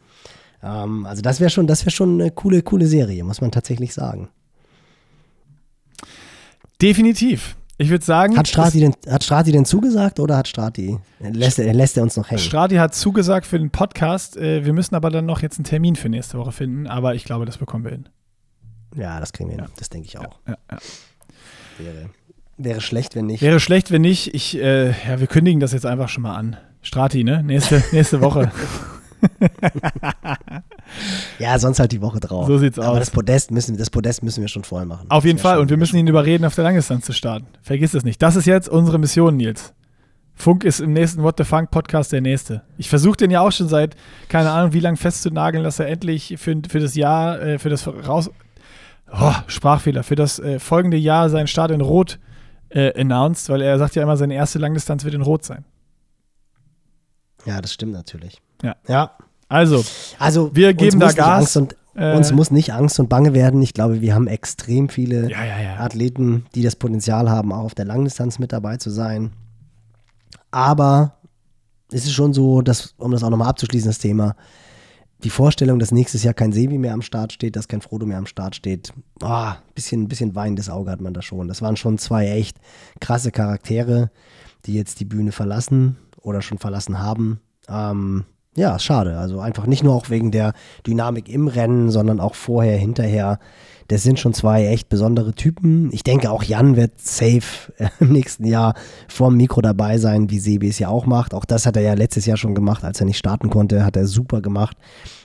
[0.63, 3.93] Ähm, also das wäre schon, das wäre schon eine coole, coole Serie, muss man tatsächlich
[3.93, 4.31] sagen.
[6.81, 7.57] Definitiv.
[7.77, 11.75] Ich würde sagen, Hat Strati, denn, hat Strati denn zugesagt oder hat Strati, lässt er,
[11.75, 12.39] lässt er uns noch hängen?
[12.39, 14.37] Strati hat zugesagt für den Podcast.
[14.37, 16.87] Äh, wir müssen aber dann noch jetzt einen Termin für nächste Woche finden.
[16.87, 18.09] Aber ich glaube, das bekommen wir hin.
[18.95, 19.67] Ja, das kriegen wir hin.
[19.77, 20.39] Das denke ich auch.
[20.47, 20.79] Ja, ja.
[21.79, 22.11] Wäre,
[22.57, 23.43] wäre schlecht, wenn nicht.
[23.43, 24.35] Wäre schlecht, wenn nicht.
[24.35, 26.57] Ich, äh, ja, wir kündigen das jetzt einfach schon mal an.
[26.83, 27.43] Strati, ne?
[27.43, 28.51] Nächste, nächste Woche.
[31.39, 32.47] Ja, sonst halt die Woche drauf.
[32.47, 32.99] So sieht's Aber aus.
[32.99, 35.07] das Podest, müssen, das Podest müssen wir schon voll machen.
[35.11, 35.59] Auf jeden Das Fall.
[35.59, 37.47] Und wir müssen ihn überreden, auf der Langdistanz zu starten.
[37.63, 38.21] Vergiss es nicht.
[38.23, 39.73] Das ist jetzt unsere Mission, Nils.
[40.35, 42.63] Funk ist im nächsten What the Funk Podcast der nächste.
[42.77, 43.97] Ich versuche den ja auch schon seit,
[44.29, 47.87] keine Ahnung, wie lang festzunageln, dass er endlich für, für das Jahr, äh, für das
[47.87, 48.31] raus.
[49.13, 50.03] Oh, Sprachfehler.
[50.03, 52.19] Für das äh, folgende Jahr seinen Start in Rot
[52.75, 55.65] äh, announced, weil er sagt ja immer, seine erste Langdistanz wird in Rot sein.
[57.47, 58.41] Ja, das stimmt natürlich.
[58.63, 58.75] Ja.
[58.89, 59.13] Ja.
[59.49, 59.85] Also,
[60.19, 61.57] Also, Wir geben da Gas.
[61.97, 63.63] Äh, Uns muss nicht Angst und Bange werden.
[63.63, 65.77] Ich glaube, wir haben extrem viele ja, ja, ja.
[65.79, 69.33] Athleten, die das Potenzial haben, auch auf der Langdistanz mit dabei zu sein.
[70.51, 71.19] Aber
[71.93, 74.35] es ist schon so, dass, um das auch nochmal abzuschließen, das Thema,
[75.25, 78.19] die Vorstellung, dass nächstes Jahr kein Sebi mehr am Start steht, dass kein Frodo mehr
[78.19, 78.93] am Start steht,
[79.23, 81.49] oh, bisschen, bisschen weinendes Auge hat man da schon.
[81.49, 82.59] Das waren schon zwei echt
[83.01, 84.11] krasse Charaktere,
[84.67, 87.41] die jetzt die Bühne verlassen oder schon verlassen haben.
[87.69, 88.25] Ähm,
[88.55, 89.19] ja, schade.
[89.19, 90.53] Also einfach nicht nur auch wegen der
[90.87, 93.39] Dynamik im Rennen, sondern auch vorher, hinterher.
[93.89, 95.91] Das sind schon zwei echt besondere Typen.
[95.93, 98.75] Ich denke, auch Jan wird safe äh, im nächsten Jahr
[99.09, 101.35] vorm Mikro dabei sein, wie Sebi es ja auch macht.
[101.35, 103.97] Auch das hat er ja letztes Jahr schon gemacht, als er nicht starten konnte, hat
[103.97, 104.77] er super gemacht.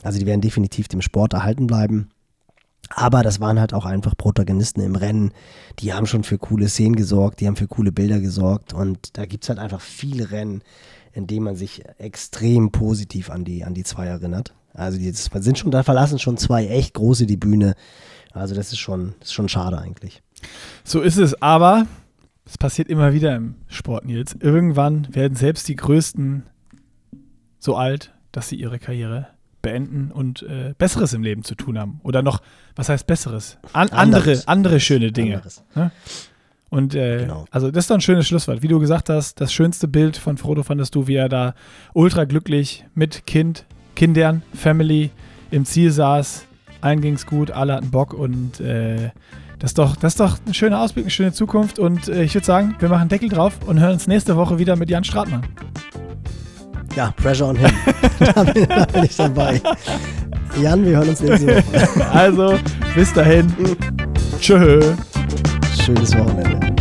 [0.03, 2.10] Also die werden definitiv dem Sport erhalten bleiben.
[2.90, 5.31] Aber das waren halt auch einfach Protagonisten im Rennen.
[5.80, 8.73] Die haben schon für coole Szenen gesorgt, die haben für coole Bilder gesorgt.
[8.73, 10.64] Und da gibt es halt einfach viele Rennen,
[11.14, 14.53] in denen man sich extrem positiv an die, an die zwei erinnert.
[14.80, 17.76] Also die sind schon, da verlassen schon zwei echt große die Bühne.
[18.31, 20.22] Also das ist schon, das ist schon schade eigentlich.
[20.84, 21.85] So ist es, aber
[22.45, 24.35] es passiert immer wieder im Sport, Nils.
[24.39, 26.43] Irgendwann werden selbst die Größten
[27.60, 29.27] so alt, dass sie ihre Karriere
[29.61, 31.99] beenden und äh, Besseres im Leben zu tun haben.
[32.03, 32.41] Oder noch,
[32.76, 33.57] was heißt Besseres?
[33.73, 35.41] An, andere, andere schöne Dinge.
[35.76, 35.91] Ne?
[36.69, 37.45] Und äh, genau.
[37.51, 38.61] also das ist doch ein schönes Schlusswort.
[38.61, 41.56] Wie du gesagt hast, das schönste Bild von Frodo fandest du, wie er da
[41.93, 43.65] ultra glücklich mit Kind,
[43.99, 45.09] Kindern, Family
[45.51, 46.45] im Ziel saß.
[46.80, 49.09] Allen ging es gut, alle hatten Bock und äh,
[49.59, 51.80] das, ist doch, das ist doch ein schöner Ausblick, eine schöne Zukunft.
[51.80, 54.77] Und äh, ich würde sagen, wir machen Deckel drauf und hören uns nächste Woche wieder
[54.77, 55.45] mit Jan Stratmann.
[56.95, 57.71] Ja, Pressure on him.
[58.19, 59.61] da, bin, da bin ich dabei.
[60.61, 62.09] Jan, wir hören uns nächste Woche.
[62.11, 62.57] Also,
[62.95, 63.53] bis dahin.
[64.39, 64.95] Tschö.
[65.77, 66.78] Schönes Wochenende.